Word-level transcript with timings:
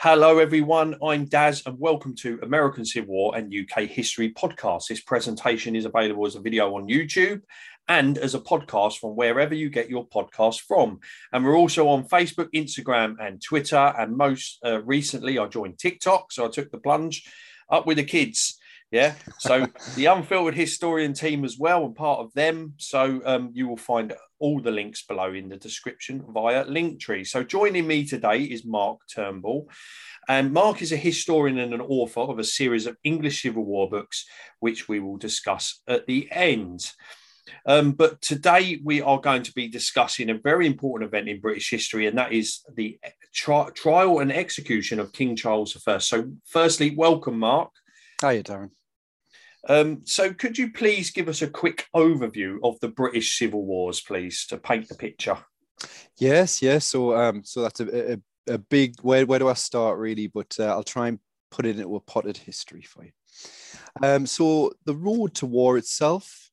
Hello, 0.00 0.38
everyone. 0.38 0.96
I'm 1.02 1.24
Daz, 1.24 1.64
and 1.66 1.78
welcome 1.78 2.14
to 2.16 2.38
American 2.42 2.84
Civil 2.84 3.14
War 3.14 3.36
and 3.36 3.52
UK 3.52 3.82
History 3.82 4.32
podcast. 4.32 4.86
This 4.88 5.00
presentation 5.00 5.74
is 5.74 5.86
available 5.86 6.24
as 6.26 6.36
a 6.36 6.40
video 6.40 6.76
on 6.76 6.88
YouTube 6.88 7.42
and 7.88 8.16
as 8.18 8.34
a 8.34 8.40
podcast 8.40 8.98
from 8.98 9.16
wherever 9.16 9.54
you 9.54 9.70
get 9.70 9.90
your 9.90 10.06
podcast 10.06 10.60
from. 10.60 11.00
And 11.32 11.44
we're 11.44 11.56
also 11.56 11.88
on 11.88 12.04
Facebook, 12.04 12.48
Instagram, 12.54 13.16
and 13.20 13.42
Twitter. 13.42 13.92
And 13.98 14.16
most 14.16 14.58
uh, 14.64 14.82
recently, 14.82 15.38
I 15.38 15.46
joined 15.46 15.78
TikTok, 15.78 16.30
so 16.30 16.44
I 16.44 16.48
took 16.48 16.70
the 16.70 16.78
plunge 16.78 17.24
up 17.70 17.86
with 17.86 17.96
the 17.96 18.04
kids. 18.04 18.57
Yeah. 18.90 19.14
So 19.38 19.66
the 19.96 20.06
Unfiltered 20.06 20.54
Historian 20.54 21.12
team 21.12 21.44
as 21.44 21.58
well, 21.58 21.84
and 21.84 21.94
part 21.94 22.20
of 22.20 22.32
them. 22.32 22.74
So 22.78 23.20
um, 23.26 23.50
you 23.52 23.68
will 23.68 23.76
find 23.76 24.14
all 24.38 24.60
the 24.60 24.70
links 24.70 25.04
below 25.04 25.34
in 25.34 25.50
the 25.50 25.56
description 25.56 26.24
via 26.28 26.64
Linktree. 26.64 27.26
So 27.26 27.42
joining 27.42 27.86
me 27.86 28.06
today 28.06 28.42
is 28.42 28.64
Mark 28.64 29.00
Turnbull. 29.14 29.68
And 30.28 30.52
Mark 30.52 30.82
is 30.82 30.92
a 30.92 30.96
historian 30.96 31.58
and 31.58 31.74
an 31.74 31.80
author 31.80 32.20
of 32.20 32.38
a 32.38 32.44
series 32.44 32.86
of 32.86 32.96
English 33.04 33.42
Civil 33.42 33.64
War 33.64 33.88
books, 33.90 34.26
which 34.60 34.88
we 34.88 35.00
will 35.00 35.16
discuss 35.16 35.80
at 35.86 36.06
the 36.06 36.28
end. 36.30 36.92
Um, 37.64 37.92
but 37.92 38.20
today 38.20 38.78
we 38.84 39.00
are 39.00 39.20
going 39.20 39.42
to 39.42 39.52
be 39.52 39.68
discussing 39.68 40.28
a 40.28 40.38
very 40.38 40.66
important 40.66 41.08
event 41.08 41.28
in 41.28 41.40
British 41.40 41.70
history, 41.70 42.06
and 42.06 42.16
that 42.18 42.32
is 42.32 42.60
the 42.74 42.98
tri- 43.34 43.70
trial 43.74 44.18
and 44.20 44.30
execution 44.30 45.00
of 45.00 45.12
King 45.12 45.34
Charles 45.34 45.76
I. 45.86 45.98
So, 45.98 46.30
firstly, 46.44 46.94
welcome, 46.94 47.38
Mark. 47.38 47.70
Hiya, 48.20 48.42
Darren. 48.42 48.70
Um, 49.68 50.00
so, 50.04 50.32
could 50.32 50.56
you 50.56 50.72
please 50.72 51.10
give 51.10 51.28
us 51.28 51.42
a 51.42 51.48
quick 51.48 51.86
overview 51.94 52.56
of 52.64 52.80
the 52.80 52.88
British 52.88 53.38
Civil 53.38 53.64
Wars, 53.64 54.00
please, 54.00 54.46
to 54.46 54.56
paint 54.56 54.88
the 54.88 54.94
picture? 54.94 55.36
Yes, 56.18 56.62
yes. 56.62 56.86
So, 56.86 57.14
um, 57.14 57.44
so 57.44 57.62
that's 57.62 57.80
a, 57.80 58.12
a, 58.12 58.18
a 58.54 58.58
big. 58.58 58.94
Where 59.02 59.26
where 59.26 59.38
do 59.38 59.48
I 59.48 59.54
start, 59.54 59.98
really? 59.98 60.26
But 60.26 60.56
uh, 60.58 60.66
I'll 60.66 60.82
try 60.82 61.08
and 61.08 61.18
put 61.50 61.66
it 61.66 61.78
into 61.78 61.96
a 61.96 62.00
potted 62.00 62.38
history 62.38 62.82
for 62.82 63.04
you. 63.04 63.12
Um, 64.02 64.26
so, 64.26 64.72
the 64.86 64.96
road 64.96 65.34
to 65.36 65.46
war 65.46 65.76
itself 65.76 66.50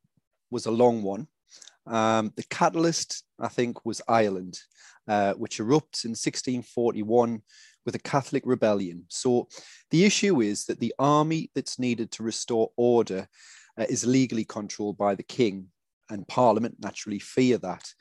was 0.52 0.66
a 0.66 0.72
long 0.72 1.02
one. 1.02 1.28
Um, 1.88 2.34
the 2.36 2.44
catalyst, 2.50 3.24
I 3.40 3.48
think, 3.48 3.86
was 3.86 4.02
Ireland, 4.08 4.60
uh, 5.08 5.34
which 5.34 5.60
erupts 5.60 6.04
in 6.04 6.12
1641 6.12 7.42
with 7.86 7.96
a 7.96 8.00
Catholic 8.00 8.44
rebellion. 8.46 9.06
So 9.10 9.48
the 9.92 10.06
issue 10.06 10.42
is 10.42 10.66
that 10.66 10.80
the 10.80 10.94
army 11.00 11.52
that's 11.56 11.80
needed 11.80 12.12
to 12.12 12.24
restore 12.24 12.72
order 12.76 13.28
uh, 13.80 13.86
is 13.90 14.06
legally 14.06 14.46
controlled 14.46 14.98
by 14.98 15.16
the 15.16 15.24
king, 15.24 15.68
and 16.10 16.28
Parliament 16.28 16.76
naturally 16.80 17.20
fear 17.20 17.58
that. 17.60 17.94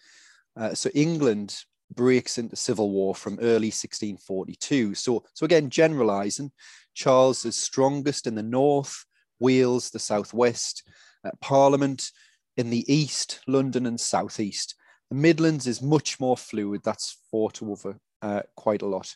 Uh, 0.57 0.75
so 0.75 0.91
England 0.95 1.57
breaks 1.95 2.39
into 2.39 2.57
civil 2.57 2.91
war 2.91 3.15
from 3.15 3.39
early 3.41 3.69
1642. 3.69 4.95
So, 4.95 5.25
so 5.35 5.45
again, 5.45 5.71
generalizing, 5.71 6.53
Charles 6.95 7.45
is 7.45 7.57
strongest 7.57 8.27
in 8.27 8.35
the 8.35 8.43
north, 8.43 9.05
Wales, 9.41 9.91
the 9.91 9.99
southwest, 9.99 10.83
uh, 11.25 11.31
Parliament 11.41 12.11
in 12.57 12.71
the 12.71 12.91
east, 12.93 13.41
London 13.47 13.87
and 13.87 13.99
southeast. 13.99 14.75
The 15.11 15.17
Midlands 15.17 15.67
is 15.67 15.83
much 15.83 16.21
more 16.21 16.37
fluid. 16.37 16.83
That's 16.85 17.19
fought 17.31 17.63
over 17.63 17.99
uh, 18.23 18.43
quite 18.57 18.83
a 18.83 18.87
lot. 18.87 19.15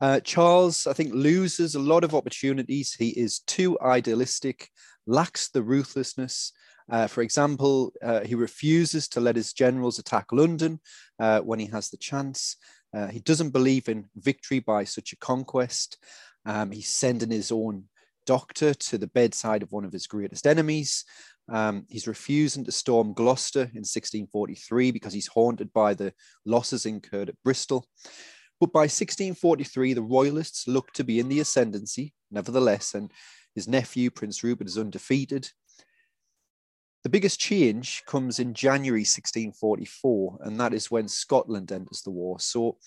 Uh, 0.00 0.20
Charles, 0.20 0.86
I 0.86 0.92
think, 0.92 1.14
loses 1.14 1.74
a 1.74 1.80
lot 1.80 2.04
of 2.04 2.14
opportunities. 2.14 2.94
He 2.94 3.08
is 3.10 3.40
too 3.40 3.78
idealistic, 3.80 4.68
lacks 5.06 5.48
the 5.48 5.62
ruthlessness. 5.62 6.52
Uh, 6.90 7.06
for 7.06 7.22
example, 7.22 7.92
uh, 8.02 8.20
he 8.20 8.34
refuses 8.34 9.08
to 9.08 9.20
let 9.20 9.36
his 9.36 9.52
generals 9.52 9.98
attack 9.98 10.26
London 10.32 10.80
uh, 11.18 11.40
when 11.40 11.58
he 11.58 11.66
has 11.66 11.90
the 11.90 11.96
chance. 11.96 12.56
Uh, 12.94 13.08
he 13.08 13.20
doesn't 13.20 13.50
believe 13.50 13.88
in 13.88 14.06
victory 14.16 14.60
by 14.60 14.84
such 14.84 15.12
a 15.12 15.16
conquest. 15.16 15.98
Um, 16.44 16.70
he's 16.70 16.88
sending 16.88 17.30
his 17.30 17.50
own 17.50 17.84
doctor 18.24 18.74
to 18.74 18.98
the 18.98 19.08
bedside 19.08 19.62
of 19.62 19.72
one 19.72 19.84
of 19.84 19.92
his 19.92 20.06
greatest 20.06 20.46
enemies. 20.46 21.04
Um, 21.48 21.86
he's 21.88 22.08
refusing 22.08 22.64
to 22.64 22.72
storm 22.72 23.12
Gloucester 23.14 23.60
in 23.60 23.84
1643 23.84 24.90
because 24.90 25.12
he's 25.12 25.28
haunted 25.28 25.72
by 25.72 25.94
the 25.94 26.12
losses 26.44 26.86
incurred 26.86 27.28
at 27.28 27.42
Bristol. 27.44 27.86
But 28.60 28.72
by 28.72 28.80
1643, 28.80 29.92
the 29.92 30.02
Royalists 30.02 30.66
looked 30.66 30.96
to 30.96 31.04
be 31.04 31.20
in 31.20 31.28
the 31.28 31.40
ascendancy, 31.40 32.14
nevertheless, 32.30 32.94
and 32.94 33.12
his 33.54 33.68
nephew, 33.68 34.10
Prince 34.10 34.42
Rupert, 34.42 34.66
is 34.66 34.78
undefeated. 34.78 35.50
The 37.04 37.10
biggest 37.10 37.38
change 37.38 38.02
comes 38.06 38.38
in 38.38 38.54
January 38.54 39.02
1644, 39.02 40.38
and 40.40 40.58
that 40.58 40.74
is 40.74 40.90
when 40.90 41.06
Scotland 41.06 41.70
enters 41.70 42.02
the 42.02 42.10
war. 42.10 42.40
So, 42.40 42.78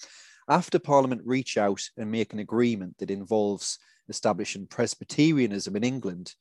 after 0.49 0.79
Parliament 0.79 1.21
reach 1.23 1.57
out 1.57 1.81
and 1.95 2.11
make 2.11 2.33
an 2.33 2.39
agreement 2.39 2.97
that 2.97 3.11
involves 3.11 3.77
establishing 4.09 4.65
Presbyterianism 4.67 5.75
in 5.75 5.83
England, 5.83 6.33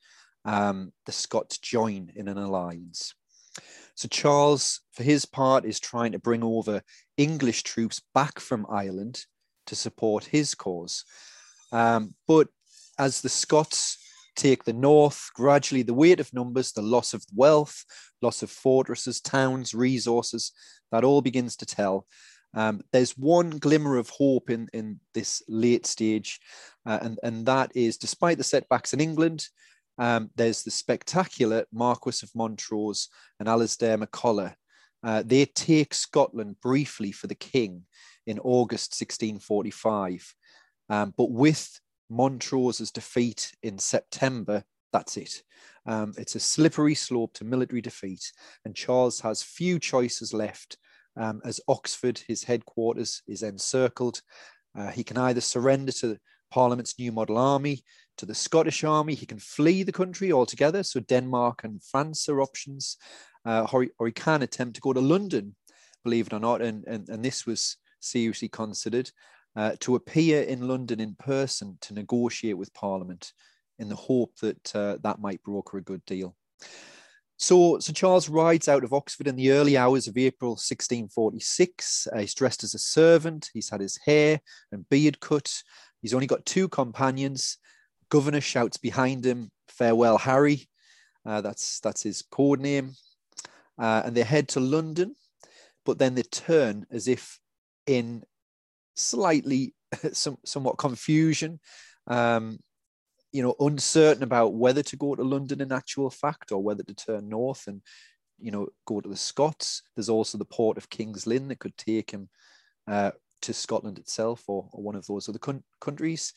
um, 0.45 0.93
the 1.05 1.13
Scots 1.13 1.59
join 1.59 2.11
in 2.17 2.27
an 2.27 2.39
alliance. 2.39 3.15
So 3.99 4.07
Charles, 4.07 4.83
for 4.93 5.03
his 5.03 5.27
part, 5.27 5.65
is 5.65 5.81
trying 5.81 6.13
to 6.13 6.21
bring 6.21 6.45
over 6.45 6.83
English 7.17 7.65
troops 7.65 8.01
back 8.15 8.39
from 8.39 8.65
Ireland 8.71 9.25
to 9.67 9.75
support 9.75 10.23
his 10.23 10.55
cause. 10.55 11.05
Um, 11.73 12.15
but 12.29 12.47
as 12.97 13.23
the 13.23 13.29
Scots 13.29 13.99
take 14.37 14.63
the 14.63 14.73
north, 14.73 15.31
gradually 15.35 15.83
the 15.83 15.95
weight 15.95 16.21
of 16.21 16.33
numbers, 16.33 16.71
the 16.71 16.81
loss 16.81 17.13
of 17.13 17.25
wealth, 17.35 17.85
loss 18.23 18.41
of 18.45 18.53
fortresses, 18.53 19.21
towns, 19.21 19.75
resources, 19.75 20.53
that 20.93 21.03
all 21.03 21.21
begins 21.21 21.57
to 21.57 21.67
tell. 21.67 22.07
Um, 22.55 22.83
there's 22.93 23.19
one 23.19 23.51
glimmer 23.51 23.97
of 23.97 24.11
hope 24.11 24.49
in, 24.49 24.69
in 24.73 25.01
this 25.13 25.43
late 25.49 25.87
stage, 25.87 26.39
uh, 26.87 27.01
and, 27.03 27.19
and 27.25 27.47
that 27.47 27.73
is 27.75 27.97
despite 27.97 28.39
the 28.39 28.45
setbacks 28.45 28.95
in 28.95 29.01
England, 29.01 29.49
um, 29.99 30.31
there's 30.37 30.63
the 30.63 30.71
spectacular 30.71 31.65
Marquis 31.73 32.21
of 32.23 32.31
Montrose 32.35 33.09
and 33.39 33.49
Alasdair 33.49 34.03
MacColla. 34.03 34.55
Uh, 35.03 35.23
they 35.25 35.45
take 35.45 35.95
Scotland 35.95 36.57
briefly 36.61 37.13
for 37.13 37.27
the 37.27 37.35
king 37.35 37.83
in 38.27 38.39
August 38.41 38.93
1645. 39.01 40.35
Um, 40.89 41.15
but 41.17 41.31
with 41.31 41.81
Montrose's 42.11 42.91
defeat 42.91 43.53
in 43.63 43.79
September, 43.79 44.65
that's 44.93 45.17
it. 45.17 45.43
Um, 45.87 46.15
it's 46.17 46.35
a 46.35 46.41
slippery 46.41 46.95
slope 46.95 47.35
to 47.35 47.45
military 47.45 47.81
defeat, 47.81 48.33
and 48.65 48.75
Charles 48.75 49.21
has 49.21 49.43
few 49.43 49.79
choices 49.79 50.33
left 50.33 50.77
um, 51.17 51.41
as 51.45 51.61
Oxford, 51.69 52.21
his 52.29 52.45
headquarters, 52.45 53.23
is 53.27 53.43
encircled. 53.43 54.21
Uh, 54.79 54.89
he 54.89 55.03
can 55.03 55.19
either 55.19 55.41
surrender 55.41 55.93
to 55.93 56.19
Parliament's 56.51 56.99
new 56.99 57.13
model 57.13 57.39
army, 57.39 57.83
to 58.19 58.27
the 58.27 58.35
Scottish 58.35 58.85
army. 58.85 59.15
He 59.15 59.27
can 59.27 59.39
flee 59.39 59.83
the 59.83 59.93
country 59.93 60.33
altogether. 60.33 60.83
So 60.83 61.01
Denmark 61.01 61.65
and 61.65 61.83
France 61.83 62.29
are 62.29 62.41
options. 62.41 62.97
Uh, 63.45 63.67
or, 63.73 63.85
he, 63.85 63.91
or, 63.99 64.07
he, 64.07 64.13
can 64.13 64.43
attempt 64.43 64.75
to 64.75 64.81
go 64.81 64.93
to 64.93 65.01
London, 65.01 65.55
believe 66.05 66.27
it 66.27 66.33
or 66.33 66.41
not. 66.41 66.61
And, 66.61 66.85
and, 66.87 67.09
and 67.09 67.25
this 67.25 67.47
was 67.47 67.77
seriously 68.01 68.49
considered 68.49 69.11
uh, 69.57 69.73
to 69.81 69.95
appear 69.95 70.43
in 70.43 70.69
London 70.69 71.01
in 71.01 71.15
person 71.15 71.79
to 71.83 71.95
negotiate 71.95 72.59
with 72.59 72.75
Parliament 72.75 73.33
in 73.79 73.89
the 73.89 73.97
hope 73.97 74.33
that 74.43 74.75
uh, 74.77 74.99
that 75.03 75.21
might 75.21 75.43
broker 75.43 75.79
a 75.79 75.83
good 75.83 76.05
deal. 76.05 76.37
So, 77.41 77.79
so 77.79 77.93
Charles 77.93 78.29
rides 78.29 78.67
out 78.67 78.83
of 78.83 78.93
Oxford 78.93 79.29
in 79.29 79.37
the 79.37 79.53
early 79.53 79.77
hours 79.77 80.09
of 80.09 80.19
April 80.19 80.51
1646. 80.51 82.09
Uh, 82.13 82.19
he's 82.19 82.35
dressed 82.35 82.65
as 82.65 82.75
a 82.75 82.81
servant. 82.81 83.49
He's 83.55 83.71
had 83.71 83.81
his 83.81 83.97
hair 84.05 84.41
and 84.73 84.89
beard 84.89 85.21
cut. 85.21 85.63
He's 86.03 86.15
only 86.15 86.27
got 86.27 86.45
two 86.45 86.69
companions. 86.69 87.59
Governor 88.11 88.41
shouts 88.41 88.77
behind 88.77 89.25
him, 89.25 89.51
"Farewell, 89.69 90.19
Harry." 90.19 90.69
Uh, 91.25 91.41
that's 91.41 91.81
that's 91.81 92.03
his 92.03 92.23
code 92.23 92.61
name. 92.61 92.93
Uh, 93.79 94.03
and 94.05 94.17
they 94.17 94.23
head 94.23 94.49
to 94.49 94.61
London, 94.61 95.15
but 95.85 95.99
then 95.99 96.15
they 96.15 96.23
turn 96.23 96.87
as 96.91 97.07
if 97.07 97.39
in 97.87 98.25
slightly 98.97 99.75
some, 100.13 100.39
somewhat 100.45 100.79
confusion. 100.79 101.61
Um, 102.07 102.59
you 103.33 103.43
know, 103.43 103.55
uncertain 103.61 104.23
about 104.23 104.55
whether 104.55 104.83
to 104.83 104.97
go 104.97 105.15
to 105.15 105.23
London 105.23 105.61
in 105.61 105.71
actual 105.71 106.11
fact 106.11 106.51
or 106.51 106.63
whether 106.63 106.83
to 106.83 106.95
turn 106.95 107.29
north 107.29 107.67
and, 107.67 107.83
you 108.41 108.51
know, 108.51 108.69
go 108.87 109.01
to 109.01 109.09
the 109.09 109.17
Scots. 109.17 109.83
There's 109.95 110.09
also 110.09 110.39
the 110.39 110.47
port 110.47 110.79
of 110.79 110.89
King's 110.89 111.27
Lynn 111.27 111.49
that 111.49 111.59
could 111.59 111.77
take 111.77 112.11
him 112.11 112.31
uh, 112.87 113.11
to 113.43 113.53
Scotland 113.53 113.99
itself 113.99 114.45
or, 114.49 114.69
or 114.73 114.83
one 114.83 114.97
of 114.97 115.07
those 115.07 115.29
other 115.29 115.39
countries. 115.81 116.33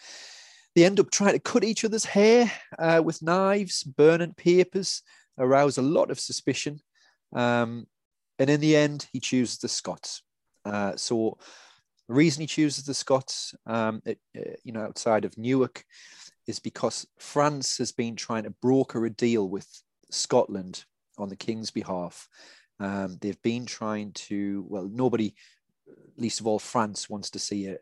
They 0.75 0.85
end 0.85 0.99
up 0.99 1.11
trying 1.11 1.33
to 1.33 1.39
cut 1.39 1.63
each 1.63 1.83
other's 1.83 2.05
hair 2.05 2.51
uh, 2.79 3.01
with 3.03 3.21
knives, 3.21 3.83
burning 3.83 4.33
papers, 4.33 5.03
arouse 5.37 5.77
a 5.77 5.81
lot 5.81 6.11
of 6.11 6.19
suspicion. 6.19 6.79
Um, 7.33 7.87
and 8.39 8.49
in 8.49 8.59
the 8.61 8.75
end, 8.75 9.07
he 9.11 9.19
chooses 9.19 9.57
the 9.57 9.67
Scots. 9.67 10.23
Uh, 10.65 10.95
so 10.95 11.37
the 12.07 12.13
reason 12.13 12.41
he 12.41 12.47
chooses 12.47 12.85
the 12.85 12.93
Scots, 12.93 13.53
um, 13.65 14.01
it, 14.05 14.19
uh, 14.37 14.53
you 14.63 14.71
know, 14.71 14.81
outside 14.81 15.25
of 15.25 15.37
Newark, 15.37 15.83
is 16.47 16.59
because 16.59 17.05
France 17.19 17.77
has 17.77 17.91
been 17.91 18.15
trying 18.15 18.43
to 18.43 18.55
broker 18.61 19.05
a 19.05 19.09
deal 19.09 19.49
with 19.49 19.67
Scotland 20.09 20.85
on 21.17 21.29
the 21.29 21.35
king's 21.35 21.71
behalf. 21.71 22.27
Um, 22.79 23.17
they've 23.21 23.41
been 23.41 23.65
trying 23.65 24.11
to, 24.13 24.65
well, 24.67 24.89
nobody 24.91 25.35
least 26.17 26.39
of 26.39 26.47
all, 26.47 26.59
France 26.59 27.09
wants 27.09 27.29
to 27.31 27.39
see 27.39 27.67
a, 27.67 27.77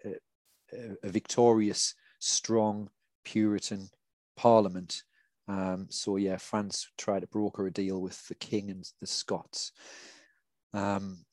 a, 0.74 0.96
a 1.04 1.10
victorious, 1.10 1.96
strong 2.20 2.90
Puritan 3.24 3.90
Parliament. 4.38 5.04
Um, 5.48 5.88
so 5.90 6.18
yeah, 6.18 6.38
France 6.38 6.88
tried 6.98 7.22
to 7.22 7.28
broker 7.28 7.66
a 7.68 7.72
deal 7.72 8.02
with 8.02 8.28
the 8.28 8.36
king 8.36 8.70
and 8.70 8.86
the 9.02 9.08
Scots. 9.08 9.72
Um, 10.74 11.26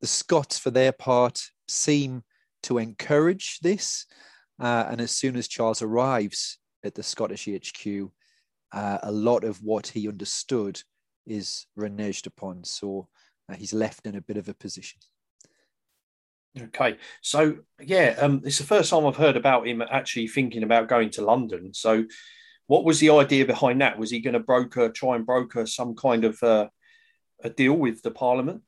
the 0.00 0.06
Scots, 0.08 0.58
for 0.58 0.70
their 0.70 0.92
part, 0.92 1.40
seem 1.68 2.24
to 2.64 2.78
encourage 2.78 3.60
this. 3.60 4.06
Uh, 4.60 4.86
and 4.90 5.00
as 5.00 5.12
soon 5.12 5.36
as 5.36 5.48
Charles 5.48 5.82
arrives 5.82 6.58
at 6.84 6.94
the 6.94 7.02
Scottish 7.02 7.48
HQ, 7.48 8.10
uh, 8.72 8.98
a 9.02 9.12
lot 9.12 9.44
of 9.44 9.62
what 9.62 9.86
he 9.86 10.08
understood 10.08 10.80
is 11.26 11.66
reneged 11.78 12.26
upon. 12.26 12.64
So 12.64 13.08
uh, 13.48 13.54
he's 13.54 13.72
left 13.72 14.06
in 14.06 14.16
a 14.16 14.20
bit 14.20 14.36
of 14.36 14.48
a 14.48 14.54
position. 14.54 14.98
Okay, 16.60 16.98
so 17.22 17.56
yeah, 17.80 18.14
um, 18.20 18.42
it's 18.44 18.58
the 18.58 18.64
first 18.64 18.90
time 18.90 19.06
I've 19.06 19.16
heard 19.16 19.38
about 19.38 19.66
him 19.66 19.82
actually 19.82 20.28
thinking 20.28 20.62
about 20.62 20.88
going 20.88 21.08
to 21.10 21.24
London. 21.24 21.72
So, 21.72 22.04
what 22.66 22.84
was 22.84 23.00
the 23.00 23.08
idea 23.10 23.46
behind 23.46 23.80
that? 23.80 23.98
Was 23.98 24.10
he 24.10 24.20
going 24.20 24.34
to 24.34 24.40
broker, 24.40 24.90
try 24.90 25.16
and 25.16 25.24
broker 25.24 25.66
some 25.66 25.94
kind 25.94 26.24
of 26.24 26.42
uh, 26.42 26.68
a 27.42 27.48
deal 27.48 27.72
with 27.72 28.02
the 28.02 28.10
Parliament? 28.10 28.62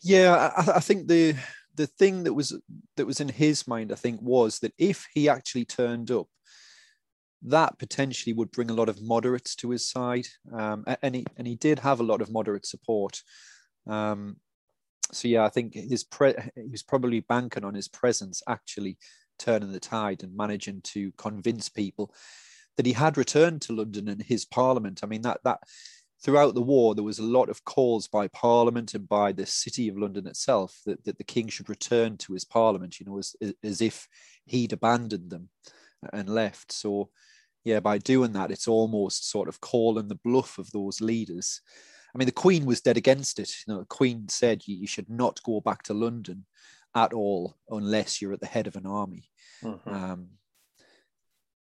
Yeah, 0.00 0.52
I, 0.56 0.76
I, 0.76 0.80
think 0.80 1.08
the 1.08 1.34
the 1.74 1.88
thing 1.88 2.22
that 2.22 2.34
was 2.34 2.56
that 2.96 3.06
was 3.06 3.20
in 3.20 3.28
his 3.28 3.66
mind, 3.66 3.90
I 3.90 3.96
think, 3.96 4.20
was 4.22 4.60
that 4.60 4.72
if 4.78 5.06
he 5.12 5.28
actually 5.28 5.64
turned 5.64 6.12
up, 6.12 6.28
that 7.42 7.80
potentially 7.80 8.32
would 8.32 8.52
bring 8.52 8.70
a 8.70 8.74
lot 8.74 8.88
of 8.88 9.02
moderates 9.02 9.56
to 9.56 9.70
his 9.70 9.88
side, 9.88 10.28
um, 10.52 10.84
and 11.02 11.16
he 11.16 11.26
and 11.36 11.48
he 11.48 11.56
did 11.56 11.80
have 11.80 11.98
a 11.98 12.04
lot 12.04 12.22
of 12.22 12.30
moderate 12.30 12.66
support. 12.66 13.22
Um, 13.88 14.36
so 15.12 15.28
yeah, 15.28 15.44
I 15.44 15.48
think 15.48 15.74
his 15.74 16.04
pre- 16.04 16.34
he 16.54 16.70
was 16.70 16.82
probably 16.82 17.20
banking 17.20 17.64
on 17.64 17.74
his 17.74 17.88
presence 17.88 18.42
actually 18.48 18.98
turning 19.38 19.72
the 19.72 19.80
tide 19.80 20.22
and 20.22 20.36
managing 20.36 20.80
to 20.82 21.12
convince 21.12 21.68
people 21.68 22.14
that 22.76 22.86
he 22.86 22.92
had 22.92 23.18
returned 23.18 23.60
to 23.62 23.74
London 23.74 24.08
and 24.08 24.22
his 24.22 24.44
Parliament. 24.44 25.00
I 25.02 25.06
mean 25.06 25.22
that 25.22 25.40
that 25.44 25.60
throughout 26.22 26.54
the 26.54 26.62
war 26.62 26.94
there 26.94 27.04
was 27.04 27.18
a 27.18 27.24
lot 27.24 27.48
of 27.48 27.64
calls 27.64 28.08
by 28.08 28.28
Parliament 28.28 28.94
and 28.94 29.08
by 29.08 29.32
the 29.32 29.44
City 29.44 29.88
of 29.88 29.98
London 29.98 30.26
itself 30.26 30.78
that, 30.86 31.04
that 31.04 31.18
the 31.18 31.24
King 31.24 31.48
should 31.48 31.68
return 31.68 32.16
to 32.18 32.32
his 32.32 32.44
Parliament. 32.44 32.98
You 32.98 33.06
know, 33.06 33.18
as 33.18 33.36
as 33.62 33.80
if 33.82 34.08
he'd 34.46 34.72
abandoned 34.72 35.30
them 35.30 35.50
and 36.12 36.28
left. 36.28 36.72
So 36.72 37.10
yeah, 37.64 37.80
by 37.80 37.98
doing 37.98 38.32
that, 38.32 38.50
it's 38.50 38.66
almost 38.66 39.30
sort 39.30 39.48
of 39.48 39.60
calling 39.60 40.08
the 40.08 40.18
bluff 40.24 40.58
of 40.58 40.70
those 40.72 41.00
leaders 41.00 41.60
I 42.14 42.18
mean, 42.18 42.26
the 42.26 42.32
Queen 42.32 42.66
was 42.66 42.80
dead 42.80 42.96
against 42.96 43.38
it. 43.38 43.50
You 43.66 43.74
know, 43.74 43.80
the 43.80 43.86
Queen 43.86 44.28
said 44.28 44.62
you, 44.66 44.76
you 44.76 44.86
should 44.86 45.08
not 45.08 45.42
go 45.42 45.60
back 45.60 45.82
to 45.84 45.94
London 45.94 46.44
at 46.94 47.12
all 47.12 47.56
unless 47.70 48.20
you're 48.20 48.34
at 48.34 48.40
the 48.40 48.46
head 48.46 48.66
of 48.66 48.76
an 48.76 48.86
army. 48.86 49.30
Mm-hmm. 49.62 49.88
Um, 49.88 50.28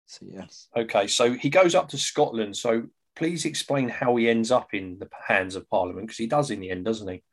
so 0.06 0.26
yes. 0.30 0.68
Okay, 0.76 1.08
so 1.08 1.34
he 1.34 1.50
goes 1.50 1.74
up 1.74 1.88
to 1.90 1.98
Scotland. 1.98 2.58
So 2.58 2.84
please 3.16 3.46
explain 3.46 3.88
how 3.88 4.16
he 4.18 4.30
ends 4.30 4.52
up 4.52 4.74
in 4.74 5.00
the 5.00 5.10
hands 5.26 5.56
of 5.56 5.70
Parliament 5.70 6.08
because 6.08 6.18
he 6.18 6.28
does 6.28 6.52
in 6.52 6.60
the 6.60 6.70
end, 6.70 6.84
doesn't 6.86 7.08
he? 7.08 7.24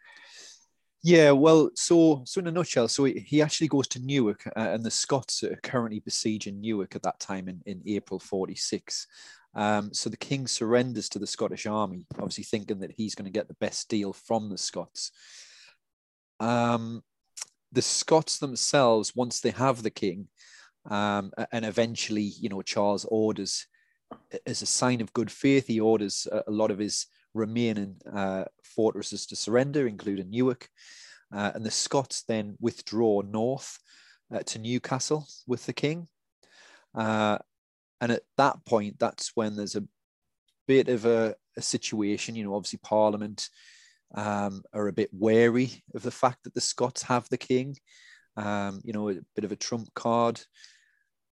Yeah, 1.03 1.31
well, 1.31 1.70
so 1.75 2.23
so 2.26 2.41
in 2.41 2.49
a 2.49 2.50
nutshell, 2.50 2.88
so 2.88 3.05
he, 3.05 3.20
he 3.20 3.41
actually 3.41 3.69
goes 3.69 3.87
to 3.88 4.00
Newark, 4.00 4.47
uh, 4.49 4.70
and 4.70 4.85
the 4.85 4.91
Scots 4.91 5.44
are 5.44 5.59
currently 5.62 6.00
besieging 6.00 6.61
Newark 6.61 6.97
at 6.97 7.03
that 7.03 7.20
time 7.20 7.49
in, 7.49 7.62
in 7.67 7.82
April 7.87 8.19
46. 8.19 9.06
Um, 9.54 9.92
so 9.92 10.10
the 10.10 10.16
king 10.16 10.46
surrenders 10.46 11.08
to 11.10 11.18
the 11.18 11.26
Scottish 11.26 11.66
army, 11.66 12.06
obviously 12.16 12.44
thinking 12.44 12.80
that 12.80 12.92
he's 12.92 13.14
going 13.14 13.24
to 13.26 13.38
get 13.38 13.48
the 13.48 13.54
best 13.54 13.88
deal 13.88 14.12
from 14.12 14.50
the 14.50 14.58
Scots. 14.58 15.10
Um, 16.40 17.02
the 17.72 17.82
Scots 17.82 18.38
themselves, 18.38 19.14
once 19.14 19.40
they 19.40 19.50
have 19.50 19.82
the 19.82 19.90
king, 19.90 20.28
um, 20.90 21.32
and 21.52 21.64
eventually, 21.64 22.22
you 22.22 22.48
know, 22.48 22.62
Charles 22.62 23.04
orders, 23.06 23.66
as 24.46 24.62
a 24.62 24.66
sign 24.66 25.00
of 25.00 25.12
good 25.12 25.30
faith, 25.30 25.66
he 25.66 25.80
orders 25.80 26.26
a, 26.30 26.50
lot 26.50 26.70
of 26.70 26.78
his 26.78 27.06
remaining 27.34 27.96
uh, 28.10 28.44
fortresses 28.62 29.26
to 29.26 29.36
surrender, 29.36 29.86
including 29.86 30.30
Newark. 30.30 30.68
Uh, 31.34 31.52
and 31.54 31.64
the 31.64 31.70
Scots 31.70 32.22
then 32.22 32.56
withdraw 32.58 33.20
north 33.20 33.78
uh, 34.34 34.40
to 34.40 34.58
Newcastle 34.58 35.26
with 35.46 35.66
the 35.66 35.74
king. 35.74 36.08
Uh, 36.94 37.38
and 38.00 38.12
at 38.12 38.22
that 38.36 38.64
point, 38.64 38.98
that's 38.98 39.32
when 39.34 39.56
there's 39.56 39.76
a 39.76 39.84
bit 40.66 40.88
of 40.88 41.04
a, 41.04 41.34
a 41.56 41.62
situation. 41.62 42.36
You 42.36 42.44
know, 42.44 42.54
obviously 42.54 42.80
Parliament 42.82 43.48
um, 44.14 44.62
are 44.72 44.88
a 44.88 44.92
bit 44.92 45.10
wary 45.12 45.82
of 45.94 46.02
the 46.02 46.10
fact 46.10 46.44
that 46.44 46.54
the 46.54 46.60
Scots 46.60 47.02
have 47.02 47.28
the 47.28 47.38
king. 47.38 47.76
Um, 48.36 48.80
you 48.84 48.92
know, 48.92 49.08
a 49.08 49.16
bit 49.34 49.44
of 49.44 49.50
a 49.50 49.56
trump 49.56 49.92
card. 49.94 50.40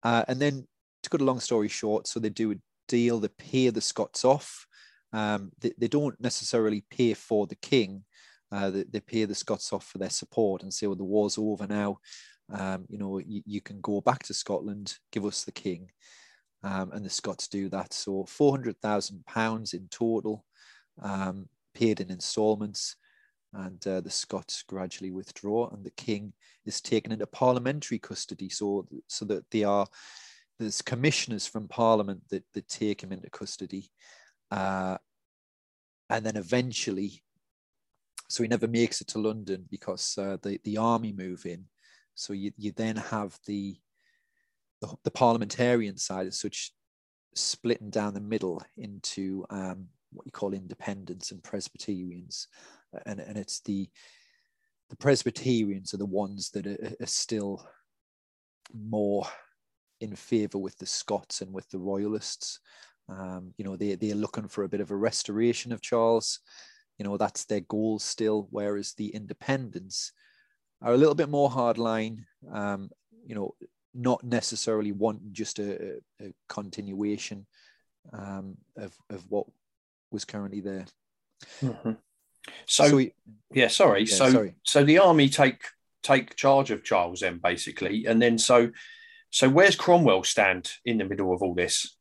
Uh, 0.03 0.25
and 0.27 0.39
then, 0.39 0.67
to 1.03 1.09
cut 1.09 1.21
a 1.21 1.25
long 1.25 1.39
story 1.39 1.69
short, 1.69 2.07
so 2.07 2.19
they 2.19 2.29
do 2.29 2.51
a 2.51 2.55
deal, 2.89 3.19
they 3.19 3.29
pay 3.29 3.69
the 3.69 3.79
Scots 3.79 4.25
off. 4.25 4.65
Um, 5.13 5.51
they, 5.61 5.71
they, 5.77 5.87
don't 5.87 6.19
necessarily 6.19 6.83
pay 6.91 7.13
for 7.13 7.47
the 7.47 7.55
king. 7.55 8.03
Uh, 8.51 8.69
they, 8.69 8.83
they, 8.83 8.99
pay 8.99 9.25
the 9.25 9.33
Scots 9.33 9.71
off 9.71 9.85
for 9.85 9.97
their 9.97 10.09
support 10.09 10.61
and 10.61 10.73
say, 10.73 10.87
well, 10.87 10.95
the 10.97 11.03
war's 11.05 11.37
over 11.37 11.65
now. 11.65 11.99
Um, 12.51 12.85
you 12.89 12.97
know, 12.97 13.17
you, 13.19 13.41
you, 13.45 13.61
can 13.61 13.79
go 13.79 14.01
back 14.01 14.23
to 14.23 14.33
Scotland, 14.33 14.97
give 15.11 15.25
us 15.25 15.45
the 15.45 15.51
king 15.51 15.89
um, 16.63 16.91
and 16.91 17.05
the 17.05 17.09
Scots 17.09 17.47
do 17.47 17.69
that. 17.69 17.93
So 17.93 18.25
four 18.25 18.51
hundred 18.51 18.77
thousand 18.81 19.25
pounds 19.25 19.73
in 19.73 19.87
total, 19.89 20.45
um, 21.01 21.47
paid 21.73 21.99
in 22.01 22.11
instalments, 22.11 22.95
and 23.53 23.85
uh, 23.87 24.01
the 24.01 24.09
Scots 24.09 24.63
gradually 24.67 25.11
withdraw, 25.11 25.69
and 25.69 25.83
the 25.83 25.91
king 25.91 26.33
is 26.65 26.81
taken 26.81 27.11
into 27.11 27.25
parliamentary 27.27 27.99
custody, 27.99 28.49
so 28.49 28.87
so 29.07 29.25
that 29.25 29.49
they 29.51 29.63
are 29.63 29.87
there's 30.59 30.81
commissioners 30.81 31.47
from 31.47 31.67
Parliament 31.67 32.21
that 32.29 32.43
that 32.53 32.67
take 32.67 33.01
him 33.01 33.11
into 33.11 33.29
custody, 33.29 33.89
uh, 34.51 34.97
and 36.09 36.25
then 36.25 36.35
eventually. 36.35 37.23
So 38.31 38.43
he 38.43 38.49
never 38.49 38.67
makes 38.67 39.01
it 39.01 39.07
to 39.07 39.19
London 39.19 39.65
because 39.71 40.15
uh, 40.15 40.37
the, 40.43 40.59
the 40.63 40.77
army 40.77 41.11
move 41.11 41.47
in. 41.47 41.65
So 42.13 42.33
you, 42.33 42.51
you 42.57 42.71
then 42.71 42.95
have 42.95 43.35
the 43.47 43.75
the, 44.81 44.93
the 45.03 45.11
parliamentarian 45.11 45.97
side 45.97 46.27
is 46.27 46.39
such 46.39 46.71
splitting 47.35 47.89
down 47.89 48.13
the 48.13 48.21
middle 48.21 48.61
into 48.77 49.45
um, 49.49 49.87
what 50.11 50.25
you 50.25 50.31
call 50.31 50.53
independents 50.53 51.31
and 51.31 51.43
Presbyterians, 51.43 52.47
and 53.05 53.19
and 53.19 53.37
it's 53.37 53.61
the 53.61 53.89
the 54.89 54.95
Presbyterians 54.95 55.93
are 55.93 55.97
the 55.97 56.05
ones 56.05 56.49
that 56.51 56.65
are, 56.65 56.95
are 57.01 57.07
still 57.07 57.67
more 58.73 59.25
in 60.01 60.15
favour 60.15 60.57
with 60.57 60.77
the 60.77 60.85
Scots 60.85 61.41
and 61.41 61.53
with 61.53 61.69
the 61.69 61.79
Royalists. 61.79 62.59
Um, 63.07 63.53
you 63.57 63.65
know, 63.65 63.75
they 63.75 63.95
they're 63.95 64.15
looking 64.15 64.47
for 64.47 64.63
a 64.63 64.69
bit 64.69 64.81
of 64.81 64.91
a 64.91 64.95
restoration 64.95 65.71
of 65.71 65.81
Charles. 65.81 66.39
You 66.97 67.05
know, 67.05 67.17
that's 67.17 67.45
their 67.45 67.61
goal 67.61 67.99
still. 67.99 68.47
Whereas 68.51 68.93
the 68.93 69.07
Independents 69.07 70.11
are 70.81 70.93
a 70.93 70.97
little 70.97 71.15
bit 71.15 71.29
more 71.29 71.49
hardline. 71.49 72.25
Um, 72.51 72.89
you 73.25 73.35
know, 73.35 73.55
not 73.99 74.23
necessarily 74.23 74.91
wanting 74.91 75.29
just 75.31 75.59
a, 75.59 75.97
a 76.21 76.33
continuation 76.47 77.45
um, 78.13 78.57
of, 78.77 78.95
of 79.09 79.25
what 79.29 79.45
was 80.11 80.25
currently 80.25 80.61
there. 80.61 80.85
Mm-hmm. 81.61 81.91
So, 82.65 82.87
so 82.87 82.95
we, 82.95 83.13
yeah, 83.53 83.67
sorry. 83.67 84.01
Yeah, 84.01 84.15
so, 84.15 84.29
sorry. 84.29 84.55
so 84.63 84.83
the 84.83 84.99
army 84.99 85.29
take 85.29 85.61
take 86.01 86.35
charge 86.35 86.71
of 86.71 86.83
Charles 86.83 87.19
then, 87.19 87.39
basically, 87.43 88.05
and 88.05 88.21
then 88.21 88.37
so, 88.37 88.71
so 89.29 89.49
where's 89.49 89.75
Cromwell 89.75 90.23
stand 90.23 90.71
in 90.85 90.97
the 90.97 91.05
middle 91.05 91.33
of 91.33 91.41
all 91.41 91.53
this? 91.53 91.95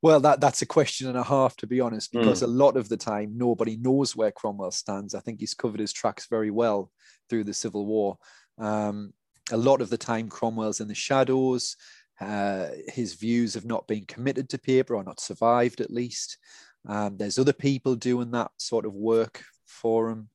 Well, 0.00 0.18
that 0.20 0.40
that's 0.40 0.62
a 0.62 0.66
question 0.66 1.08
and 1.08 1.16
a 1.16 1.22
half, 1.22 1.56
to 1.58 1.66
be 1.66 1.80
honest, 1.80 2.10
because 2.12 2.40
mm. 2.40 2.44
a 2.44 2.48
lot 2.48 2.76
of 2.76 2.88
the 2.88 2.96
time 2.96 3.34
nobody 3.36 3.76
knows 3.76 4.16
where 4.16 4.32
Cromwell 4.32 4.72
stands. 4.72 5.14
I 5.14 5.20
think 5.20 5.38
he's 5.38 5.54
covered 5.54 5.78
his 5.78 5.92
tracks 5.92 6.26
very 6.28 6.50
well 6.50 6.90
through 7.30 7.44
the 7.44 7.54
Civil 7.54 7.86
War. 7.86 8.18
Um, 8.58 9.12
a 9.50 9.56
lot 9.56 9.80
of 9.80 9.90
the 9.90 9.98
time 9.98 10.28
Cromwell's 10.28 10.80
in 10.80 10.88
the 10.88 10.94
shadows. 10.94 11.76
Uh, 12.20 12.68
his 12.88 13.14
views 13.14 13.54
have 13.54 13.64
not 13.64 13.88
been 13.88 14.04
committed 14.04 14.48
to 14.50 14.58
paper 14.58 14.94
or 14.94 15.02
not 15.02 15.20
survived 15.20 15.80
at 15.80 15.90
least. 15.90 16.38
Um, 16.86 17.16
there's 17.16 17.38
other 17.38 17.52
people 17.52 17.94
doing 17.94 18.30
that 18.32 18.50
sort 18.58 18.86
of 18.86 18.94
work 18.94 19.42
for 19.66 20.10
him. 20.10 20.28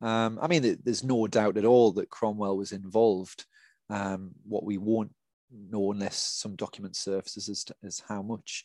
Um, 0.00 0.38
I 0.40 0.48
mean, 0.48 0.78
there's 0.84 1.04
no 1.04 1.26
doubt 1.26 1.56
at 1.56 1.64
all 1.64 1.92
that 1.92 2.10
Cromwell 2.10 2.56
was 2.56 2.72
involved. 2.72 3.44
Um, 3.88 4.32
what 4.44 4.64
we 4.64 4.78
won't 4.78 5.12
know 5.52 5.92
unless 5.92 6.16
some 6.16 6.56
document 6.56 6.96
surfaces 6.96 7.64
to, 7.64 7.74
as 7.84 8.02
how 8.08 8.22
much. 8.22 8.64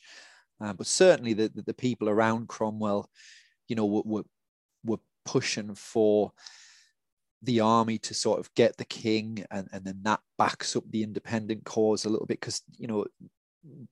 Um, 0.60 0.76
but 0.76 0.88
certainly 0.88 1.34
the, 1.34 1.50
the, 1.54 1.62
the, 1.64 1.74
people 1.74 2.10
around 2.10 2.48
Cromwell, 2.48 3.10
you 3.68 3.76
know, 3.76 3.86
were, 3.86 4.02
were, 4.06 4.24
were 4.84 5.00
pushing 5.26 5.76
for 5.76 6.32
the 7.44 7.60
army 7.60 7.98
to 8.00 8.14
sort 8.14 8.40
of 8.40 8.54
get 8.56 8.76
the 8.78 8.86
king 8.86 9.46
and, 9.52 9.68
and 9.72 9.86
then 9.86 10.00
that 10.04 10.20
backs 10.38 10.76
up 10.76 10.84
the 10.90 11.04
independent 11.04 11.64
cause 11.66 12.06
a 12.06 12.10
little 12.10 12.26
bit 12.26 12.40
because 12.40 12.62
you 12.78 12.88
know 12.88 13.06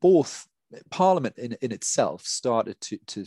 both 0.02 0.48
parliament 0.90 1.38
in, 1.38 1.56
in 1.62 1.72
itself 1.72 2.25
started 2.25 2.80
to, 2.82 2.98
to 3.06 3.25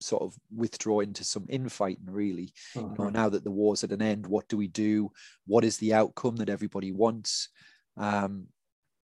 sort 0.00 0.22
of 0.22 0.36
withdraw 0.54 1.00
into 1.00 1.24
some 1.24 1.46
infighting 1.48 2.06
really 2.06 2.52
you 2.74 2.94
know, 2.98 3.08
now 3.08 3.28
that 3.28 3.42
the 3.44 3.50
war's 3.50 3.82
at 3.82 3.92
an 3.92 4.02
end 4.02 4.26
what 4.26 4.46
do 4.48 4.56
we 4.56 4.68
do 4.68 5.10
what 5.46 5.64
is 5.64 5.78
the 5.78 5.92
outcome 5.92 6.36
that 6.36 6.50
everybody 6.50 6.92
wants 6.92 7.48
um 7.96 8.46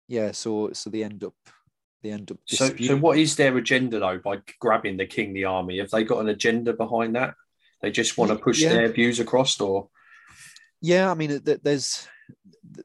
yeah 0.09 0.32
so 0.32 0.71
so 0.73 0.90
they 0.90 1.02
end 1.02 1.25
up 1.25 1.35
they 2.02 2.11
end 2.11 2.30
up 2.30 2.38
So, 2.47 2.76
so 2.76 2.97
what 2.97 3.16
is 3.16 3.37
their 3.37 3.56
agenda 3.56 4.00
though 4.00 4.18
by 4.18 4.40
grabbing 4.59 4.97
the 4.97 5.06
king, 5.06 5.32
the 5.32 5.44
army? 5.44 5.78
Have 5.78 5.90
they 5.90 6.04
got 6.04 6.18
an 6.18 6.28
agenda 6.28 6.73
behind 6.73 7.14
that? 7.14 7.35
They 7.80 7.90
just 7.90 8.18
want 8.18 8.30
to 8.30 8.37
push 8.37 8.61
Yeah. 8.61 8.71
their 8.71 8.88
views 8.88 9.21
across, 9.21 9.61
or 9.61 9.88
yeah 10.82 11.10
i 11.10 11.14
mean 11.14 11.40
th- 11.40 11.60
there's 11.62 12.06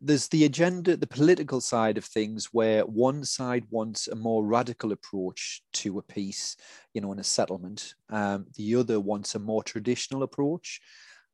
there's 0.01 0.27
the 0.29 0.45
agenda 0.45 0.97
the 0.97 1.07
political 1.07 1.61
side 1.61 1.97
of 1.97 2.05
things 2.05 2.47
where 2.51 2.83
one 2.85 3.23
side 3.23 3.65
wants 3.69 4.07
a 4.07 4.15
more 4.15 4.45
radical 4.45 4.91
approach 4.91 5.61
to 5.73 5.97
a 5.97 6.01
peace 6.01 6.55
you 6.93 7.01
know 7.01 7.11
in 7.11 7.19
a 7.19 7.23
settlement. 7.23 7.93
Um, 8.09 8.47
the 8.55 8.75
other 8.75 8.99
wants 8.99 9.35
a 9.35 9.39
more 9.39 9.61
traditional 9.61 10.23
approach. 10.23 10.81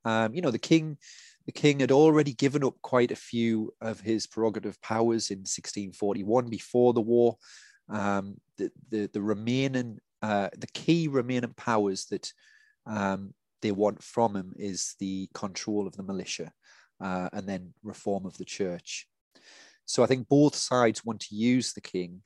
Um, 0.04 0.34
you 0.34 0.42
know 0.42 0.52
the 0.52 0.60
king 0.60 0.98
the 1.46 1.54
king 1.54 1.80
had 1.80 1.92
already 1.92 2.34
given 2.34 2.64
up 2.66 2.76
quite 2.82 3.12
a 3.12 3.16
few 3.16 3.74
of 3.80 4.02
his 4.02 4.28
prerogative 4.28 4.82
powers 4.82 5.32
in 5.32 5.40
1641 5.40 6.50
before 6.50 6.94
the 6.94 7.02
war. 7.02 7.38
Um, 7.90 8.42
the, 8.58 8.72
the 8.90 9.10
the 9.14 9.22
remaining 9.22 10.00
uh, 10.22 10.50
the 10.58 10.68
key 10.74 11.08
remaining 11.08 11.54
powers 11.54 12.06
that 12.08 12.34
um, 12.86 13.34
they 13.64 13.72
want 13.72 14.04
from 14.04 14.36
him 14.36 14.54
is 14.56 14.96
the 15.00 15.28
control 15.34 15.88
of 15.88 15.96
the 15.96 16.04
militia 16.04 16.52
uh, 17.02 17.30
and 17.34 17.48
then 17.48 17.74
reform 17.82 18.26
of 18.26 18.38
the 18.38 18.46
church. 18.46 19.08
So 19.86 20.04
I 20.04 20.08
think 20.08 20.30
both 20.30 20.56
sides 20.56 21.04
want 21.04 21.22
to 21.22 21.36
use 21.36 21.74
the 21.74 21.82
king, 21.82 22.22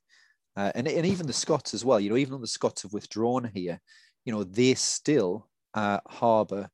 uh, 0.58 0.72
and, 0.76 0.88
and 0.88 1.06
even 1.06 1.26
the 1.26 1.34
Scots 1.34 1.74
as 1.74 1.86
well. 1.86 2.00
You 2.00 2.10
know, 2.10 2.18
even 2.18 2.34
though 2.34 2.48
the 2.48 2.48
Scots 2.48 2.82
have 2.82 2.94
withdrawn 2.94 3.50
here, 3.54 3.80
you 4.26 4.34
know, 4.34 4.44
they 4.44 4.74
still 4.74 5.48
uh, 5.74 6.00
harbour 6.08 6.70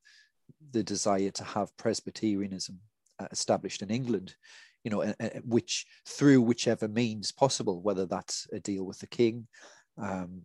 the 0.72 0.82
desire 0.82 1.30
to 1.30 1.44
have 1.44 1.76
Presbyterianism 1.76 2.78
uh, 3.20 3.28
established 3.30 3.82
in 3.82 3.90
England. 3.90 4.34
You 4.82 4.90
know, 4.90 5.14
which 5.46 5.86
through 6.06 6.42
whichever 6.42 6.88
means 6.88 7.32
possible, 7.32 7.80
whether 7.80 8.04
that's 8.04 8.46
a 8.52 8.60
deal 8.60 8.84
with 8.84 8.98
the 8.98 9.06
king, 9.06 9.46
um, 9.96 10.42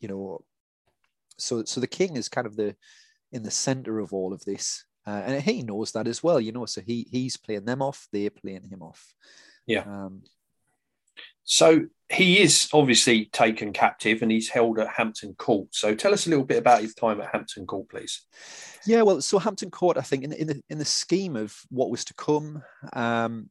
you 0.00 0.08
know. 0.08 0.42
So, 1.36 1.64
so 1.64 1.80
the 1.80 1.86
king 1.98 2.16
is 2.16 2.30
kind 2.30 2.46
of 2.46 2.56
the 2.56 2.74
in 3.32 3.42
the 3.42 3.50
center 3.50 3.98
of 3.98 4.12
all 4.12 4.32
of 4.32 4.44
this, 4.44 4.84
uh, 5.06 5.22
and 5.24 5.42
he 5.42 5.62
knows 5.62 5.92
that 5.92 6.06
as 6.06 6.22
well. 6.22 6.40
You 6.40 6.52
know, 6.52 6.66
so 6.66 6.80
he 6.80 7.06
he's 7.10 7.36
playing 7.36 7.64
them 7.64 7.82
off, 7.82 8.06
they're 8.12 8.30
playing 8.30 8.64
him 8.64 8.82
off. 8.82 9.14
Yeah. 9.66 9.82
Um, 9.82 10.22
so 11.44 11.86
he 12.08 12.40
is 12.40 12.68
obviously 12.72 13.26
taken 13.26 13.72
captive 13.72 14.22
and 14.22 14.30
he's 14.30 14.48
held 14.48 14.78
at 14.78 14.88
Hampton 14.88 15.34
Court. 15.34 15.68
So 15.70 15.94
tell 15.94 16.12
us 16.12 16.26
a 16.26 16.30
little 16.30 16.44
bit 16.44 16.58
about 16.58 16.82
his 16.82 16.94
time 16.94 17.20
at 17.20 17.30
Hampton 17.32 17.66
Court, 17.66 17.88
please. 17.88 18.22
Yeah, 18.86 19.02
well, 19.02 19.20
so 19.20 19.38
Hampton 19.38 19.70
Court, 19.70 19.96
I 19.96 20.02
think, 20.02 20.24
in, 20.24 20.32
in, 20.32 20.46
the, 20.46 20.62
in 20.68 20.78
the 20.78 20.84
scheme 20.84 21.36
of 21.36 21.56
what 21.70 21.90
was 21.90 22.04
to 22.06 22.14
come, 22.14 22.62
um, 22.92 23.48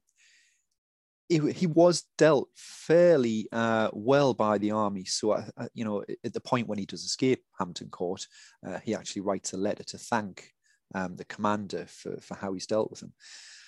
he, 1.32 1.52
he 1.52 1.68
was 1.68 2.04
dealt 2.18 2.50
fairly 2.56 3.48
uh, 3.52 3.90
well 3.94 4.34
by 4.34 4.58
the 4.58 4.72
army. 4.72 5.06
So, 5.06 5.32
uh, 5.32 5.46
uh, 5.58 5.68
you 5.74 5.86
know, 5.86 6.04
at 6.24 6.34
the 6.34 6.42
point 6.42 6.68
when 6.68 6.78
he 6.78 6.86
does 6.86 7.04
escape 7.04 7.44
Hampton 7.58 7.90
Court, 7.90 8.26
uh, 8.66 8.80
he 8.80 8.94
actually 8.94 9.22
writes 9.22 9.54
a 9.54 9.58
letter 9.58 9.84
to 9.84 9.98
thank 9.98 10.52
um, 10.94 11.16
the 11.16 11.26
commander 11.26 11.86
for, 11.88 12.20
for 12.22 12.36
how 12.36 12.54
he's 12.54 12.68
dealt 12.68 12.92
with 12.92 13.02
him. 13.02 13.14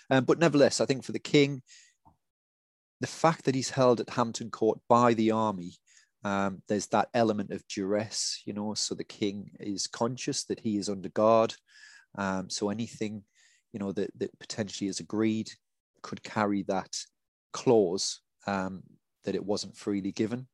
Um, 0.09 0.25
but 0.25 0.39
nevertheless, 0.39 0.81
I 0.81 0.85
think 0.85 1.03
for 1.03 1.13
the 1.13 1.19
king, 1.19 1.61
the 2.99 3.07
fact 3.07 3.45
that 3.45 3.55
he's 3.55 3.69
held 3.69 3.99
at 3.99 4.09
Hampton 4.09 4.49
Court 4.49 4.79
by 4.87 5.13
the 5.13 5.31
army 5.31 5.73
um, 6.23 6.61
there's 6.67 6.87
that 6.87 7.09
element 7.13 7.51
of 7.51 7.67
duress, 7.67 8.41
you 8.45 8.53
know, 8.53 8.73
so 8.75 8.95
the 8.95 9.03
king 9.03 9.51
is 9.59 9.87
conscious 9.87 10.45
that 10.45 10.59
he 10.59 10.77
is 10.77 10.87
under 10.87 11.09
guard. 11.09 11.53
Um, 12.15 12.49
so 12.49 12.69
anything, 12.69 13.23
you 13.73 13.79
know, 13.79 13.91
that, 13.91 14.11
that 14.19 14.39
potentially 14.39 14.87
is 14.87 14.99
agreed 14.99 15.51
could 16.01 16.23
carry 16.23 16.63
that 16.63 16.95
clause 17.53 18.19
um, 18.47 18.83
that 19.23 19.35
it 19.35 19.45
wasn't 19.45 19.77
freely 19.77 20.11
given. 20.11 20.47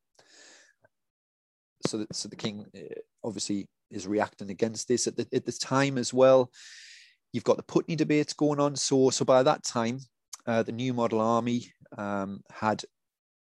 So, 1.87 1.99
that, 1.99 2.15
so 2.15 2.29
the 2.29 2.35
king 2.35 2.65
uh, 2.75 2.99
obviously 3.23 3.67
is 3.89 4.07
reacting 4.07 4.51
against 4.51 4.87
this 4.87 5.07
at 5.07 5.15
the, 5.15 5.27
at 5.33 5.45
the 5.45 5.51
time 5.51 5.97
as 5.97 6.13
well. 6.13 6.51
You've 7.33 7.43
got 7.43 7.57
the 7.57 7.63
Putney 7.63 7.95
debates 7.95 8.33
going 8.33 8.59
on. 8.59 8.75
So, 8.75 9.09
so 9.09 9.25
by 9.25 9.43
that 9.43 9.63
time, 9.63 9.99
uh, 10.45 10.63
the 10.63 10.71
new 10.71 10.93
model 10.93 11.21
army 11.21 11.73
um, 11.97 12.41
had 12.51 12.83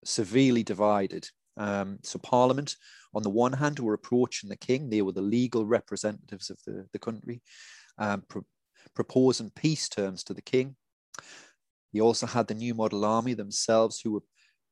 severely 0.03 0.63
divided 0.63 1.27
um, 1.57 1.99
so 2.03 2.19
Parliament, 2.19 2.75
on 3.13 3.23
the 3.23 3.29
one 3.29 3.53
hand, 3.53 3.79
were 3.79 3.93
approaching 3.93 4.49
the 4.49 4.55
king; 4.55 4.89
they 4.89 5.01
were 5.01 5.11
the 5.11 5.21
legal 5.21 5.65
representatives 5.65 6.49
of 6.49 6.57
the, 6.65 6.87
the 6.93 6.99
country, 6.99 7.41
um, 7.97 8.23
pro- 8.27 8.45
proposing 8.95 9.51
peace 9.55 9.89
terms 9.89 10.23
to 10.23 10.33
the 10.33 10.41
king. 10.41 10.75
You 11.91 12.03
also 12.03 12.25
had 12.25 12.47
the 12.47 12.53
New 12.53 12.73
Model 12.73 13.05
Army 13.05 13.33
themselves, 13.33 13.99
who 13.99 14.13
were 14.13 14.23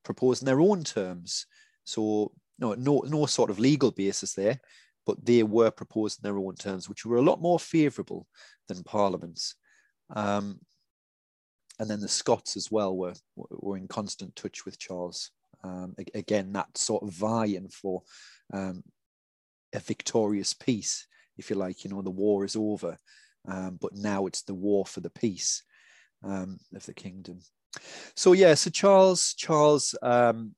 proposing 0.04 0.46
their 0.46 0.60
own 0.60 0.84
terms. 0.84 1.46
So 1.84 2.32
no, 2.58 2.74
no, 2.74 3.02
no 3.06 3.26
sort 3.26 3.50
of 3.50 3.58
legal 3.58 3.90
basis 3.90 4.34
there, 4.34 4.60
but 5.06 5.24
they 5.24 5.42
were 5.42 5.70
proposing 5.70 6.20
their 6.22 6.38
own 6.38 6.54
terms, 6.54 6.88
which 6.88 7.04
were 7.04 7.16
a 7.16 7.22
lot 7.22 7.40
more 7.40 7.58
favourable 7.58 8.26
than 8.68 8.82
Parliament's. 8.84 9.54
Um, 10.14 10.60
and 11.78 11.88
then 11.88 12.00
the 12.00 12.08
Scots 12.08 12.56
as 12.56 12.70
well 12.70 12.94
were 12.96 13.14
were 13.36 13.76
in 13.76 13.88
constant 13.88 14.36
touch 14.36 14.64
with 14.64 14.78
Charles 14.78 15.30
um, 15.62 15.94
again, 16.14 16.52
that 16.52 16.76
sort 16.76 17.02
of 17.02 17.10
vying 17.10 17.68
for 17.68 18.02
um, 18.52 18.82
a 19.74 19.80
victorious 19.80 20.54
peace, 20.54 21.06
if 21.36 21.50
you 21.50 21.56
like. 21.56 21.84
You 21.84 21.90
know, 21.90 22.02
the 22.02 22.10
war 22.10 22.44
is 22.44 22.56
over, 22.56 22.96
um, 23.46 23.78
but 23.80 23.94
now 23.94 24.26
it's 24.26 24.42
the 24.42 24.54
war 24.54 24.86
for 24.86 25.00
the 25.00 25.10
peace 25.10 25.62
um, 26.22 26.58
of 26.74 26.84
the 26.86 26.94
kingdom. 26.94 27.40
So 28.16 28.32
yeah, 28.32 28.54
so 28.54 28.70
Charles, 28.70 29.34
Charles, 29.34 29.94
um, 30.02 30.54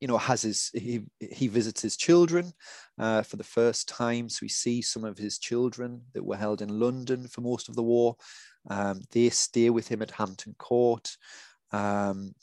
you 0.00 0.08
know, 0.08 0.18
has 0.18 0.42
his 0.42 0.70
he 0.74 1.02
he 1.20 1.48
visits 1.48 1.80
his 1.80 1.96
children 1.96 2.52
uh, 2.98 3.22
for 3.22 3.36
the 3.36 3.44
first 3.44 3.88
time. 3.88 4.28
So 4.28 4.40
we 4.42 4.48
see 4.48 4.82
some 4.82 5.04
of 5.04 5.16
his 5.18 5.38
children 5.38 6.02
that 6.12 6.24
were 6.24 6.36
held 6.36 6.60
in 6.60 6.80
London 6.80 7.28
for 7.28 7.40
most 7.40 7.68
of 7.68 7.76
the 7.76 7.82
war. 7.82 8.16
Um, 8.68 9.00
they 9.12 9.30
stay 9.30 9.70
with 9.70 9.88
him 9.88 10.02
at 10.02 10.10
Hampton 10.10 10.54
Court. 10.58 11.16
Um, 11.72 12.34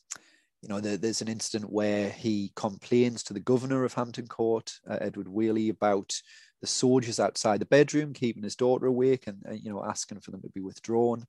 you 0.62 0.70
know, 0.70 0.80
there, 0.80 0.96
there's 0.96 1.22
an 1.22 1.28
incident 1.28 1.70
where 1.70 2.10
he 2.10 2.54
complains 2.56 3.22
to 3.24 3.34
the 3.34 3.42
governor 3.42 3.84
of 3.84 3.94
Hampton 3.94 4.28
Court, 4.28 4.72
uh, 4.90 4.98
Edward 5.02 5.28
Whalley, 5.28 5.70
about 5.70 6.14
the 6.62 6.68
soldiers 6.68 7.20
outside 7.20 7.60
the 7.60 7.66
bedroom 7.66 8.14
keeping 8.14 8.44
his 8.44 8.56
daughter 8.56 8.86
awake 8.86 9.28
and, 9.28 9.44
uh, 9.48 9.52
you 9.52 9.70
know, 9.70 9.84
asking 9.84 10.22
for 10.22 10.32
them 10.32 10.42
to 10.42 10.50
be 10.50 10.62
withdrawn. 10.62 11.26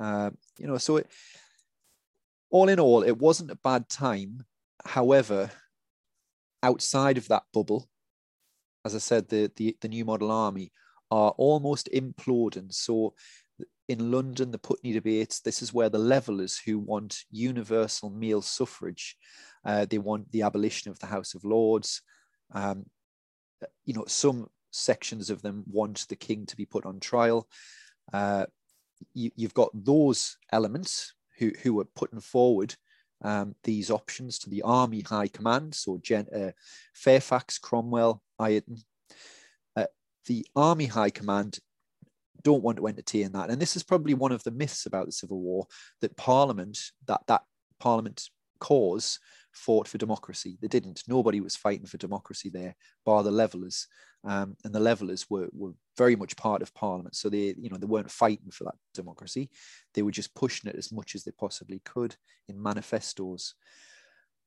Uh, 0.00 0.30
you 0.58 0.66
know, 0.66 0.78
so 0.78 0.96
it, 0.96 1.06
all 2.50 2.68
in 2.68 2.80
all, 2.80 3.02
it 3.02 3.18
wasn't 3.18 3.50
a 3.50 3.56
bad 3.56 3.88
time. 3.88 4.44
However, 4.84 5.50
outside 6.62 7.18
of 7.18 7.28
that 7.28 7.44
bubble, 7.52 7.88
as 8.84 8.94
I 8.94 8.98
said, 8.98 9.28
the, 9.28 9.50
the, 9.56 9.76
the 9.80 9.88
new 9.88 10.04
model 10.04 10.30
army 10.30 10.72
are 11.10 11.30
almost 11.36 11.88
imploding. 11.92 12.72
So 12.72 13.14
in 13.88 14.10
London, 14.10 14.50
the 14.50 14.58
Putney 14.58 14.92
debates, 14.92 15.40
this 15.40 15.62
is 15.62 15.74
where 15.74 15.88
the 15.88 15.98
levelers 15.98 16.58
who 16.58 16.78
want 16.78 17.24
universal 17.30 18.10
male 18.10 18.42
suffrage, 18.42 19.16
uh, 19.64 19.84
they 19.84 19.98
want 19.98 20.30
the 20.32 20.42
abolition 20.42 20.90
of 20.90 20.98
the 20.98 21.06
House 21.06 21.34
of 21.34 21.44
Lords. 21.44 22.02
Um, 22.52 22.86
you 23.84 23.94
know, 23.94 24.04
some 24.06 24.48
sections 24.70 25.30
of 25.30 25.42
them 25.42 25.64
want 25.70 26.06
the 26.08 26.16
king 26.16 26.46
to 26.46 26.56
be 26.56 26.66
put 26.66 26.86
on 26.86 26.98
trial. 26.98 27.48
Uh, 28.12 28.46
you, 29.14 29.30
have 29.42 29.54
got 29.54 29.70
those 29.72 30.36
elements 30.52 31.14
who, 31.38 31.52
who 31.62 31.80
are 31.80 31.86
putting 31.96 32.20
forward 32.20 32.74
um, 33.22 33.54
these 33.64 33.90
options 33.90 34.38
to 34.40 34.50
the 34.50 34.62
army 34.62 35.00
high 35.00 35.28
command. 35.28 35.74
So 35.74 35.98
Gen, 36.02 36.26
uh, 36.34 36.50
Fairfax, 36.94 37.58
Cromwell, 37.58 38.22
Ireton. 38.38 38.78
Uh, 39.76 39.86
the 40.26 40.46
army 40.56 40.86
high 40.86 41.10
command 41.10 41.58
don't 42.42 42.62
want 42.62 42.78
to 42.78 42.88
entertain 42.88 43.32
that. 43.32 43.50
And 43.50 43.60
this 43.60 43.76
is 43.76 43.82
probably 43.82 44.14
one 44.14 44.32
of 44.32 44.42
the 44.42 44.50
myths 44.50 44.86
about 44.86 45.06
the 45.06 45.12
Civil 45.12 45.40
War 45.40 45.66
that 46.00 46.16
Parliament, 46.16 46.78
that 47.06 47.20
that 47.28 47.42
Parliament 47.78 48.28
cause 48.58 49.18
fought 49.52 49.88
for 49.88 49.98
democracy. 49.98 50.58
They 50.60 50.68
didn't. 50.68 51.02
Nobody 51.06 51.40
was 51.40 51.56
fighting 51.56 51.86
for 51.86 51.98
democracy 51.98 52.50
there, 52.50 52.74
bar 53.04 53.22
the 53.22 53.30
levelers. 53.30 53.86
Um, 54.24 54.56
and 54.64 54.72
the 54.72 54.80
levelers 54.80 55.28
were, 55.28 55.48
were 55.52 55.72
very 55.98 56.14
much 56.14 56.36
part 56.36 56.62
of 56.62 56.74
Parliament. 56.74 57.16
So 57.16 57.28
they, 57.28 57.54
you 57.58 57.70
know, 57.70 57.76
they 57.76 57.86
weren't 57.86 58.10
fighting 58.10 58.50
for 58.52 58.64
that 58.64 58.76
democracy. 58.94 59.50
They 59.94 60.02
were 60.02 60.12
just 60.12 60.34
pushing 60.34 60.70
it 60.70 60.76
as 60.76 60.92
much 60.92 61.14
as 61.14 61.24
they 61.24 61.32
possibly 61.32 61.80
could 61.84 62.14
in 62.48 62.62
manifestos. 62.62 63.54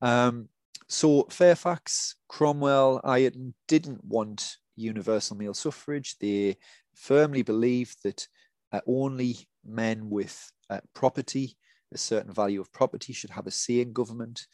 Um, 0.02 0.50
so 0.88 1.28
Fairfax, 1.30 2.16
Cromwell, 2.30 3.02
Ireton 3.04 3.54
didn't 3.68 4.04
want 4.04 4.58
universal 4.76 5.36
male 5.36 5.54
suffrage. 5.54 6.18
They 6.20 6.58
firmly 6.96 7.42
believed 7.42 8.04
that 8.04 8.28
uh, 8.72 8.82
only 8.88 9.48
men 9.66 10.10
with 10.10 10.52
uh, 10.70 10.82
property, 10.94 11.58
a 11.94 11.98
certain 11.98 12.34
value 12.34 12.62
of 12.62 12.72
property, 12.72 13.14
should 13.14 13.30
have 13.32 13.48
a 13.48 13.52
say 13.52 13.82
in 13.82 13.94
government. 13.94 14.48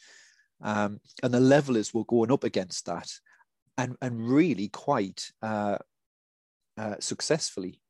Um, 0.62 1.00
and 1.22 1.34
the 1.34 1.40
levelers 1.40 1.92
were 1.92 2.04
going 2.04 2.30
up 2.30 2.44
against 2.44 2.86
that 2.86 3.10
and, 3.76 3.96
and 4.00 4.28
really 4.28 4.68
quite 4.68 5.30
uh, 5.42 5.78
uh, 6.78 6.94
successfully 7.00 7.80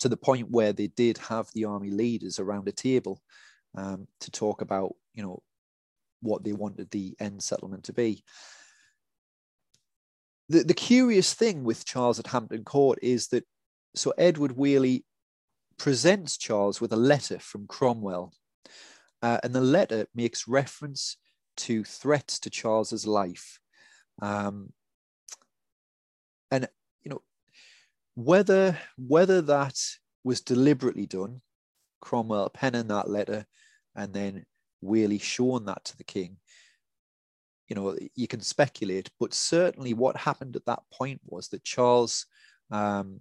to 0.00 0.08
the 0.08 0.16
point 0.16 0.50
where 0.50 0.72
they 0.72 0.88
did 0.88 1.18
have 1.18 1.48
the 1.54 1.64
army 1.64 1.90
leaders 1.90 2.38
around 2.38 2.68
a 2.68 2.72
table 2.72 3.20
um, 3.76 4.06
to 4.20 4.30
talk 4.30 4.60
about, 4.60 4.94
you 5.14 5.22
know, 5.22 5.42
what 6.20 6.44
they 6.44 6.52
wanted 6.52 6.90
the 6.90 7.14
end 7.20 7.42
settlement 7.42 7.84
to 7.84 7.92
be. 7.92 8.24
The, 10.48 10.64
the 10.64 10.74
curious 10.74 11.34
thing 11.34 11.62
with 11.62 11.84
Charles 11.84 12.18
at 12.18 12.28
Hampton 12.28 12.64
Court 12.64 12.98
is 13.02 13.28
that 13.28 13.44
so 13.94 14.12
Edward 14.18 14.52
Whalley 14.52 15.04
presents 15.78 16.36
Charles 16.36 16.80
with 16.80 16.92
a 16.92 16.96
letter 16.96 17.38
from 17.38 17.66
Cromwell, 17.66 18.32
uh, 19.22 19.38
and 19.42 19.54
the 19.54 19.60
letter 19.60 20.06
makes 20.14 20.48
reference 20.48 21.16
to 21.58 21.84
threats 21.84 22.38
to 22.40 22.50
Charles's 22.50 23.06
life. 23.06 23.60
Um, 24.20 24.72
and 26.50 26.68
you 27.02 27.10
know 27.10 27.22
whether 28.14 28.78
whether 28.96 29.42
that 29.42 29.78
was 30.24 30.40
deliberately 30.40 31.06
done, 31.06 31.40
Cromwell 32.00 32.50
penning 32.50 32.88
that 32.88 33.08
letter 33.08 33.46
and 33.94 34.12
then 34.12 34.44
really 34.82 35.18
showing 35.18 35.64
that 35.66 35.84
to 35.84 35.96
the 35.96 36.04
king. 36.04 36.36
You 37.68 37.76
know, 37.76 37.96
you 38.14 38.26
can 38.26 38.40
speculate, 38.40 39.10
but 39.20 39.34
certainly 39.34 39.92
what 39.92 40.16
happened 40.16 40.56
at 40.56 40.64
that 40.66 40.80
point 40.92 41.20
was 41.26 41.48
that 41.48 41.64
Charles 41.64 42.24
um, 42.70 43.20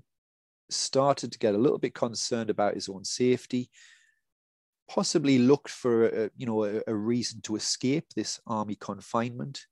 started 0.69 1.31
to 1.31 1.39
get 1.39 1.55
a 1.55 1.57
little 1.57 1.77
bit 1.79 1.93
concerned 1.93 2.49
about 2.49 2.75
his 2.75 2.87
own 2.87 3.03
safety, 3.03 3.69
possibly 4.89 5.37
looked 5.37 5.69
for 5.69 6.07
a, 6.07 6.29
you 6.35 6.45
know 6.45 6.63
a, 6.63 6.81
a 6.87 6.95
reason 6.95 7.41
to 7.41 7.55
escape 7.55 8.05
this 8.15 8.39
army 8.47 8.75
confinement, 8.75 9.65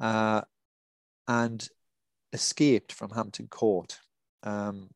uh, 0.00 0.42
and 1.28 1.68
escaped 2.32 2.92
from 2.92 3.10
Hampton 3.10 3.48
Court. 3.48 3.98
Um, 4.42 4.90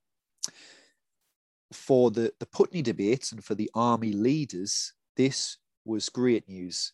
for 1.73 2.11
the, 2.11 2.33
the 2.39 2.47
Putney 2.47 2.83
debates 2.83 3.33
and 3.33 3.45
for 3.45 3.55
the 3.55 3.71
army 3.75 4.13
leaders, 4.13 4.93
this 5.17 5.59
was 5.85 6.09
great 6.09 6.49
news 6.49 6.93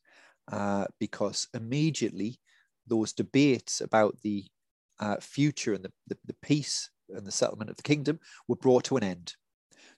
uh, 0.51 0.87
because 0.99 1.49
immediately 1.55 2.39
those 2.87 3.13
debates 3.13 3.81
about 3.81 4.21
the 4.23 4.45
uh, 4.99 5.17
future 5.21 5.75
and 5.75 5.85
the, 5.85 5.93
the, 6.09 6.17
the 6.27 6.37
peace 6.43 6.91
and 7.11 7.27
the 7.27 7.33
settlement 7.33 7.71
of 7.71 7.77
the 7.77 7.83
kingdom 7.83 8.19
were 8.49 8.57
brought 8.57 8.85
to 8.85 8.97
an 8.97 9.05
end. 9.05 9.35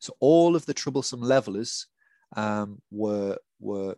So 0.01 0.15
all 0.21 0.57
of 0.57 0.67
the 0.67 0.75
troublesome 0.75 1.23
levelers 1.23 1.87
um, 2.35 2.81
were, 2.91 3.39
were 3.61 3.97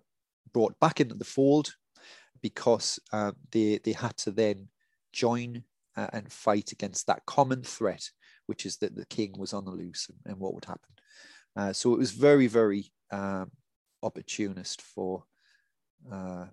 brought 0.52 0.78
back 0.80 1.00
into 1.00 1.14
the 1.14 1.24
fold 1.24 1.74
because 2.42 2.98
uh, 3.12 3.32
they, 3.50 3.80
they 3.82 3.92
had 3.92 4.16
to 4.18 4.30
then 4.30 4.68
join 5.12 5.62
uh, 5.96 6.08
and 6.12 6.30
fight 6.30 6.72
against 6.72 7.06
that 7.06 7.24
common 7.26 7.62
threat, 7.62 8.10
which 8.46 8.66
is 8.66 8.76
that 8.78 8.94
the 8.94 9.06
king 9.06 9.34
was 9.38 9.52
on 9.52 9.64
the 9.64 9.70
loose 9.70 10.08
and, 10.08 10.32
and 10.32 10.40
what 10.40 10.54
would 10.54 10.64
happen. 10.64 10.90
Uh, 11.56 11.72
so 11.72 11.94
it 11.94 11.98
was 11.98 12.12
very, 12.12 12.46
very 12.46 12.92
um, 13.10 13.50
opportunist 14.02 14.82
for 14.82 15.24
uh, 16.12 16.46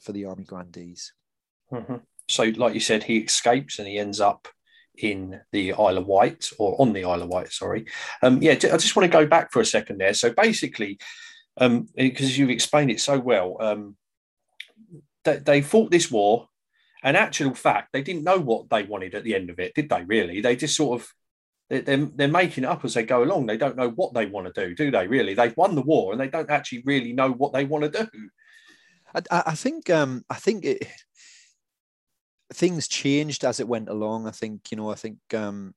for 0.00 0.12
the 0.12 0.24
army 0.24 0.44
grandees. 0.44 1.12
Mm-hmm. 1.72 1.96
So, 2.28 2.44
like 2.56 2.74
you 2.74 2.80
said, 2.80 3.02
he 3.02 3.18
escapes 3.18 3.78
and 3.78 3.88
he 3.88 3.98
ends 3.98 4.20
up 4.20 4.48
in 4.96 5.40
the 5.52 5.72
Isle 5.72 5.98
of 5.98 6.06
Wight 6.06 6.50
or 6.58 6.80
on 6.80 6.92
the 6.92 7.04
Isle 7.04 7.22
of 7.22 7.28
Wight. 7.28 7.52
Sorry, 7.52 7.86
um, 8.22 8.42
yeah. 8.42 8.52
I 8.52 8.56
just 8.56 8.96
want 8.96 9.10
to 9.10 9.18
go 9.18 9.26
back 9.26 9.52
for 9.52 9.60
a 9.60 9.66
second 9.66 9.98
there. 9.98 10.14
So 10.14 10.32
basically, 10.32 10.98
um, 11.56 11.88
because 11.94 12.36
you've 12.38 12.50
explained 12.50 12.90
it 12.90 13.00
so 13.00 13.18
well, 13.18 13.56
um, 13.60 13.96
they, 15.24 15.36
they 15.36 15.62
fought 15.62 15.90
this 15.90 16.10
war 16.10 16.48
and 17.02 17.16
actual 17.16 17.54
fact, 17.54 17.92
they 17.92 18.02
didn't 18.02 18.24
know 18.24 18.38
what 18.38 18.70
they 18.70 18.82
wanted 18.82 19.14
at 19.14 19.24
the 19.24 19.34
end 19.34 19.50
of 19.50 19.58
it, 19.58 19.74
did 19.74 19.88
they? 19.88 20.02
Really, 20.04 20.40
they 20.40 20.56
just 20.56 20.76
sort 20.76 21.00
of 21.00 21.08
they're, 21.70 21.80
they're 21.80 22.28
making 22.28 22.64
it 22.64 22.70
up 22.70 22.84
as 22.84 22.94
they 22.94 23.04
go 23.04 23.22
along. 23.22 23.46
They 23.46 23.56
don't 23.56 23.76
know 23.76 23.90
what 23.90 24.14
they 24.14 24.26
want 24.26 24.52
to 24.52 24.66
do, 24.66 24.74
do 24.74 24.90
they? 24.90 25.06
Really, 25.06 25.34
they've 25.34 25.56
won 25.56 25.74
the 25.74 25.82
war 25.82 26.12
and 26.12 26.20
they 26.20 26.28
don't 26.28 26.50
actually 26.50 26.82
really 26.84 27.12
know 27.12 27.30
what 27.30 27.52
they 27.52 27.64
want 27.64 27.84
to 27.84 28.04
do. 28.04 28.30
I, 29.14 29.42
I 29.46 29.54
think 29.54 29.90
um, 29.90 30.24
I 30.28 30.34
think 30.34 30.64
it, 30.64 30.86
things 32.52 32.88
changed 32.88 33.44
as 33.44 33.60
it 33.60 33.68
went 33.68 33.88
along. 33.88 34.26
I 34.26 34.30
think 34.30 34.70
you 34.70 34.76
know 34.76 34.90
I 34.90 34.94
think 34.96 35.18
um, 35.34 35.74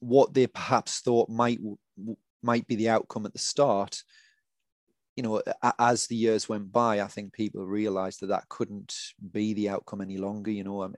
what 0.00 0.34
they 0.34 0.46
perhaps 0.46 1.00
thought 1.00 1.28
might 1.28 1.60
might 2.42 2.66
be 2.66 2.76
the 2.76 2.88
outcome 2.88 3.26
at 3.26 3.32
the 3.32 3.38
start 3.38 4.02
you 5.20 5.22
know, 5.22 5.42
as 5.78 6.06
the 6.06 6.16
years 6.16 6.48
went 6.48 6.72
by, 6.72 7.00
I 7.00 7.06
think 7.06 7.34
people 7.34 7.66
realized 7.66 8.20
that 8.20 8.28
that 8.28 8.48
couldn't 8.48 8.94
be 9.32 9.52
the 9.52 9.68
outcome 9.68 10.00
any 10.00 10.16
longer, 10.16 10.50
you 10.50 10.64
know. 10.64 10.82
Um, 10.82 10.94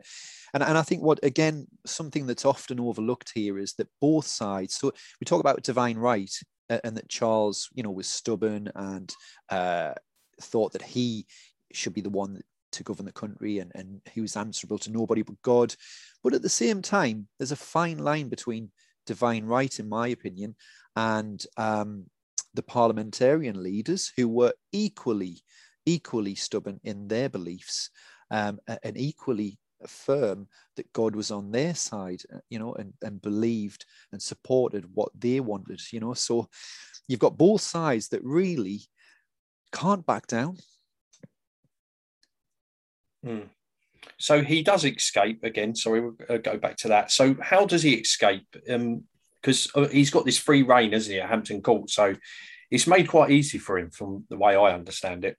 and, 0.54 0.62
and 0.62 0.78
I 0.78 0.82
think 0.82 1.02
what, 1.02 1.18
again, 1.24 1.66
something 1.86 2.26
that's 2.26 2.44
often 2.44 2.78
overlooked 2.78 3.32
here 3.34 3.58
is 3.58 3.74
that 3.74 3.88
both 4.00 4.26
sides, 4.26 4.76
so 4.76 4.92
we 5.20 5.24
talk 5.24 5.40
about 5.40 5.64
divine 5.64 5.96
right 5.98 6.32
and 6.68 6.96
that 6.96 7.08
Charles, 7.08 7.68
you 7.74 7.82
know, 7.82 7.90
was 7.90 8.06
stubborn 8.06 8.70
and 8.76 9.12
uh, 9.48 9.94
thought 10.40 10.72
that 10.74 10.82
he 10.82 11.26
should 11.72 11.94
be 11.94 12.00
the 12.00 12.08
one 12.08 12.40
to 12.72 12.82
govern 12.82 13.06
the 13.06 13.12
country 13.12 13.58
and, 13.58 13.72
and 13.74 14.00
he 14.12 14.20
was 14.20 14.36
answerable 14.36 14.78
to 14.78 14.90
nobody 14.90 15.22
but 15.22 15.40
God. 15.42 15.74
But 16.22 16.34
at 16.34 16.42
the 16.42 16.48
same 16.48 16.82
time, 16.82 17.28
there's 17.38 17.52
a 17.52 17.56
fine 17.56 17.98
line 17.98 18.28
between 18.28 18.70
divine 19.06 19.44
right, 19.44 19.78
in 19.78 19.88
my 19.88 20.08
opinion, 20.08 20.54
and 20.96 21.44
um, 21.56 22.06
the 22.54 22.62
parliamentarian 22.62 23.62
leaders 23.62 24.12
who 24.16 24.28
were 24.28 24.52
equally 24.72 25.42
equally 25.84 26.34
stubborn 26.34 26.78
in 26.84 27.08
their 27.08 27.28
beliefs 27.28 27.90
um, 28.30 28.60
and 28.84 28.96
equally 28.96 29.58
firm 29.86 30.46
that 30.76 30.92
God 30.92 31.16
was 31.16 31.30
on 31.30 31.50
their 31.50 31.74
side, 31.74 32.22
uh, 32.32 32.38
you 32.50 32.58
know, 32.58 32.72
and, 32.74 32.92
and 33.02 33.20
believed 33.20 33.84
and 34.12 34.22
supported 34.22 34.84
what 34.94 35.10
they 35.18 35.40
wanted, 35.40 35.80
you 35.92 36.00
know. 36.00 36.14
So 36.14 36.48
you've 37.08 37.20
got 37.20 37.36
both 37.36 37.60
sides 37.60 38.08
that 38.08 38.22
really 38.22 38.82
can't 39.72 40.06
back 40.06 40.26
down. 40.26 40.58
Hmm. 43.24 43.40
So 44.18 44.42
he 44.42 44.62
does 44.62 44.84
escape 44.84 45.44
again. 45.44 45.74
Sorry, 45.74 46.00
we'll 46.00 46.16
uh, 46.28 46.38
go 46.38 46.56
back 46.56 46.76
to 46.78 46.88
that. 46.88 47.10
So 47.10 47.36
how 47.40 47.66
does 47.66 47.82
he 47.82 47.94
escape? 47.94 48.46
Um, 48.68 49.04
because 49.40 49.70
uh, 49.74 49.88
he's 49.88 50.10
got 50.10 50.24
this 50.24 50.38
free 50.38 50.62
reign, 50.62 50.92
isn't 50.92 51.12
he, 51.12 51.20
at 51.20 51.28
Hampton 51.28 51.62
Court? 51.62 51.90
So 51.90 52.14
it's 52.70 52.86
made 52.86 53.08
quite 53.08 53.30
easy 53.30 53.58
for 53.58 53.78
him, 53.78 53.90
from 53.90 54.24
the 54.30 54.36
way 54.36 54.54
I 54.54 54.72
understand 54.72 55.24
it. 55.24 55.36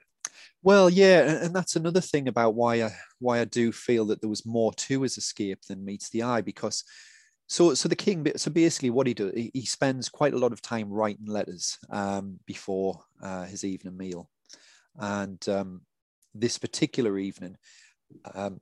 Well, 0.62 0.90
yeah, 0.90 1.44
and 1.44 1.56
that's 1.56 1.76
another 1.76 2.02
thing 2.02 2.28
about 2.28 2.56
why 2.56 2.84
I 2.84 2.92
why 3.20 3.40
I 3.40 3.46
do 3.46 3.72
feel 3.72 4.06
that 4.06 4.22
there 4.22 4.30
was 4.30 4.46
more 4.46 4.74
to 4.74 5.02
his 5.02 5.18
escape 5.18 5.60
than 5.68 5.84
meets 5.84 6.10
the 6.10 6.24
eye, 6.24 6.42
because 6.42 6.84
so 7.48 7.74
so 7.74 7.90
the 7.90 7.96
king 7.96 8.26
so 8.38 8.50
basically 8.50 8.90
what 8.90 9.08
he 9.08 9.14
does 9.14 9.34
he, 9.34 9.66
spends 9.66 10.08
quite 10.08 10.34
a 10.34 10.38
lot 10.38 10.54
of 10.54 10.62
time 10.62 10.90
writing 10.90 11.26
letters 11.26 11.78
um, 11.90 12.40
before 12.46 13.04
uh, 13.22 13.44
his 13.44 13.66
evening 13.66 13.98
meal, 13.98 14.30
and 14.98 15.48
um, 15.50 15.82
this 16.34 16.58
particular 16.58 17.18
evening, 17.18 17.58
um, 18.34 18.60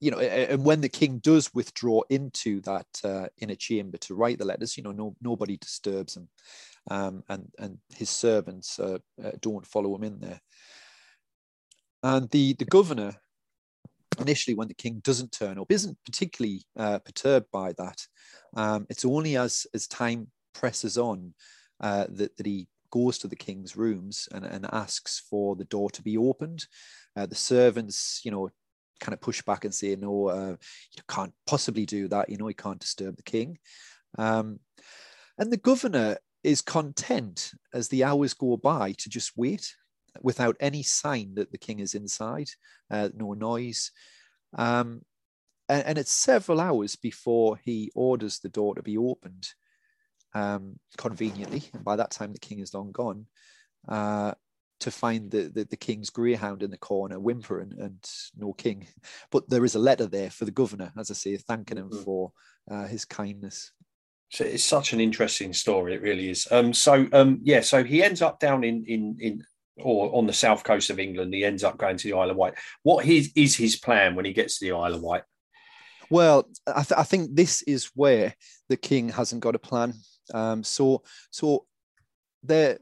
you 0.00 0.10
know, 0.10 0.18
and 0.18 0.64
when 0.64 0.80
the 0.80 0.88
king 0.88 1.18
does 1.18 1.52
withdraw 1.54 2.02
into 2.08 2.60
that 2.60 2.86
uh, 3.02 3.26
inner 3.38 3.56
chamber 3.56 3.98
to 3.98 4.14
write 4.14 4.38
the 4.38 4.44
letters, 4.44 4.76
you 4.76 4.82
know, 4.82 4.92
no, 4.92 5.16
nobody 5.20 5.56
disturbs 5.56 6.16
him, 6.16 6.28
um, 6.90 7.24
and 7.28 7.50
and 7.58 7.78
his 7.94 8.08
servants 8.08 8.78
uh, 8.78 8.98
uh, 9.22 9.32
don't 9.40 9.66
follow 9.66 9.94
him 9.96 10.04
in 10.04 10.20
there. 10.20 10.40
And 12.04 12.30
the 12.30 12.52
the 12.52 12.64
governor, 12.64 13.16
initially, 14.20 14.54
when 14.54 14.68
the 14.68 14.74
king 14.74 15.00
doesn't 15.02 15.32
turn 15.32 15.58
up, 15.58 15.72
isn't 15.72 15.98
particularly 16.04 16.62
uh, 16.76 17.00
perturbed 17.00 17.50
by 17.50 17.72
that. 17.72 18.06
Um, 18.54 18.86
it's 18.88 19.04
only 19.04 19.36
as 19.36 19.66
as 19.74 19.88
time 19.88 20.28
presses 20.54 20.96
on 20.96 21.34
uh, 21.80 22.06
that 22.10 22.36
that 22.36 22.46
he 22.46 22.68
goes 22.90 23.18
to 23.18 23.28
the 23.28 23.36
king's 23.36 23.76
rooms 23.76 24.28
and, 24.32 24.44
and 24.44 24.66
asks 24.72 25.22
for 25.30 25.56
the 25.56 25.64
door 25.64 25.90
to 25.90 26.02
be 26.02 26.16
opened. 26.16 26.66
Uh, 27.16 27.26
the 27.26 27.34
servants, 27.34 28.20
you 28.24 28.30
know, 28.30 28.50
kind 29.00 29.14
of 29.14 29.20
push 29.20 29.42
back 29.42 29.64
and 29.64 29.74
say, 29.74 29.96
no, 29.96 30.28
uh, 30.28 30.56
you 30.96 31.02
can't 31.08 31.32
possibly 31.46 31.86
do 31.86 32.08
that. 32.08 32.28
You 32.28 32.36
know, 32.36 32.48
you 32.48 32.54
can't 32.54 32.80
disturb 32.80 33.16
the 33.16 33.22
king. 33.22 33.58
Um, 34.16 34.60
and 35.38 35.52
the 35.52 35.56
governor 35.56 36.18
is 36.42 36.60
content 36.60 37.52
as 37.74 37.88
the 37.88 38.04
hours 38.04 38.34
go 38.34 38.56
by 38.56 38.92
to 38.92 39.08
just 39.08 39.32
wait 39.36 39.74
without 40.20 40.56
any 40.60 40.82
sign 40.82 41.34
that 41.34 41.52
the 41.52 41.58
king 41.58 41.80
is 41.80 41.94
inside, 41.94 42.48
uh, 42.90 43.08
no 43.14 43.34
noise. 43.34 43.90
Um, 44.56 45.02
and, 45.68 45.84
and, 45.84 45.98
it's 45.98 46.10
several 46.10 46.60
hours 46.60 46.96
before 46.96 47.60
he 47.62 47.92
orders 47.94 48.38
the 48.38 48.48
door 48.48 48.74
to 48.74 48.82
be 48.82 48.96
opened 48.96 49.48
um, 50.34 50.78
conveniently. 50.96 51.64
And 51.74 51.84
by 51.84 51.96
that 51.96 52.10
time, 52.10 52.32
the 52.32 52.38
king 52.38 52.60
is 52.60 52.74
long 52.74 52.92
gone. 52.92 53.26
Uh, 53.88 54.32
to 54.80 54.90
find 54.90 55.30
the, 55.30 55.50
the, 55.52 55.64
the, 55.64 55.76
king's 55.76 56.10
greyhound 56.10 56.62
in 56.62 56.70
the 56.70 56.78
corner 56.78 57.18
whimpering 57.18 57.72
and 57.78 57.98
no 58.36 58.52
king. 58.52 58.86
But 59.30 59.48
there 59.50 59.64
is 59.64 59.74
a 59.74 59.80
letter 59.80 60.06
there 60.06 60.30
for 60.30 60.44
the 60.44 60.52
governor, 60.52 60.92
as 60.96 61.10
I 61.10 61.14
say, 61.14 61.36
thanking 61.36 61.78
him 61.78 61.90
mm-hmm. 61.90 62.04
for 62.04 62.32
uh, 62.70 62.86
his 62.86 63.04
kindness. 63.04 63.72
So 64.30 64.44
it's 64.44 64.64
such 64.64 64.92
an 64.92 65.00
interesting 65.00 65.52
story. 65.52 65.94
It 65.94 66.02
really 66.02 66.30
is. 66.30 66.46
Um, 66.50 66.72
so 66.72 67.08
um, 67.12 67.40
yeah, 67.42 67.60
so 67.60 67.82
he 67.82 68.02
ends 68.02 68.20
up 68.20 68.38
down 68.38 68.62
in 68.62 68.84
in 68.84 69.16
in 69.20 69.42
or 69.78 70.14
on 70.14 70.26
the 70.26 70.32
south 70.32 70.64
coast 70.64 70.90
of 70.90 70.98
England. 70.98 71.32
He 71.32 71.44
ends 71.44 71.64
up 71.64 71.78
going 71.78 71.96
to 71.96 72.08
the 72.08 72.16
Isle 72.16 72.30
of 72.30 72.36
Wight. 72.36 72.54
What 72.82 73.04
his 73.04 73.32
is 73.34 73.56
his 73.56 73.76
plan 73.76 74.14
when 74.14 74.24
he 74.24 74.32
gets 74.32 74.58
to 74.58 74.66
the 74.66 74.72
Isle 74.72 74.94
of 74.94 75.02
Wight? 75.02 75.22
Well, 76.10 76.48
I, 76.66 76.82
th- 76.82 76.98
I, 76.98 77.02
think 77.02 77.34
this 77.34 77.60
is 77.62 77.90
where 77.94 78.34
the 78.70 78.78
king 78.78 79.10
hasn't 79.10 79.42
got 79.42 79.54
a 79.54 79.58
plan. 79.58 79.92
Um, 80.32 80.62
so, 80.62 81.02
so 81.30 81.66
they're 82.42 82.78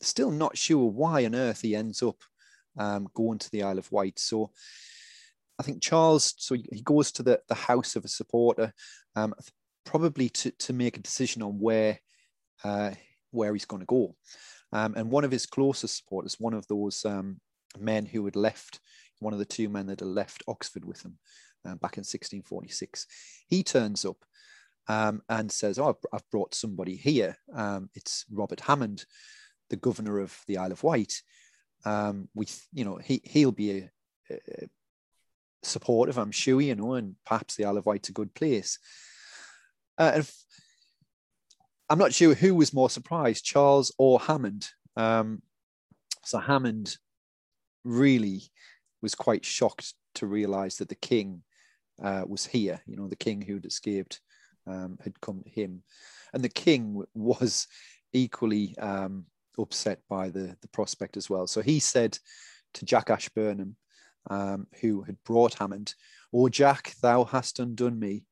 still 0.00 0.30
not 0.30 0.56
sure 0.56 0.90
why 0.90 1.24
on 1.24 1.34
earth 1.34 1.62
he 1.62 1.76
ends 1.76 2.02
up 2.02 2.16
um, 2.78 3.08
going 3.14 3.38
to 3.38 3.50
the 3.50 3.62
Isle 3.62 3.78
of 3.78 3.92
Wight. 3.92 4.18
So, 4.18 4.50
I 5.58 5.64
think 5.64 5.82
Charles. 5.82 6.34
So 6.38 6.54
he 6.54 6.82
goes 6.82 7.12
to 7.12 7.22
the, 7.22 7.40
the 7.48 7.54
house 7.54 7.94
of 7.94 8.04
a 8.04 8.08
supporter, 8.08 8.72
um, 9.14 9.34
probably 9.84 10.28
to 10.30 10.50
to 10.50 10.72
make 10.72 10.96
a 10.96 11.00
decision 11.00 11.42
on 11.42 11.58
where 11.60 12.00
uh, 12.64 12.92
where 13.30 13.52
he's 13.52 13.64
going 13.64 13.80
to 13.80 13.86
go. 13.86 14.16
Um, 14.72 14.94
and 14.96 15.10
one 15.10 15.24
of 15.24 15.30
his 15.30 15.46
closest 15.46 15.98
supporters, 15.98 16.40
one 16.40 16.54
of 16.54 16.66
those 16.66 17.04
um, 17.04 17.40
men 17.78 18.06
who 18.06 18.24
had 18.24 18.36
left, 18.36 18.80
one 19.18 19.32
of 19.32 19.38
the 19.38 19.44
two 19.44 19.68
men 19.68 19.86
that 19.86 20.00
had 20.00 20.08
left 20.08 20.42
Oxford 20.48 20.84
with 20.84 21.04
him 21.04 21.18
uh, 21.64 21.76
back 21.76 21.96
in 21.96 22.02
1646, 22.02 23.06
he 23.48 23.62
turns 23.62 24.04
up 24.04 24.16
um, 24.88 25.22
and 25.28 25.50
says, 25.50 25.78
"Oh, 25.78 25.96
I've 26.12 26.30
brought 26.30 26.54
somebody 26.54 26.96
here. 26.96 27.36
Um, 27.54 27.90
it's 27.94 28.24
Robert 28.30 28.60
Hammond, 28.60 29.04
the 29.70 29.76
governor 29.76 30.18
of 30.18 30.36
the 30.46 30.58
Isle 30.58 30.72
of 30.72 30.82
Wight. 30.82 31.22
Um, 31.84 32.28
we, 32.34 32.46
you 32.72 32.84
know, 32.84 32.96
he 32.96 33.20
he'll 33.24 33.52
be 33.52 33.70
a, 33.70 33.90
a 34.30 34.68
supportive, 35.62 36.18
I'm 36.18 36.32
sure, 36.32 36.60
you 36.60 36.74
know, 36.74 36.94
and 36.94 37.16
perhaps 37.26 37.56
the 37.56 37.64
Isle 37.64 37.78
of 37.78 37.86
Wight's 37.86 38.08
a 38.08 38.12
good 38.12 38.34
place." 38.34 38.78
Uh, 39.98 40.12
and 40.14 40.30
I'm 41.88 41.98
not 41.98 42.14
sure 42.14 42.34
who 42.34 42.54
was 42.54 42.72
more 42.72 42.90
surprised, 42.90 43.44
Charles 43.44 43.94
or 43.98 44.18
Hammond. 44.18 44.68
Um, 44.96 45.42
so 46.24 46.38
Hammond 46.38 46.96
really 47.84 48.44
was 49.02 49.14
quite 49.14 49.44
shocked 49.44 49.94
to 50.14 50.26
realize 50.26 50.76
that 50.76 50.88
the 50.88 50.94
king 50.94 51.42
uh, 52.02 52.24
was 52.26 52.46
here. 52.46 52.80
You 52.86 52.96
know, 52.96 53.08
the 53.08 53.16
king 53.16 53.42
who'd 53.42 53.66
escaped 53.66 54.20
um, 54.66 54.98
had 55.02 55.20
come 55.20 55.42
to 55.42 55.50
him, 55.50 55.82
and 56.32 56.42
the 56.42 56.48
king 56.48 57.02
was 57.14 57.66
equally 58.12 58.76
um, 58.78 59.26
upset 59.58 60.00
by 60.08 60.28
the 60.28 60.56
the 60.60 60.68
prospect 60.68 61.16
as 61.16 61.28
well. 61.28 61.46
So 61.46 61.62
he 61.62 61.80
said 61.80 62.18
to 62.74 62.84
Jack 62.84 63.10
Ashburnham, 63.10 63.76
um, 64.30 64.66
who 64.80 65.02
had 65.02 65.16
brought 65.24 65.54
Hammond, 65.54 65.94
"O 66.32 66.48
Jack, 66.48 66.94
thou 67.02 67.24
hast 67.24 67.58
undone 67.58 67.98
me." 67.98 68.24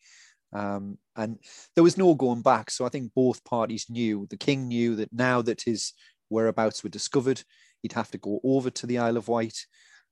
Um, 0.53 0.99
and 1.16 1.38
there 1.75 1.85
was 1.85 1.97
no 1.97 2.14
going 2.14 2.43
back. 2.43 2.71
So 2.71 2.85
I 2.85 2.88
think 2.88 3.12
both 3.14 3.45
parties 3.45 3.87
knew, 3.88 4.27
the 4.31 4.37
king 4.37 4.69
knew 4.69 4.97
that 4.97 5.12
now 5.12 5.43
that 5.43 5.62
his 5.62 5.93
whereabouts 6.29 6.83
were 6.83 6.90
discovered, 6.90 7.43
he'd 7.83 7.93
have 7.93 8.11
to 8.11 8.19
go 8.19 8.40
over 8.43 8.71
to 8.71 8.87
the 8.87 8.99
Isle 8.99 9.16
of 9.16 9.29
Wight. 9.29 9.66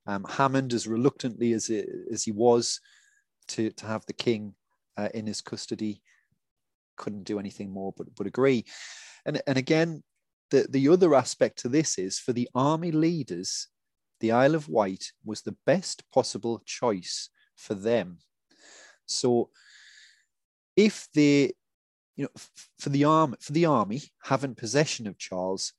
Um, 0.07 0.25
Hammond, 0.29 0.73
as 0.73 0.87
reluctantly 0.87 1.53
as, 1.53 1.71
it, 1.71 1.89
as 2.13 2.25
he 2.25 2.33
was 2.33 2.81
to, 3.49 3.71
to 3.71 3.87
have 3.87 4.07
the 4.07 4.13
king 4.13 4.55
uh, 4.99 5.09
in 5.15 5.27
his 5.27 5.41
custody, 5.41 6.03
couldn't 6.97 7.25
do 7.25 7.39
anything 7.39 7.71
more 7.71 7.95
but, 7.97 8.09
but 8.17 8.27
agree. 8.27 8.65
And, 9.25 9.41
and 9.47 9.57
again, 9.57 10.03
the, 10.51 10.67
the 10.69 10.89
other 10.89 11.15
aspect 11.15 11.61
to 11.61 11.69
this 11.69 11.97
is 11.99 12.19
for 12.19 12.33
the 12.33 12.49
army 12.55 12.91
leaders, 12.91 13.69
the 14.21 14.33
Isle 14.33 14.57
of 14.57 14.69
Wight 14.69 15.13
was 15.25 15.43
the 15.43 15.57
best 15.65 16.03
possible 16.13 16.61
choice 16.67 17.31
for 17.55 17.75
them. 17.75 18.19
So 19.07 19.51
if 20.77 21.09
they, 21.15 21.53
you 22.17 22.25
know, 22.25 22.41
for 22.79 22.89
the 22.89 23.05
army, 23.05 23.37
for 23.41 23.53
the 23.53 23.67
army 23.67 24.03
having 24.25 24.55
possession 24.55 25.07
of 25.07 25.19
Charles 25.19 25.73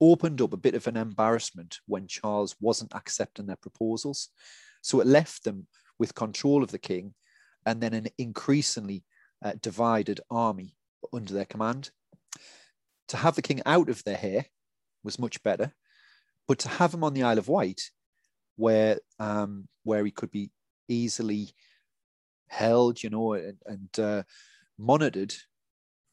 opened 0.00 0.40
up 0.40 0.52
a 0.52 0.58
bit 0.58 0.74
of 0.74 0.86
an 0.86 0.96
embarrassment 0.96 1.78
when 1.86 2.06
Charles 2.06 2.56
wasn't 2.60 2.94
accepting 2.94 3.46
their 3.46 3.56
proposals. 3.56 4.28
So 4.82 5.00
it 5.00 5.06
left 5.06 5.44
them 5.44 5.66
with 5.98 6.14
control 6.14 6.62
of 6.62 6.70
the 6.70 6.78
king 6.78 7.14
and 7.66 7.80
then 7.80 7.92
an 7.92 8.06
increasingly 8.16 9.04
uh, 9.44 9.52
divided 9.60 10.20
army 10.30 10.76
under 11.12 11.34
their 11.34 11.44
command. 11.44 11.90
To 13.08 13.16
have 13.16 13.34
the 13.34 13.42
king 13.42 13.60
out 13.66 13.90
of 13.90 14.02
their 14.04 14.16
hair 14.16 14.46
was 15.04 15.18
much 15.18 15.42
better, 15.42 15.72
but 16.48 16.58
to 16.60 16.68
have 16.68 16.94
him 16.94 17.04
on 17.04 17.14
the 17.14 17.24
Isle 17.24 17.38
of 17.38 17.48
Wight, 17.48 17.82
where 18.56 18.98
um, 19.18 19.68
where 19.84 20.04
he 20.04 20.10
could 20.10 20.30
be 20.30 20.50
easily 20.88 21.50
held, 22.48 23.02
you 23.02 23.10
know, 23.10 23.34
and, 23.34 23.58
and 23.66 23.98
uh, 23.98 24.22
monitored 24.78 25.34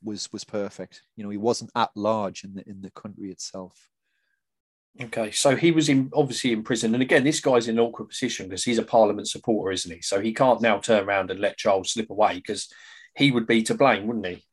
was 0.03 0.31
was 0.33 0.43
perfect. 0.43 1.01
You 1.15 1.23
know, 1.23 1.29
he 1.29 1.37
wasn't 1.37 1.71
at 1.75 1.91
large 1.95 2.43
in 2.43 2.55
the 2.55 2.67
in 2.69 2.81
the 2.81 2.91
country 2.91 3.31
itself. 3.31 3.89
Okay, 5.01 5.31
so 5.31 5.55
he 5.55 5.71
was 5.71 5.89
in 5.89 6.11
obviously 6.13 6.51
in 6.51 6.63
prison, 6.63 6.93
and 6.93 7.01
again, 7.01 7.23
this 7.23 7.39
guy's 7.39 7.67
in 7.67 7.79
an 7.79 7.83
awkward 7.83 8.09
position 8.09 8.47
because 8.47 8.63
he's 8.63 8.77
a 8.77 8.83
Parliament 8.83 9.27
supporter, 9.27 9.71
isn't 9.71 9.91
he? 9.91 10.01
So 10.01 10.19
he 10.19 10.33
can't 10.33 10.61
now 10.61 10.77
turn 10.77 11.05
around 11.05 11.31
and 11.31 11.39
let 11.39 11.57
Charles 11.57 11.91
slip 11.91 12.11
away 12.11 12.35
because 12.35 12.71
he 13.15 13.31
would 13.31 13.47
be 13.47 13.63
to 13.63 13.73
blame, 13.73 14.05
wouldn't 14.05 14.27
he? 14.27 14.43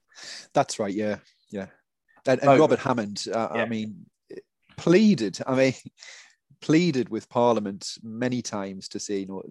That's 0.54 0.78
right. 0.78 0.94
Yeah, 0.94 1.16
yeah. 1.50 1.66
And, 2.26 2.40
and 2.40 2.50
oh, 2.50 2.58
Robert 2.58 2.78
Hammond, 2.78 3.26
uh, 3.32 3.48
yeah. 3.54 3.62
I 3.62 3.68
mean, 3.68 4.06
pleaded. 4.78 5.38
I 5.46 5.54
mean, 5.54 5.74
pleaded 6.62 7.10
with 7.10 7.28
Parliament 7.28 7.98
many 8.02 8.40
times 8.40 8.88
to 8.88 8.98
say, 8.98 9.18
you 9.18 9.26
know, 9.26 9.42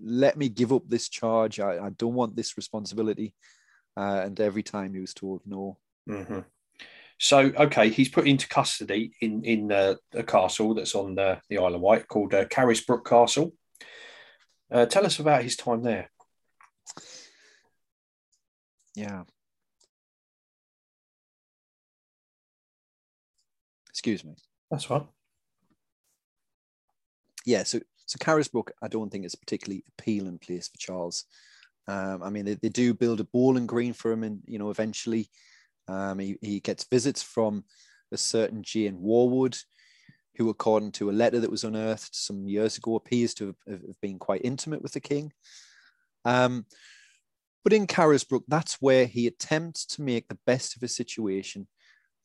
let 0.00 0.36
me 0.36 0.48
give 0.48 0.72
up 0.72 0.82
this 0.86 1.08
charge. 1.08 1.58
I, 1.58 1.86
I 1.86 1.90
don't 1.90 2.14
want 2.14 2.36
this 2.36 2.56
responsibility. 2.56 3.34
Uh, 3.96 4.22
and 4.24 4.38
every 4.40 4.62
time 4.62 4.94
he 4.94 5.00
was 5.00 5.14
told 5.14 5.40
no. 5.46 5.78
Mm-hmm. 6.08 6.40
So, 7.18 7.38
okay, 7.38 7.88
he's 7.88 8.08
put 8.08 8.26
into 8.26 8.48
custody 8.48 9.12
in 9.20 9.44
in 9.44 9.72
uh, 9.72 9.94
a 10.12 10.22
castle 10.22 10.74
that's 10.74 10.94
on 10.94 11.14
the, 11.14 11.40
the 11.48 11.58
Isle 11.58 11.74
of 11.74 11.80
Wight 11.80 12.08
called 12.08 12.34
uh, 12.34 12.44
Carisbrooke 12.46 13.06
Castle. 13.06 13.54
Uh, 14.70 14.86
tell 14.86 15.06
us 15.06 15.18
about 15.18 15.42
his 15.42 15.56
time 15.56 15.82
there. 15.82 16.10
Yeah. 18.94 19.22
Excuse 23.90 24.24
me. 24.24 24.34
That's 24.70 24.90
right 24.90 25.06
yeah, 27.46 27.62
so 27.62 27.80
so 28.04 28.18
Carisbrooke, 28.18 28.70
I 28.82 28.88
don't 28.88 29.10
think 29.10 29.24
is 29.24 29.34
a 29.34 29.38
particularly 29.38 29.82
appealing 29.88 30.38
place 30.38 30.68
for 30.68 30.76
Charles. 30.78 31.24
Um, 31.88 32.22
I 32.22 32.30
mean, 32.30 32.44
they, 32.44 32.54
they 32.54 32.68
do 32.68 32.94
build 32.94 33.20
a 33.20 33.24
ball 33.24 33.56
and 33.56 33.66
green 33.66 33.94
for 33.94 34.12
him, 34.12 34.22
and 34.22 34.42
you 34.46 34.58
know, 34.58 34.70
eventually, 34.70 35.28
um, 35.88 36.18
he, 36.18 36.36
he 36.40 36.60
gets 36.60 36.84
visits 36.84 37.22
from 37.22 37.64
a 38.12 38.16
certain 38.16 38.62
Jane 38.62 38.98
Whorwood, 38.98 39.58
who, 40.36 40.48
according 40.50 40.92
to 40.92 41.10
a 41.10 41.12
letter 41.12 41.40
that 41.40 41.50
was 41.50 41.64
unearthed 41.64 42.14
some 42.14 42.46
years 42.46 42.76
ago, 42.76 42.94
appears 42.94 43.34
to 43.34 43.46
have, 43.46 43.80
have 43.86 44.00
been 44.00 44.18
quite 44.18 44.42
intimate 44.44 44.82
with 44.82 44.92
the 44.92 45.00
king. 45.00 45.32
Um, 46.24 46.66
but 47.64 47.72
in 47.72 47.86
Carisbrooke, 47.86 48.44
that's 48.46 48.74
where 48.80 49.06
he 49.06 49.26
attempts 49.26 49.86
to 49.86 50.02
make 50.02 50.28
the 50.28 50.38
best 50.46 50.76
of 50.76 50.82
his 50.82 50.94
situation. 50.94 51.66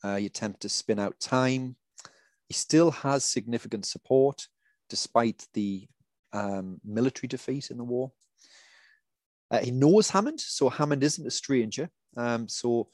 Uh, 0.04 0.18
he 0.18 0.26
attempts 0.26 0.60
to 0.60 0.70
spin 0.70 1.00
out 1.00 1.20
time. 1.20 1.76
He 2.48 2.54
still 2.54 2.92
has 2.92 3.24
significant 3.24 3.86
support 3.86 4.48
despite 4.90 5.48
the 5.54 5.88
um, 6.34 6.80
military 6.84 7.28
defeat 7.28 7.72
in 7.72 7.78
the 7.78 7.84
war. 7.84 8.12
Uh, 9.50 9.60
he 9.60 9.72
knows 9.72 10.10
Hammond, 10.10 10.40
so 10.40 10.70
Hammond 10.70 11.04
isn't 11.04 11.28
a 11.28 11.32
stranger. 11.32 11.90
Um, 12.18 12.48
so 12.48 12.90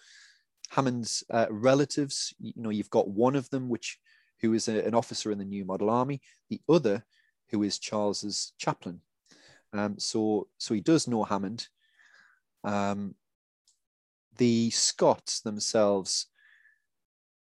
Hammond's 0.69 1.23
uh, 1.29 1.47
relatives, 1.49 2.33
you 2.39 2.53
know, 2.55 2.69
you've 2.69 2.89
got 2.89 3.07
one 3.07 3.35
of 3.35 3.49
them, 3.49 3.69
which 3.69 3.97
who 4.41 4.53
is 4.53 4.67
a, 4.67 4.85
an 4.85 4.93
officer 4.93 5.31
in 5.31 5.37
the 5.37 5.45
New 5.45 5.65
Model 5.65 5.89
Army, 5.89 6.21
the 6.49 6.61
other 6.69 7.03
who 7.49 7.63
is 7.63 7.79
Charles's 7.79 8.53
chaplain. 8.57 9.01
Um, 9.73 9.97
so, 9.99 10.47
so 10.57 10.73
he 10.73 10.81
does 10.81 11.07
know 11.07 11.23
Hammond. 11.23 11.67
Um, 12.63 13.15
the 14.37 14.69
Scots 14.69 15.41
themselves 15.41 16.27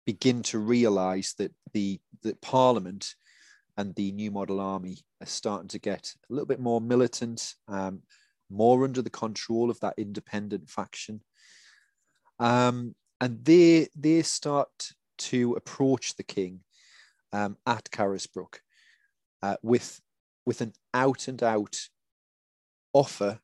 begin 0.04 0.42
to 0.42 0.58
realise 0.58 1.34
that 1.34 1.52
the 1.72 2.00
that 2.22 2.40
Parliament 2.40 3.14
and 3.76 3.94
the 3.94 4.12
new 4.12 4.30
model 4.30 4.60
army 4.60 4.98
are 5.20 5.26
starting 5.26 5.68
to 5.68 5.78
get 5.78 6.14
a 6.30 6.32
little 6.32 6.46
bit 6.46 6.60
more 6.60 6.80
militant, 6.80 7.54
um, 7.68 8.02
more 8.48 8.84
under 8.84 9.02
the 9.02 9.10
control 9.10 9.70
of 9.70 9.78
that 9.80 9.94
independent 9.98 10.70
faction. 10.70 11.20
Um, 12.38 12.94
and 13.20 13.44
they 13.44 13.88
they 13.96 14.22
start 14.22 14.92
to 15.18 15.54
approach 15.54 16.16
the 16.16 16.22
king 16.22 16.60
um, 17.32 17.56
at 17.66 17.90
Carisbrooke 17.90 18.58
uh, 19.42 19.56
with 19.62 20.00
with 20.44 20.60
an 20.60 20.72
out 20.94 21.28
and 21.28 21.42
out 21.42 21.76
offer 22.92 23.40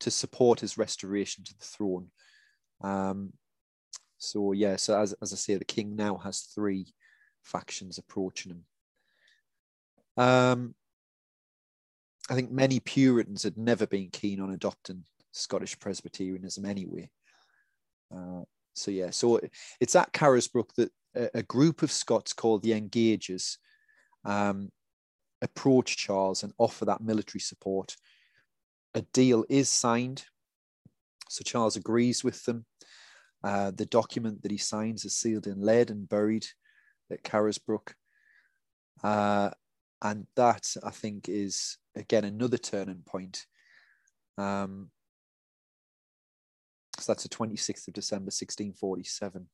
to 0.00 0.10
support 0.10 0.60
his 0.60 0.78
restoration 0.78 1.44
to 1.44 1.54
the 1.58 1.64
throne. 1.64 2.10
Um, 2.80 3.32
so 4.18 4.52
yeah, 4.52 4.76
so 4.76 4.98
as, 4.98 5.12
as 5.22 5.32
I 5.32 5.36
say, 5.36 5.54
the 5.56 5.64
king 5.64 5.96
now 5.96 6.16
has 6.18 6.40
three 6.40 6.86
factions 7.42 7.98
approaching 7.98 8.52
him. 8.52 8.64
Um, 10.16 10.74
I 12.30 12.34
think 12.34 12.50
many 12.50 12.80
Puritans 12.80 13.42
had 13.42 13.56
never 13.56 13.86
been 13.86 14.08
keen 14.10 14.40
on 14.40 14.50
adopting 14.50 15.04
Scottish 15.32 15.78
Presbyterianism 15.78 16.64
anyway. 16.64 17.10
Uh, 18.14 18.42
so 18.74 18.90
yeah, 18.90 19.10
so 19.10 19.40
it's 19.80 19.96
at 19.96 20.12
Carisbrooke 20.12 20.74
that 20.76 20.90
a, 21.14 21.42
group 21.42 21.82
of 21.82 21.90
Scots 21.90 22.32
called 22.32 22.62
the 22.62 22.80
Engagers 22.80 23.58
um, 24.24 24.70
approach 25.42 25.96
Charles 25.96 26.42
and 26.42 26.52
offer 26.58 26.84
that 26.84 27.00
military 27.00 27.40
support. 27.40 27.96
a 28.94 29.02
deal 29.12 29.44
is 29.48 29.68
signed. 29.68 30.24
So 31.28 31.42
Charles 31.44 31.76
agrees 31.76 32.24
with 32.24 32.44
them. 32.44 32.66
Uh, 33.42 33.70
the 33.70 33.86
document 33.86 34.42
that 34.42 34.50
he 34.50 34.58
signs 34.58 35.04
is 35.04 35.16
sealed 35.16 35.46
in 35.46 35.60
lead 35.60 35.90
and 35.90 36.08
buried 36.08 36.46
at 37.10 37.22
Carisbrooke. 37.22 37.94
Uh, 39.02 39.50
and 40.02 40.26
that, 40.36 40.74
I 40.84 40.90
think, 40.90 41.28
is 41.28 41.78
again 41.96 42.24
another 42.24 42.58
turning 42.58 43.02
point. 43.06 43.46
Um, 44.38 44.90
so 47.00 47.12
that's 47.12 47.22
the 47.22 47.28
26th 47.28 47.88
of 47.88 47.94
December, 47.94 48.26
1647. 48.26 49.46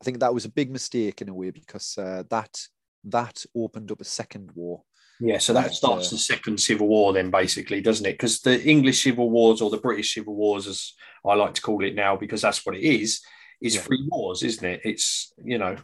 I 0.00 0.04
think 0.04 0.20
that 0.20 0.34
was 0.34 0.44
a 0.44 0.50
big 0.50 0.70
mistake 0.70 1.20
in 1.20 1.28
a 1.28 1.34
way 1.34 1.50
because 1.50 1.98
uh, 1.98 2.22
that 2.30 2.56
that 3.04 3.44
opened 3.56 3.90
up 3.90 4.00
a 4.00 4.04
second 4.04 4.50
war. 4.54 4.82
Yeah, 5.20 5.38
so 5.38 5.52
that 5.52 5.74
starts 5.74 6.08
uh, 6.08 6.10
the 6.12 6.18
second 6.18 6.60
civil 6.60 6.86
war 6.86 7.12
then, 7.12 7.30
basically, 7.30 7.80
doesn't 7.80 8.06
it? 8.06 8.12
Because 8.12 8.40
the 8.40 8.62
English 8.62 9.02
civil 9.02 9.30
wars 9.30 9.60
or 9.60 9.68
the 9.68 9.78
British 9.78 10.14
civil 10.14 10.36
wars, 10.36 10.68
as 10.68 10.92
I 11.26 11.34
like 11.34 11.54
to 11.54 11.62
call 11.62 11.84
it 11.84 11.96
now, 11.96 12.16
because 12.16 12.40
that's 12.40 12.64
what 12.64 12.76
it 12.76 12.82
is, 12.82 13.20
is 13.60 13.74
yeah. 13.74 13.80
three 13.80 14.06
wars, 14.08 14.44
isn't 14.44 14.64
it? 14.64 14.80
It's 14.84 15.32
you 15.44 15.58
know. 15.58 15.76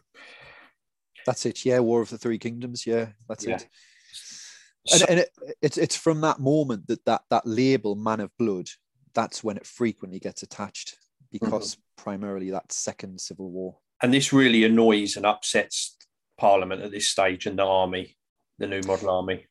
That's 1.26 1.46
it. 1.46 1.64
Yeah, 1.64 1.80
War 1.80 2.00
of 2.00 2.10
the 2.10 2.18
Three 2.18 2.38
Kingdoms. 2.38 2.86
Yeah, 2.86 3.08
that's 3.28 3.44
yeah. 3.44 3.56
it. 3.56 3.68
And, 4.92 5.10
and 5.10 5.18
it, 5.20 5.30
it's 5.62 5.78
it's 5.78 5.96
from 5.96 6.20
that 6.20 6.38
moment 6.38 6.86
that 6.86 7.04
that 7.06 7.22
that 7.30 7.46
label 7.46 7.96
"Man 7.96 8.20
of 8.20 8.30
Blood" 8.38 8.68
that's 9.14 9.42
when 9.42 9.56
it 9.56 9.66
frequently 9.66 10.18
gets 10.18 10.42
attached 10.42 10.98
because 11.30 11.76
mm-hmm. 11.76 12.02
primarily 12.02 12.50
that 12.50 12.72
second 12.72 13.20
civil 13.20 13.50
war. 13.50 13.78
And 14.02 14.12
this 14.12 14.32
really 14.32 14.64
annoys 14.64 15.16
and 15.16 15.24
upsets 15.24 15.96
Parliament 16.38 16.82
at 16.82 16.90
this 16.90 17.08
stage 17.08 17.46
and 17.46 17.58
the 17.58 17.64
army, 17.64 18.16
the 18.58 18.66
new 18.66 18.82
model 18.82 19.10
army. 19.10 19.46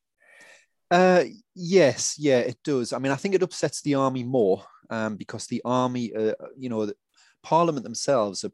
Uh, 0.92 1.24
yes, 1.56 2.16
yeah, 2.20 2.40
it 2.40 2.58
does. 2.64 2.94
I 2.94 3.00
mean, 3.00 3.12
I 3.12 3.16
think 3.16 3.36
it 3.36 3.42
upsets 3.42 3.82
the 3.82 3.96
army 3.96 4.24
more 4.24 4.64
um, 4.90 5.16
because 5.16 5.48
the 5.48 5.62
army, 5.66 6.14
uh, 6.14 6.34
you 6.58 6.70
know, 6.70 6.86
the 6.86 6.96
Parliament 7.42 7.84
themselves 7.84 8.44
are 8.44 8.52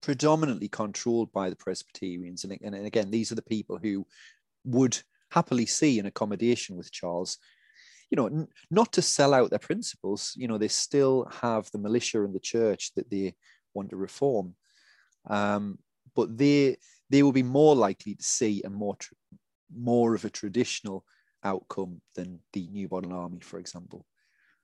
predominantly 0.00 0.68
controlled 0.68 1.30
by 1.32 1.50
the 1.50 1.56
Presbyterians, 1.56 2.44
and, 2.44 2.56
and 2.62 2.74
again, 2.86 3.10
these 3.10 3.30
are 3.30 3.34
the 3.34 3.42
people 3.42 3.78
who 3.78 4.06
would 4.64 4.98
happily 5.30 5.66
see 5.66 5.98
an 5.98 6.06
accommodation 6.06 6.76
with 6.76 6.90
Charles 6.90 7.38
you 8.10 8.16
know, 8.16 8.26
n- 8.26 8.48
not 8.70 8.92
to 8.92 9.02
sell 9.02 9.32
out 9.32 9.50
their 9.50 9.58
principles. 9.58 10.32
You 10.36 10.48
know, 10.48 10.58
they 10.58 10.68
still 10.68 11.30
have 11.40 11.70
the 11.70 11.78
militia 11.78 12.24
and 12.24 12.34
the 12.34 12.40
church 12.40 12.92
that 12.96 13.10
they 13.10 13.34
want 13.74 13.90
to 13.90 13.96
reform, 13.96 14.54
um, 15.28 15.78
but 16.14 16.36
they 16.36 16.76
they 17.08 17.22
will 17.22 17.32
be 17.32 17.42
more 17.42 17.74
likely 17.74 18.14
to 18.14 18.22
see 18.22 18.62
a 18.64 18.70
more 18.70 18.96
tr- 18.96 19.14
more 19.74 20.14
of 20.14 20.24
a 20.24 20.30
traditional 20.30 21.04
outcome 21.44 22.00
than 22.14 22.40
the 22.52 22.66
New 22.68 22.88
Model 22.90 23.12
Army, 23.12 23.40
for 23.40 23.58
example. 23.58 24.04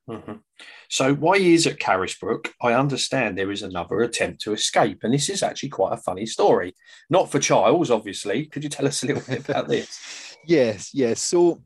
Mm-hmm. 0.08 0.34
So 0.88 1.14
while 1.14 1.38
he 1.38 1.54
is 1.54 1.66
at 1.66 1.80
Carisbrooke, 1.80 2.50
I 2.62 2.74
understand 2.74 3.36
there 3.36 3.50
is 3.50 3.62
another 3.62 4.00
attempt 4.02 4.40
to 4.42 4.52
escape, 4.52 5.00
and 5.02 5.12
this 5.12 5.28
is 5.28 5.42
actually 5.42 5.70
quite 5.70 5.94
a 5.94 6.02
funny 6.02 6.26
story. 6.26 6.74
Not 7.10 7.30
for 7.30 7.40
Charles, 7.40 7.90
obviously. 7.90 8.46
Could 8.46 8.62
you 8.62 8.70
tell 8.70 8.86
us 8.86 9.02
a 9.02 9.06
little 9.06 9.22
bit 9.22 9.48
about 9.48 9.68
this? 9.68 10.36
yes, 10.46 10.90
yes. 10.94 11.20
So 11.20 11.60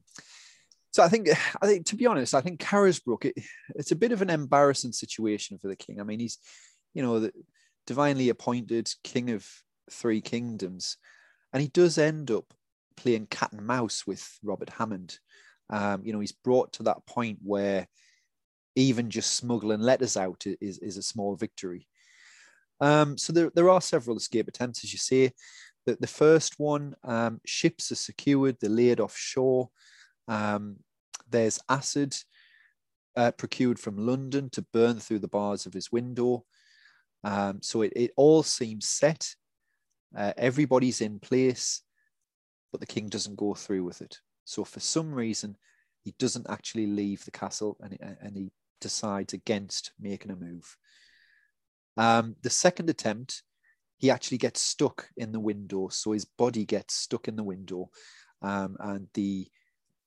so 0.90 1.03
I 1.03 1.09
think, 1.09 1.29
I 1.62 1.66
think 1.66 1.87
to 1.87 1.96
be 1.96 2.07
honest, 2.07 2.35
I 2.35 2.40
think 2.40 2.61
Carisbrooke, 2.61 3.26
it, 3.26 3.35
it's 3.74 3.92
a 3.92 3.96
bit 3.96 4.12
of 4.12 4.22
an 4.22 4.31
embarrassing 4.31 4.92
situation 4.92 5.59
for 5.59 5.68
the 5.68 5.76
king. 5.76 6.00
I 6.00 6.05
mean, 6.05 6.20
he's, 6.20 6.38
you 6.94 7.03
know, 7.03 7.20
the 7.20 7.33
divinely 7.87 8.29
appointed 8.29 8.92
king 9.05 9.31
of 9.31 9.46
three 9.90 10.20
kingdoms, 10.20 10.96
and 11.53 11.62
he 11.62 11.68
does 11.68 11.98
end 11.98 12.31
up 12.31 12.44
playing 12.96 13.26
cat 13.26 13.53
and 13.53 13.66
mouse 13.66 14.07
with 14.07 14.38
Robert 14.42 14.70
Hammond. 14.70 15.18
Um, 15.70 16.03
you 16.05 16.12
know, 16.12 16.20
he's 16.20 16.33
brought 16.33 16.72
to 16.74 16.85
that 16.85 17.07
point 17.07 17.38
where 17.42 17.87
even 18.76 19.11
just 19.11 19.35
smuggling 19.35 19.81
letters 19.81 20.16
out 20.16 20.44
is, 20.61 20.79
is 20.79 20.96
a 20.96 21.03
small 21.03 21.37
victory. 21.37 21.87
Um, 22.81 23.18
so 23.18 23.33
there, 23.33 23.50
there 23.55 23.68
are 23.68 23.81
several 23.81 24.16
escape 24.16 24.48
attempts, 24.48 24.85
as 24.85 24.92
you 24.92 24.98
say. 24.98 25.33
The, 25.87 25.96
the 26.00 26.07
first 26.07 26.59
one, 26.59 26.94
um, 27.05 27.40
ships 27.44 27.92
are 27.92 27.96
secured, 27.96 28.57
they're 28.61 28.70
laid 28.70 29.00
offshore. 29.00 29.70
Um, 30.31 30.77
there's 31.29 31.59
acid 31.69 32.16
uh, 33.16 33.33
procured 33.33 33.79
from 33.79 34.07
London 34.07 34.49
to 34.51 34.64
burn 34.73 35.01
through 35.01 35.19
the 35.19 35.29
bars 35.29 35.66
of 35.66 35.75
his 35.75 35.90
window. 35.93 36.45
Um, 37.25 37.59
so 37.61 37.83
it, 37.83 37.93
it 37.97 38.12
all 38.16 38.43
seems 38.43 38.88
set. 38.88 39.35
Uh, 40.16 40.33
everybody's 40.37 41.01
in 41.01 41.19
place, 41.19 41.83
but 42.71 42.81
the 42.81 42.87
king 42.87 43.09
doesn't 43.09 43.37
go 43.37 43.55
through 43.55 43.85
with 43.85 44.01
it. 44.03 44.19
So 44.45 44.64
for 44.64 44.81
some 44.81 45.12
reason, 45.12 45.57
he 46.05 46.14
doesn't 46.19 46.47
actually 46.49 46.87
leave 46.87 47.25
the 47.25 47.31
castle 47.33 47.77
and, 47.81 47.99
and 48.21 48.37
he 48.37 48.53
decides 48.81 49.35
against 49.35 49.93
making 50.01 50.31
a 50.31 50.37
move. 50.37 50.77
Um, 51.97 52.37
the 52.43 52.51
second 52.51 52.88
attempt, 52.88 53.43
he 53.99 54.11
actually 54.11 54.38
gets 54.38 54.61
stuck 54.61 55.09
in 55.16 55.33
the 55.33 55.40
window. 55.40 55.88
So 55.88 56.12
his 56.12 56.25
body 56.25 56.64
gets 56.64 56.95
stuck 56.95 57.29
in 57.29 57.37
the 57.37 57.45
window. 57.45 57.90
Um, 58.43 58.77
and 58.81 59.09
the 59.12 59.49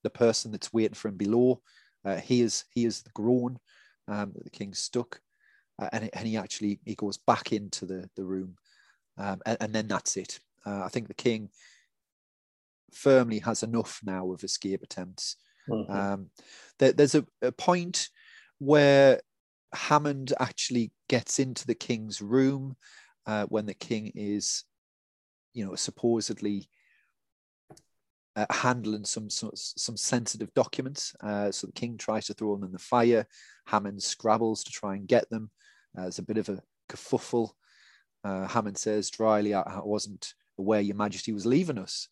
the 0.03 0.09
person 0.09 0.51
that's 0.51 0.73
waiting 0.73 0.93
for 0.93 1.07
him 1.07 1.17
below. 1.17 1.61
Uh, 2.05 2.17
he 2.17 2.41
is 2.41 2.65
he 2.69 2.85
is 2.85 3.01
the 3.01 3.09
groan 3.11 3.57
um, 4.07 4.31
that 4.33 4.43
the 4.43 4.49
king 4.49 4.73
stuck, 4.73 5.19
uh, 5.79 5.89
and, 5.93 6.09
and 6.13 6.27
he 6.27 6.37
actually 6.37 6.79
he 6.85 6.95
goes 6.95 7.17
back 7.17 7.51
into 7.51 7.85
the 7.85 8.09
the 8.15 8.23
room, 8.23 8.55
um, 9.17 9.41
and, 9.45 9.57
and, 9.61 9.73
then 9.73 9.87
that's 9.87 10.17
it. 10.17 10.39
Uh, 10.65 10.83
I 10.83 10.89
think 10.89 11.07
the 11.07 11.13
king 11.13 11.49
firmly 12.93 13.39
has 13.39 13.63
enough 13.63 14.01
now 14.03 14.31
of 14.31 14.43
escape 14.43 14.83
attempts. 14.83 15.37
Mm-hmm. 15.69 15.91
Um, 15.91 16.29
there, 16.79 16.91
there's 16.91 17.15
a, 17.15 17.25
a 17.41 17.51
point 17.51 18.09
where 18.59 19.21
Hammond 19.73 20.33
actually 20.39 20.91
gets 21.09 21.39
into 21.39 21.65
the 21.65 21.75
king's 21.75 22.21
room 22.21 22.75
uh, 23.25 23.45
when 23.45 23.65
the 23.65 23.73
king 23.73 24.11
is, 24.15 24.63
you 25.53 25.65
know, 25.65 25.75
supposedly 25.75 26.67
uh, 28.35 28.45
handling 28.49 29.05
some, 29.05 29.29
some, 29.29 29.51
some 29.53 29.97
sensitive 29.97 30.53
documents. 30.53 31.15
Uh, 31.21 31.51
so 31.51 31.67
the 31.67 31.73
king 31.73 31.97
tries 31.97 32.25
to 32.27 32.33
throw 32.33 32.55
them 32.55 32.65
in 32.65 32.71
the 32.71 32.79
fire. 32.79 33.27
Hammond 33.65 34.01
scrabbles 34.01 34.63
to 34.63 34.71
try 34.71 34.95
and 34.95 35.07
get 35.07 35.29
them. 35.29 35.51
Uh, 35.97 36.03
there's 36.03 36.19
a 36.19 36.23
bit 36.23 36.37
of 36.37 36.49
a 36.49 36.61
kerfuffle. 36.89 37.51
Uh, 38.23 38.47
Hammond 38.47 38.77
says 38.77 39.09
dryly, 39.09 39.53
I, 39.53 39.61
I, 39.61 39.81
wasn't 39.83 40.33
aware 40.57 40.81
Your 40.81 40.95
Majesty 40.95 41.33
was 41.33 41.45
leaving 41.45 41.77
us." 41.77 42.07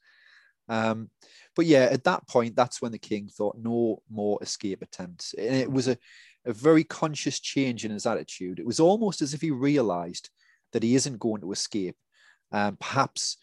Um, 0.67 1.09
but 1.55 1.65
yeah, 1.65 1.89
at 1.91 2.03
that 2.03 2.27
point, 2.27 2.55
that's 2.55 2.81
when 2.81 2.91
the 2.91 2.97
king 2.97 3.27
thought 3.27 3.57
no 3.57 4.01
more 4.09 4.37
escape 4.41 4.81
attempts. 4.81 5.33
And 5.33 5.55
it 5.55 5.71
was 5.71 5.87
a, 5.87 5.97
a 6.45 6.53
very 6.53 6.83
conscious 6.83 7.39
change 7.39 7.83
in 7.85 7.91
his 7.91 8.05
attitude. 8.05 8.59
It 8.59 8.65
was 8.65 8.79
almost 8.79 9.21
as 9.21 9.33
if 9.33 9.41
he 9.41 9.51
realized 9.51 10.29
that 10.73 10.83
he 10.83 10.95
isn't 10.95 11.19
going 11.19 11.41
to 11.41 11.51
escape. 11.51 11.97
Um, 12.51 12.77
perhaps 12.77 13.37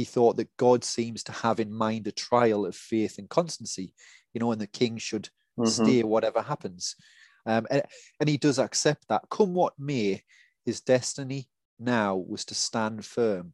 he 0.00 0.04
thought 0.04 0.38
that 0.38 0.56
God 0.56 0.82
seems 0.82 1.22
to 1.24 1.32
have 1.32 1.60
in 1.60 1.72
mind 1.72 2.06
a 2.06 2.12
trial 2.12 2.64
of 2.64 2.74
faith 2.74 3.18
and 3.18 3.28
constancy, 3.28 3.92
you 4.32 4.40
know, 4.40 4.50
and 4.50 4.60
the 4.60 4.66
king 4.66 4.96
should 4.96 5.28
mm-hmm. 5.58 5.68
stay 5.68 6.02
whatever 6.02 6.40
happens. 6.40 6.96
Um, 7.44 7.66
and, 7.70 7.82
and 8.18 8.28
he 8.28 8.38
does 8.38 8.58
accept 8.58 9.08
that. 9.08 9.24
Come 9.30 9.52
what 9.52 9.74
may, 9.78 10.22
his 10.64 10.80
destiny 10.80 11.48
now 11.78 12.16
was 12.16 12.46
to 12.46 12.54
stand 12.54 13.04
firm 13.04 13.52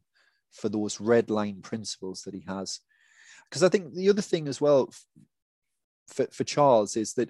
for 0.53 0.69
those 0.69 1.01
red 1.01 1.29
line 1.29 1.61
principles 1.61 2.21
that 2.21 2.33
he 2.33 2.45
has. 2.47 2.79
Because 3.49 3.63
I 3.63 3.69
think 3.69 3.93
the 3.93 4.09
other 4.09 4.21
thing 4.21 4.47
as 4.47 4.61
well 4.61 4.89
for, 6.07 6.27
for 6.31 6.45
Charles 6.45 6.95
is 6.95 7.13
that 7.15 7.29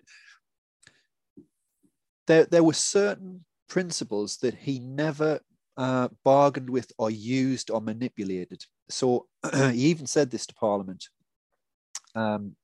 there, 2.27 2.45
there 2.45 2.63
were 2.63 2.73
certain 2.73 3.45
principles 3.67 4.37
that 4.37 4.53
he 4.53 4.77
never 4.79 5.39
uh, 5.75 6.09
bargained 6.23 6.69
with 6.69 6.91
or 6.99 7.09
used 7.09 7.71
or 7.71 7.81
manipulated. 7.81 8.63
So 8.89 9.27
he 9.53 9.87
even 9.87 10.07
said 10.07 10.31
this 10.31 10.45
to 10.47 10.55
Parliament 10.55 11.05
um, 12.15 12.55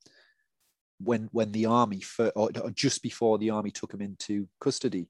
when 1.00 1.30
when 1.32 1.52
the 1.52 1.66
army, 1.66 2.02
for, 2.02 2.30
or, 2.30 2.50
or 2.62 2.72
just 2.72 3.04
before 3.04 3.38
the 3.38 3.50
army 3.50 3.72
took 3.72 3.94
him 3.94 4.02
into 4.02 4.48
custody. 4.60 5.10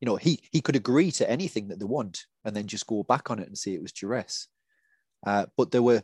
You 0.00 0.06
know, 0.06 0.16
he 0.16 0.40
he 0.52 0.60
could 0.60 0.76
agree 0.76 1.10
to 1.12 1.28
anything 1.28 1.68
that 1.68 1.80
they 1.80 1.84
want 1.84 2.24
and 2.44 2.54
then 2.54 2.66
just 2.66 2.86
go 2.86 3.02
back 3.02 3.30
on 3.30 3.40
it 3.40 3.48
and 3.48 3.58
say 3.58 3.74
it 3.74 3.82
was 3.82 3.92
duress. 3.92 4.46
Uh, 5.26 5.46
but 5.56 5.72
there 5.72 5.82
were 5.82 6.02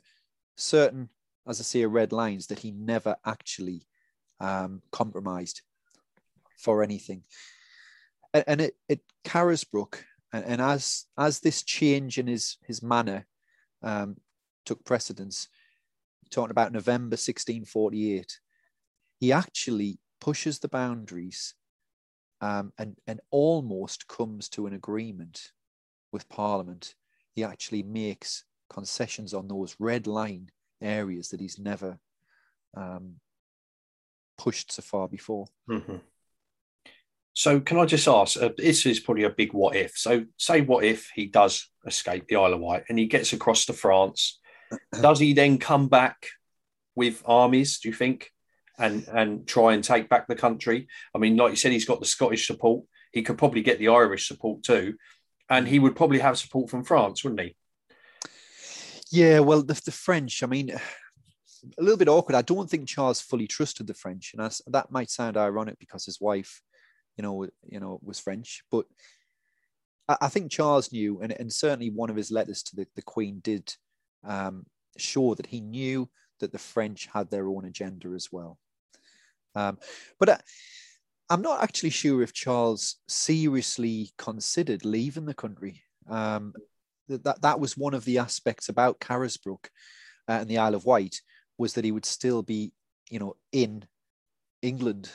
certain, 0.57 1.09
as 1.47 1.61
I 1.61 1.63
say, 1.63 1.87
red 1.87 2.13
lines 2.13 2.49
that 2.49 2.59
he 2.59 2.73
never 2.73 3.17
actually 3.25 3.87
um, 4.41 4.83
compromised 4.91 5.63
for 6.59 6.83
anything. 6.83 7.23
And, 8.33 8.45
and 8.49 8.61
it, 8.61 8.77
it 8.89 9.01
Carisbrooke 9.25 10.03
and, 10.33 10.45
and 10.45 10.61
as 10.61 11.07
as 11.17 11.41
this 11.41 11.63
change 11.63 12.19
in 12.19 12.27
his 12.27 12.59
his 12.67 12.83
manner 12.83 13.27
um, 13.83 14.17
took 14.65 14.85
precedence, 14.85 15.49
talking 16.31 16.51
about 16.51 16.73
November 16.73 17.15
1648, 17.15 18.41
he 19.21 19.33
actually 19.33 19.99
pushes 20.21 20.59
the 20.59 20.69
boundaries 20.69 21.55
um, 22.41 22.73
and 22.79 22.97
and 23.07 23.21
almost 23.31 24.09
comes 24.09 24.49
to 24.51 24.67
an 24.67 24.75
agreement 24.75 25.53
with 26.13 26.29
Parliament. 26.29 26.95
He 27.35 27.45
actually 27.45 27.83
makes 27.83 28.45
concessions 28.69 29.35
on 29.35 29.49
those 29.49 29.77
red 29.79 30.07
line 30.07 30.51
areas 30.81 31.31
that 31.31 31.41
he's 31.41 31.59
never 31.59 31.99
um, 32.77 33.15
pushed 34.37 34.73
so 34.73 34.83
far 34.83 35.09
before. 35.09 35.47
Mm-hmm. 35.69 35.97
So, 37.33 37.61
can 37.61 37.79
I 37.79 37.85
just 37.85 38.07
ask? 38.07 38.41
Uh, 38.41 38.51
this 38.57 38.87
is 38.87 39.01
probably 39.01 39.25
a 39.25 39.31
big 39.31 39.53
what 39.53 39.75
if. 39.75 39.97
So, 39.97 40.25
say 40.37 40.61
what 40.61 40.85
if 40.85 41.11
he 41.15 41.27
does 41.27 41.69
escape 41.87 42.29
the 42.29 42.37
Isle 42.37 42.55
of 42.55 42.61
Wight 42.61 42.85
and 42.89 42.99
he 42.99 43.07
gets 43.07 43.33
across 43.33 43.67
to 43.67 43.73
France? 43.73 44.39
Does 45.01 45.19
he 45.19 45.33
then 45.33 45.59
come 45.59 45.89
back 45.89 46.27
with 46.95 47.23
armies? 47.25 47.79
Do 47.81 47.89
you 47.89 47.95
think, 47.95 48.31
and 48.79 49.07
and 49.09 49.47
try 49.47 49.75
and 49.75 49.83
take 49.83 50.09
back 50.09 50.27
the 50.27 50.35
country? 50.35 50.89
I 51.15 51.19
mean, 51.19 51.37
like 51.37 51.51
you 51.51 51.57
said, 51.57 51.73
he's 51.73 51.85
got 51.85 52.01
the 52.01 52.07
Scottish 52.07 52.47
support. 52.47 52.85
He 53.13 53.23
could 53.23 53.39
probably 53.39 53.63
get 53.63 53.79
the 53.79 53.89
Irish 53.89 54.29
support 54.29 54.63
too, 54.63 54.95
and 55.49 55.69
he 55.69 55.79
would 55.79 55.97
probably 55.97 56.19
have 56.19 56.39
support 56.39 56.71
from 56.71 56.85
France, 56.85 57.25
wouldn't 57.25 57.41
he? 57.41 57.57
Yeah, 59.11 59.41
well, 59.41 59.63
the, 59.63 59.81
the 59.85 59.93
French. 59.93 60.43
I 60.43 60.47
mean, 60.47 60.71
a 60.71 61.83
little 61.83 61.99
bit 61.99 62.09
awkward. 62.09 62.35
I 62.35 62.43
don't 62.43 62.69
think 62.69 62.89
Charles 62.89 63.21
fully 63.21 63.47
trusted 63.47 63.87
the 63.87 63.95
French, 63.95 64.33
and 64.35 64.43
I, 64.43 64.51
that 64.69 64.91
might 64.91 65.11
sound 65.11 65.37
ironic 65.37 65.79
because 65.79 66.05
his 66.05 66.21
wife 66.21 66.61
you 67.17 67.23
know, 67.23 67.47
you 67.67 67.81
know, 67.81 67.99
was 68.03 68.21
French. 68.21 68.63
But 68.71 68.87
I, 70.09 70.17
I 70.23 70.29
think 70.29 70.51
Charles 70.51 70.93
knew, 70.93 71.21
and, 71.21 71.33
and 71.33 71.53
certainly 71.53 71.91
one 71.91 72.11
of 72.11 72.17
his 72.17 72.31
letters 72.31 72.63
to 72.65 72.77
the, 72.77 72.87
the 72.97 73.03
Queen 73.03 73.41
did 73.43 73.75
um, 74.25 74.67
show 74.97 75.35
that 75.35 75.47
he 75.47 75.61
knew 75.61 76.09
that 76.41 76.53
the 76.53 76.59
French 76.59 77.09
had 77.13 77.31
their 77.31 77.49
own 77.49 77.65
agenda 77.65 78.09
as 78.15 78.29
well. 78.31 78.59
Um, 79.55 79.79
but 80.19 80.29
I, 80.29 80.41
I'm 81.31 81.43
not 81.43 81.63
actually 81.63 81.91
sure 81.91 82.23
if 82.23 82.33
Charles 82.33 82.97
seriously 83.09 84.11
considered 84.19 84.85
leaving 84.85 85.27
the 85.27 85.35
country. 85.35 85.83
Um, 86.09 86.55
that 87.09 87.43
that 87.43 87.61
was 87.61 87.77
one 87.77 87.95
of 87.95 88.05
the 88.05 88.19
aspects 88.19 88.69
about 88.69 89.01
Carisbrooke 89.01 89.69
uh, 90.29 90.39
and 90.41 90.49
the 90.49 90.59
Isle 90.59 90.75
of 90.75 90.85
Wight 90.85 91.21
was 91.59 91.75
that 91.75 91.85
he 91.85 91.93
would 91.93 92.07
still 92.07 92.43
be, 92.43 92.73
you 93.11 93.19
know, 93.19 93.37
in 93.53 93.85
England 94.63 95.11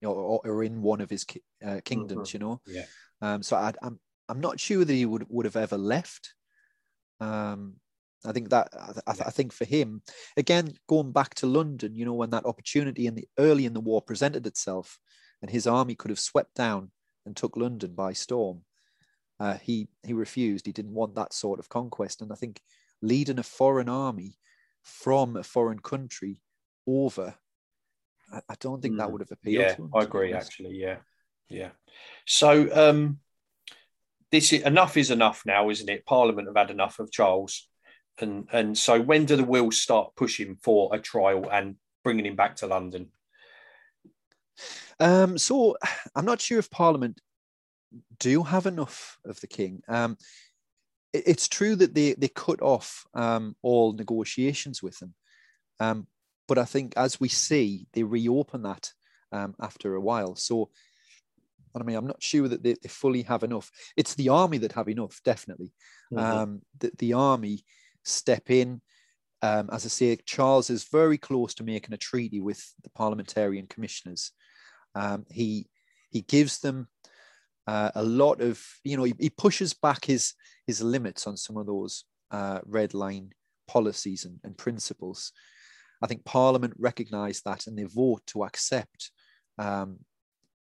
you 0.00 0.08
know, 0.08 0.14
or, 0.14 0.40
or 0.44 0.64
in 0.64 0.82
one 0.82 1.00
of 1.00 1.10
his 1.10 1.26
uh, 1.64 1.80
kingdoms, 1.84 2.30
mm-hmm. 2.30 2.42
you 2.42 2.48
know. 2.48 2.60
Yeah. 2.66 2.84
Um, 3.20 3.42
so 3.42 3.56
I, 3.56 3.68
am 3.68 3.74
I'm, 3.82 4.00
I'm 4.28 4.40
not 4.40 4.60
sure 4.60 4.84
that 4.84 4.92
he 4.92 5.06
would 5.06 5.26
would 5.28 5.46
have 5.46 5.56
ever 5.56 5.76
left. 5.76 6.34
Um, 7.20 7.74
I 8.24 8.32
think 8.32 8.50
that 8.50 8.68
I, 9.06 9.10
I, 9.10 9.30
think 9.30 9.52
for 9.52 9.64
him, 9.64 10.02
again, 10.36 10.74
going 10.88 11.12
back 11.12 11.34
to 11.36 11.46
London, 11.46 11.94
you 11.94 12.04
know, 12.04 12.12
when 12.14 12.30
that 12.30 12.44
opportunity 12.44 13.06
in 13.06 13.14
the 13.14 13.26
early 13.38 13.64
in 13.64 13.72
the 13.72 13.80
war 13.80 14.02
presented 14.02 14.46
itself, 14.46 14.98
and 15.40 15.50
his 15.50 15.66
army 15.66 15.94
could 15.94 16.10
have 16.10 16.18
swept 16.18 16.54
down 16.54 16.90
and 17.24 17.34
took 17.34 17.56
London 17.56 17.94
by 17.94 18.12
storm, 18.12 18.62
uh, 19.38 19.54
he 19.54 19.88
he 20.02 20.12
refused. 20.12 20.66
He 20.66 20.72
didn't 20.72 20.94
want 20.94 21.14
that 21.14 21.32
sort 21.32 21.58
of 21.58 21.68
conquest, 21.68 22.20
and 22.20 22.30
I 22.30 22.34
think 22.34 22.60
leading 23.00 23.38
a 23.38 23.42
foreign 23.42 23.88
army 23.88 24.36
from 24.82 25.36
a 25.36 25.42
foreign 25.42 25.78
country 25.78 26.40
over 26.86 27.34
I, 28.32 28.40
I 28.48 28.54
don't 28.60 28.80
think 28.80 28.94
mm. 28.94 28.98
that 28.98 29.10
would 29.10 29.20
have 29.20 29.30
appealed. 29.30 29.64
Yeah, 29.64 29.76
I 29.94 30.04
agree. 30.04 30.32
Actually, 30.32 30.76
yeah, 30.76 30.96
yeah. 31.48 31.70
So 32.26 32.68
um, 32.72 33.18
this 34.30 34.52
is, 34.52 34.62
enough 34.62 34.96
is 34.96 35.10
enough 35.10 35.42
now, 35.44 35.70
isn't 35.70 35.88
it? 35.88 36.06
Parliament 36.06 36.48
have 36.48 36.56
had 36.56 36.70
enough 36.70 36.98
of 36.98 37.10
Charles, 37.10 37.68
and 38.18 38.48
and 38.52 38.76
so 38.76 39.00
when 39.00 39.24
do 39.24 39.36
the 39.36 39.44
wheels 39.44 39.80
start 39.80 40.14
pushing 40.16 40.56
for 40.56 40.94
a 40.94 40.98
trial 40.98 41.48
and 41.50 41.76
bringing 42.04 42.26
him 42.26 42.36
back 42.36 42.56
to 42.56 42.66
London? 42.66 43.08
Um, 44.98 45.38
so 45.38 45.76
I'm 46.14 46.26
not 46.26 46.40
sure 46.40 46.58
if 46.58 46.70
Parliament 46.70 47.20
do 48.18 48.42
have 48.42 48.66
enough 48.66 49.18
of 49.24 49.40
the 49.40 49.46
king. 49.46 49.82
Um, 49.88 50.16
it, 51.12 51.24
it's 51.26 51.48
true 51.48 51.76
that 51.76 51.94
they 51.94 52.14
they 52.14 52.28
cut 52.28 52.60
off 52.60 53.06
um, 53.14 53.56
all 53.62 53.92
negotiations 53.92 54.82
with 54.82 55.00
him, 55.00 55.14
um, 55.78 56.06
but 56.46 56.58
I 56.58 56.64
think 56.64 56.94
as 56.96 57.20
we 57.20 57.28
see, 57.28 57.86
they 57.92 58.02
reopen 58.02 58.62
that 58.62 58.92
um, 59.32 59.54
after 59.60 59.94
a 59.94 60.00
while. 60.00 60.34
So, 60.36 60.70
I 61.74 61.82
mean, 61.82 61.96
I'm 61.96 62.06
not 62.06 62.22
sure 62.22 62.48
that 62.48 62.62
they, 62.62 62.74
they, 62.82 62.88
fully 62.88 63.22
have 63.22 63.42
enough. 63.42 63.70
It's 63.96 64.14
the 64.14 64.28
army 64.30 64.58
that 64.58 64.72
have 64.72 64.88
enough, 64.88 65.20
definitely. 65.24 65.72
Mm-hmm. 66.12 66.18
Um, 66.18 66.62
the, 66.78 66.90
the 66.98 67.12
army 67.12 67.64
step 68.04 68.50
in. 68.50 68.80
Um, 69.42 69.70
as 69.72 69.86
I 69.86 69.88
say, 69.88 70.16
Charles 70.26 70.68
is 70.70 70.84
very 70.84 71.16
close 71.18 71.54
to 71.54 71.64
making 71.64 71.94
a 71.94 71.98
treaty 71.98 72.40
with 72.40 72.62
the 72.82 72.90
parliamentarian 72.90 73.66
commissioners. 73.66 74.32
Um, 74.94 75.24
he 75.30 75.66
he 76.10 76.22
gives 76.22 76.58
them 76.58 76.88
uh, 77.66 77.90
a 77.94 78.02
lot 78.02 78.40
of, 78.40 78.62
you 78.82 78.96
know, 78.96 79.04
he, 79.04 79.14
he, 79.18 79.30
pushes 79.30 79.72
back 79.72 80.04
his 80.04 80.34
his 80.66 80.82
limits 80.82 81.26
on 81.26 81.36
some 81.36 81.56
of 81.56 81.66
those 81.66 82.04
uh, 82.30 82.58
red 82.66 82.94
line 82.94 83.30
policies 83.68 84.24
and, 84.24 84.40
and 84.42 84.58
principles. 84.58 85.32
I 86.02 86.06
think 86.06 86.24
Parliament 86.24 86.74
recognise 86.78 87.42
that 87.42 87.66
and 87.66 87.78
they 87.78 87.84
vote 87.84 88.22
to 88.28 88.44
accept 88.44 89.12
um, 89.58 89.98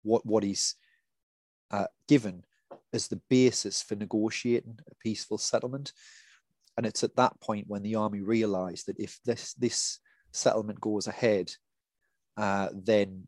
what 0.04 0.26
what 0.26 0.44
he's 0.44 0.76
uh, 1.72 1.88
given 2.08 2.44
as 2.94 3.08
the 3.08 3.22
basis 3.30 3.82
for 3.82 3.96
negotiating 3.96 4.78
a 4.90 4.96
peaceful 5.02 5.38
settlement. 5.38 5.92
And 6.78 6.86
it's 6.86 7.04
at 7.04 7.16
that 7.18 7.40
point 7.40 7.66
when 7.68 7.84
the 7.84 7.96
army 7.96 8.22
realised 8.22 8.88
that 8.88 9.00
if 9.00 9.20
this 9.26 9.54
this 9.54 10.00
settlement 10.32 10.82
goes 10.82 11.08
ahead, 11.08 11.52
uh, 12.38 12.70
then 12.74 13.26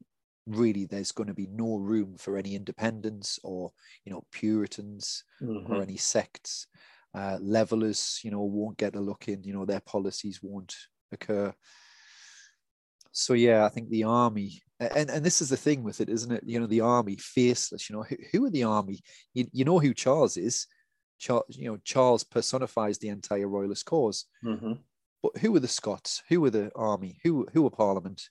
really 0.48 0.86
there's 0.86 1.12
going 1.12 1.28
to 1.28 1.34
be 1.34 1.48
no 1.48 1.78
room 1.78 2.16
for 2.18 2.38
any 2.38 2.56
independents 2.56 3.40
or 3.44 3.72
you 4.04 4.12
know 4.12 4.24
Puritans 4.32 5.24
mm-hmm. 5.42 5.72
or 5.72 5.82
any 5.82 5.98
sects. 5.98 6.68
Uh, 7.14 7.38
levelers, 7.40 8.20
you 8.24 8.32
know, 8.32 8.42
won't 8.42 8.78
get 8.78 8.96
a 8.96 9.00
look 9.00 9.30
in. 9.30 9.42
You 9.44 9.54
know, 9.54 9.64
their 9.64 9.80
policies 9.80 10.42
won't 10.44 10.76
occur 11.14 11.54
so 13.18 13.34
yeah, 13.34 13.66
I 13.66 13.70
think 13.70 13.90
the 13.90 14.04
army, 14.04 14.62
and, 14.78 15.10
and 15.10 15.26
this 15.26 15.42
is 15.42 15.48
the 15.48 15.56
thing 15.56 15.84
with 15.84 16.02
it, 16.02 16.10
isn't 16.10 16.34
it? 16.34 16.44
You 16.46 16.60
know, 16.60 16.68
the 16.68 16.82
army, 16.82 17.16
faceless. 17.16 17.90
You 17.90 17.96
know, 17.96 18.04
who, 18.04 18.18
who 18.32 18.46
are 18.46 18.50
the 18.50 18.66
army? 18.66 19.00
You, 19.34 19.46
you 19.54 19.64
know 19.64 19.80
who 19.80 19.94
Charles 19.94 20.36
is. 20.36 20.68
Charles, 21.26 21.58
you 21.58 21.72
know, 21.72 21.80
Charles 21.84 22.24
personifies 22.24 23.00
the 23.00 23.10
entire 23.10 23.48
royalist 23.48 23.86
cause. 23.86 24.26
Mm-hmm. 24.44 24.74
But 25.24 25.38
who 25.38 25.52
were 25.52 25.60
the 25.60 25.68
Scots? 25.68 26.22
Who 26.30 26.40
were 26.40 26.52
the 26.52 26.72
army? 26.76 27.20
Who 27.24 27.48
who 27.52 27.66
are 27.66 27.72
Parliament? 27.72 28.30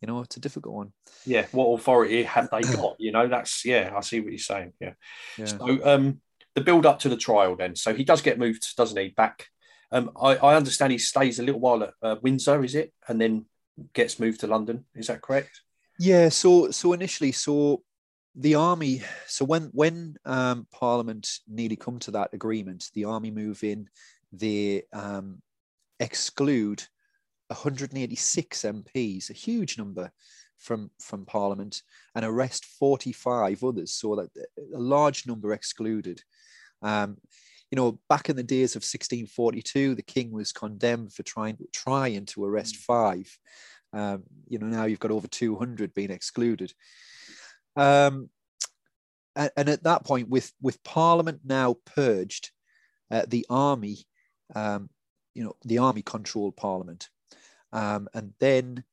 You 0.00 0.06
know, 0.08 0.20
it's 0.20 0.38
a 0.38 0.40
difficult 0.40 0.74
one. 0.74 0.92
Yeah, 1.26 1.44
what 1.52 1.66
authority 1.66 2.22
have 2.22 2.48
they 2.50 2.62
got? 2.62 2.96
you 2.98 3.12
know, 3.12 3.28
that's 3.28 3.62
yeah. 3.66 3.92
I 3.94 4.00
see 4.00 4.20
what 4.20 4.30
you're 4.30 4.38
saying. 4.38 4.72
Yeah. 4.80 4.94
yeah. 5.36 5.44
So 5.44 5.80
um, 5.84 6.22
the 6.54 6.62
build 6.62 6.86
up 6.86 7.00
to 7.00 7.10
the 7.10 7.16
trial, 7.16 7.56
then. 7.56 7.76
So 7.76 7.92
he 7.92 8.04
does 8.04 8.22
get 8.22 8.38
moved, 8.38 8.74
doesn't 8.74 8.98
he? 8.98 9.08
Back. 9.08 9.48
Um, 9.92 10.10
I, 10.18 10.36
I 10.36 10.54
understand 10.54 10.92
he 10.92 10.98
stays 10.98 11.40
a 11.40 11.42
little 11.42 11.60
while 11.60 11.82
at 11.82 11.92
uh, 12.00 12.16
Windsor, 12.22 12.64
is 12.64 12.74
it? 12.74 12.94
And 13.06 13.20
then 13.20 13.44
gets 13.92 14.18
moved 14.18 14.40
to 14.40 14.46
London. 14.46 14.86
Is 14.94 15.08
that 15.08 15.20
correct? 15.20 15.60
Yeah. 15.98 16.30
So 16.30 16.70
so 16.70 16.94
initially, 16.94 17.32
so 17.32 17.82
the 18.34 18.54
army. 18.54 19.02
So 19.26 19.44
when 19.44 19.70
when 19.72 20.16
um, 20.24 20.66
Parliament 20.72 21.28
nearly 21.48 21.76
come 21.76 21.98
to 22.00 22.10
that 22.12 22.30
agreement, 22.32 22.90
the 22.94 23.04
army 23.04 23.30
move 23.30 23.64
in. 23.64 23.88
They 24.32 24.84
um, 24.92 25.42
exclude 25.98 26.84
186 27.48 28.62
MPs, 28.62 29.30
a 29.30 29.34
huge 29.34 29.76
number 29.78 30.12
from 30.58 30.90
from 31.00 31.26
Parliament, 31.26 31.82
and 32.14 32.24
arrest 32.24 32.64
45 32.64 33.64
others. 33.64 33.92
So 33.92 34.16
that 34.16 34.30
a 34.74 34.78
large 34.78 35.26
number 35.26 35.52
excluded. 35.52 36.22
Um, 36.82 37.18
you 37.70 37.76
know, 37.76 38.00
back 38.08 38.28
in 38.28 38.36
the 38.36 38.42
days 38.42 38.74
of 38.74 38.80
1642, 38.80 39.94
the 39.94 40.02
king 40.02 40.32
was 40.32 40.52
condemned 40.52 41.12
for 41.12 41.22
trying 41.22 41.58
trying 41.72 42.26
to 42.26 42.44
arrest 42.44 42.76
mm. 42.76 42.80
five. 42.80 43.38
Um, 43.92 44.22
you 44.48 44.58
know, 44.58 44.66
now 44.66 44.84
you've 44.84 45.00
got 45.00 45.10
over 45.10 45.26
200 45.26 45.94
being 45.94 46.10
excluded. 46.10 46.72
Um, 47.76 48.30
and, 49.36 49.50
and, 49.56 49.68
at 49.68 49.84
that 49.84 50.04
point, 50.04 50.28
with 50.28 50.52
with 50.60 50.82
Parliament 50.82 51.40
now 51.44 51.76
purged, 51.84 52.50
uh, 53.10 53.24
the 53.28 53.46
army, 53.48 53.98
um, 54.54 54.90
you 55.34 55.44
know, 55.44 55.54
the 55.64 55.78
army 55.78 56.02
controlled 56.02 56.56
Parliament, 56.56 57.08
um, 57.72 58.08
and 58.12 58.32
then 58.40 58.84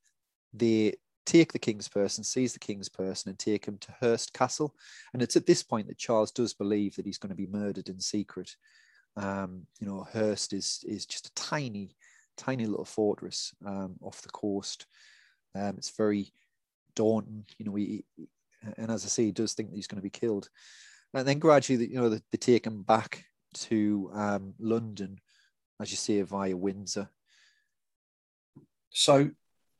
they 0.54 0.94
take 1.28 1.52
the 1.52 1.60
king's 1.60 1.90
person, 1.90 2.24
seize 2.24 2.54
the 2.54 2.60
king's 2.60 2.90
person, 2.90 3.30
and 3.30 3.38
take 3.38 3.66
him 3.66 3.78
to 3.80 3.92
Hurst 4.00 4.34
Castle. 4.34 4.74
And 5.14 5.22
it's 5.22 5.36
at 5.36 5.46
this 5.46 5.62
point 5.62 5.88
that 5.88 5.98
Charles 5.98 6.32
does 6.32 6.54
believe 6.54 6.96
that 6.96 7.06
he's 7.06 7.18
going 7.18 7.32
to 7.32 7.36
be 7.36 7.48
murdered 7.48 7.90
in 7.90 8.00
secret. 8.00 8.56
Um, 9.18 9.68
you 9.80 9.88
know, 9.88 10.08
Hurst 10.12 10.54
is 10.54 10.84
is 10.88 11.06
just 11.06 11.28
a 11.28 11.34
tiny, 11.34 11.96
tiny 12.38 12.66
little 12.66 12.86
fortress 12.86 13.54
um, 13.66 13.96
off 14.02 14.22
the 14.22 14.30
coast. 14.30 14.86
Um, 15.56 15.76
it's 15.78 15.96
very 15.96 16.32
daunting, 16.96 17.46
you 17.58 17.66
know. 17.66 17.76
He, 17.76 18.06
and 18.78 18.92
as 18.92 19.06
I 19.06 19.08
say, 19.08 19.26
he 19.26 19.32
does 19.32 19.54
think 19.54 19.70
that 19.70 19.76
he's 19.76 19.88
going 19.88 19.98
to 19.98 20.04
be 20.04 20.10
killed. 20.10 20.50
And 21.14 21.28
then 21.28 21.40
gradually, 21.40 21.88
you 21.88 21.96
know, 21.96 22.10
they, 22.10 22.22
they 22.32 22.38
take 22.38 22.68
him 22.68 22.84
back 22.84 23.26
to 23.54 24.10
um, 24.14 24.54
London, 24.60 25.20
as 25.82 25.92
you 25.92 25.98
say, 25.98 26.22
via 26.22 26.56
Windsor. 26.56 27.10
So 28.90 29.32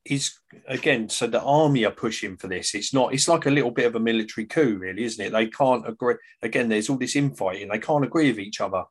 is 0.06 0.40
again 0.70 1.10
so 1.10 1.28
the 1.28 1.42
army 1.42 1.84
are 1.84 1.92
pushing 1.92 2.38
for 2.38 2.48
this 2.48 2.74
it's 2.74 2.94
not 2.94 3.14
it's 3.14 3.28
like 3.28 3.46
a 3.46 3.52
little 3.52 3.72
bit 3.72 3.86
of 3.86 3.96
a 3.96 4.00
military 4.00 4.48
coup 4.48 4.78
really 4.78 5.04
isn't 5.04 5.26
it 5.26 5.32
they 5.34 5.48
can't 5.48 5.86
agree 5.86 6.16
again 6.42 6.70
there's 6.70 6.90
all 6.90 6.96
this 6.96 7.18
infighting 7.18 7.68
they 7.68 7.78
can't 7.78 8.06
agree 8.06 8.30
with 8.30 8.40
each 8.40 8.62
other 8.62 8.86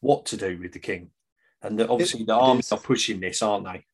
what 0.00 0.24
to 0.24 0.34
do 0.34 0.58
with 0.58 0.72
the 0.72 0.78
king 0.78 1.10
and 1.60 1.78
the, 1.78 1.86
obviously 1.86 2.22
it, 2.22 2.26
the 2.26 2.34
army 2.34 2.62
are 2.72 2.78
pushing 2.78 3.20
this 3.20 3.42
aren't 3.42 3.66
they 3.66 3.84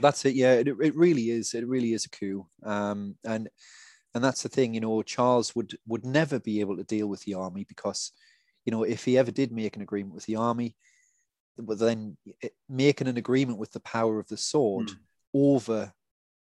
That's 0.00 0.24
it. 0.24 0.34
Yeah, 0.34 0.54
it, 0.54 0.68
it 0.68 0.96
really 0.96 1.30
is. 1.30 1.54
It 1.54 1.66
really 1.66 1.92
is 1.92 2.06
a 2.06 2.10
coup. 2.10 2.46
Um, 2.64 3.16
and 3.24 3.48
and 4.14 4.24
that's 4.24 4.42
the 4.42 4.48
thing. 4.48 4.74
You 4.74 4.80
know, 4.80 5.02
Charles 5.02 5.54
would 5.54 5.76
would 5.86 6.04
never 6.04 6.38
be 6.38 6.60
able 6.60 6.76
to 6.76 6.84
deal 6.84 7.06
with 7.06 7.22
the 7.24 7.34
army 7.34 7.64
because, 7.68 8.12
you 8.64 8.72
know, 8.72 8.82
if 8.82 9.04
he 9.04 9.18
ever 9.18 9.30
did 9.30 9.52
make 9.52 9.76
an 9.76 9.82
agreement 9.82 10.14
with 10.14 10.26
the 10.26 10.36
army, 10.36 10.76
but 11.58 11.78
then 11.78 12.16
making 12.68 13.08
an 13.08 13.16
agreement 13.16 13.58
with 13.58 13.72
the 13.72 13.80
power 13.80 14.18
of 14.18 14.28
the 14.28 14.36
sword 14.36 14.88
mm. 14.88 14.96
over 15.34 15.92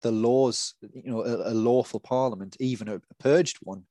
the 0.03 0.13
laws, 0.13 0.75
you 0.93 1.11
know, 1.11 1.25
a, 1.25 1.53
a, 1.53 1.55
lawful 1.55 2.01
parliament, 2.01 2.57
even 2.61 2.89
a, 2.89 2.97
a 2.97 3.15
purged 3.19 3.59
one, 3.63 3.85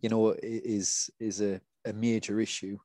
you 0.00 0.08
know, 0.08 0.34
is 0.42 1.10
is 1.20 1.40
a, 1.40 1.60
a 1.84 1.92
major 1.92 2.40
issue. 2.40 2.78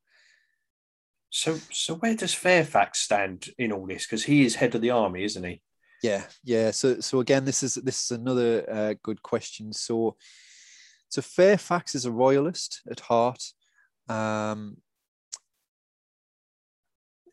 So, 1.32 1.58
so 1.72 1.96
where 1.96 2.16
does 2.16 2.34
Fairfax 2.34 3.00
stand 3.00 3.50
in 3.58 3.72
all 3.72 3.86
this? 3.86 4.06
Because 4.06 4.24
he 4.24 4.44
is 4.44 4.56
head 4.56 4.74
of 4.76 4.82
the 4.82 4.90
army, 4.90 5.24
isn't 5.24 5.44
he? 5.44 5.62
Yeah, 6.02 6.24
yeah. 6.44 6.72
So, 6.72 7.00
so 7.02 7.20
again, 7.20 7.46
this 7.46 7.62
is 7.64 7.76
this 7.76 8.04
is 8.04 8.12
another 8.12 8.66
uh, 8.70 8.94
good 9.04 9.22
question. 9.22 9.74
So, 9.74 10.16
so 11.10 11.22
Fairfax 11.22 11.96
is 11.96 12.06
a 12.06 12.12
royalist 12.12 12.82
at 12.90 13.02
heart. 13.02 13.44
Um, 14.08 14.78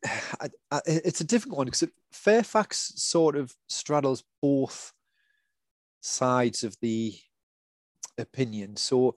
I, 0.05 0.49
I, 0.71 0.81
it's 0.87 1.21
a 1.21 1.25
difficult 1.25 1.59
one 1.59 1.67
because 1.67 1.85
Fairfax 2.13 2.93
sort 2.97 3.37
of 3.37 3.55
straddles 3.69 4.25
both 4.43 4.93
sides 6.01 6.65
of 6.65 6.77
the 6.81 7.15
opinion. 8.19 8.77
So, 8.77 9.17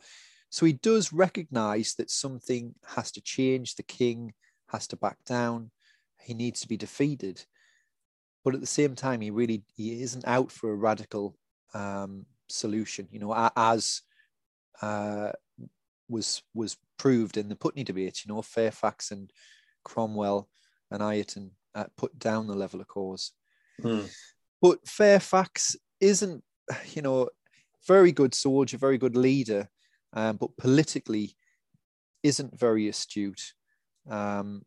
so 0.50 0.66
he 0.66 0.74
does 0.74 1.14
recognise 1.14 1.96
that 1.96 2.12
something 2.12 2.76
has 2.96 3.12
to 3.14 3.22
change. 3.22 3.76
The 3.76 3.84
king 3.84 4.34
has 4.68 4.88
to 4.88 4.96
back 4.96 5.18
down. 5.26 5.72
He 6.22 6.34
needs 6.34 6.62
to 6.62 6.68
be 6.68 6.78
defeated. 6.78 7.46
But 8.44 8.56
at 8.56 8.62
the 8.62 8.68
same 8.68 8.96
time, 8.96 9.22
he 9.22 9.32
really 9.32 9.64
he 9.76 10.02
isn't 10.02 10.26
out 10.28 10.52
for 10.52 10.72
a 10.72 10.76
radical 10.76 11.38
um, 11.74 12.26
solution. 12.48 13.08
You 13.12 13.20
know, 13.20 13.52
as 13.56 14.02
uh, 14.82 15.32
was 16.08 16.42
was 16.54 16.78
proved 16.98 17.38
in 17.38 17.50
the 17.50 17.56
Putney 17.56 17.84
debate. 17.84 18.24
You 18.26 18.34
know, 18.34 18.42
Fairfax 18.42 19.12
and 19.12 19.32
Cromwell 19.84 20.50
and 20.92 21.04
Ireton 21.04 21.52
uh, 21.76 21.86
put 21.98 22.18
down 22.18 22.48
the 22.48 22.56
Leveller 22.56 22.86
cause. 22.86 23.32
Mm. 23.82 24.10
But 24.62 24.88
Fairfax 24.88 25.76
isn't, 26.00 26.44
you 26.94 27.02
know, 27.02 27.30
very 27.88 28.12
good 28.12 28.34
soldier, 28.34 28.78
very 28.78 28.98
good 28.98 29.16
leader, 29.16 29.70
um, 30.14 30.38
but 30.38 30.56
politically 30.58 31.36
isn't 32.24 32.60
very 32.60 32.90
astute, 32.90 33.54
um, 34.10 34.64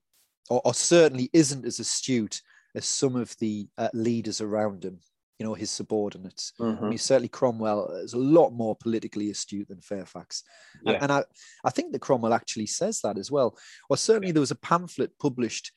or, 0.48 0.62
or, 0.64 0.72
certainly 0.72 1.28
isn't 1.32 1.66
as 1.66 1.78
astute 1.78 2.40
as 2.74 2.86
some 2.86 3.16
of 3.16 3.36
the 3.38 3.68
uh, 3.78 3.88
leaders 3.92 4.40
around 4.40 4.84
him. 4.84 5.00
You 5.38 5.48
know, 5.48 5.54
his 5.54 5.72
subordinates. 5.72 6.52
Mm-hmm. 6.60 6.84
I 6.84 6.88
mean, 6.88 6.98
certainly 6.98 7.28
Cromwell 7.28 7.90
is 8.04 8.12
a 8.12 8.18
lot 8.18 8.50
more 8.50 8.76
politically 8.76 9.28
astute 9.30 9.66
than 9.66 9.80
Fairfax, 9.80 10.44
yeah. 10.84 10.92
and, 10.92 11.02
and 11.02 11.12
I, 11.12 11.24
I 11.64 11.70
think 11.70 11.90
that 11.92 12.00
Cromwell 12.00 12.32
actually 12.32 12.66
says 12.66 13.00
that 13.00 13.18
as 13.18 13.28
well. 13.28 13.58
Or 13.90 13.96
certainly 13.96 14.30
there 14.30 14.40
was 14.40 14.52
a 14.52 14.56
pamphlet 14.56 15.18
published 15.18 15.72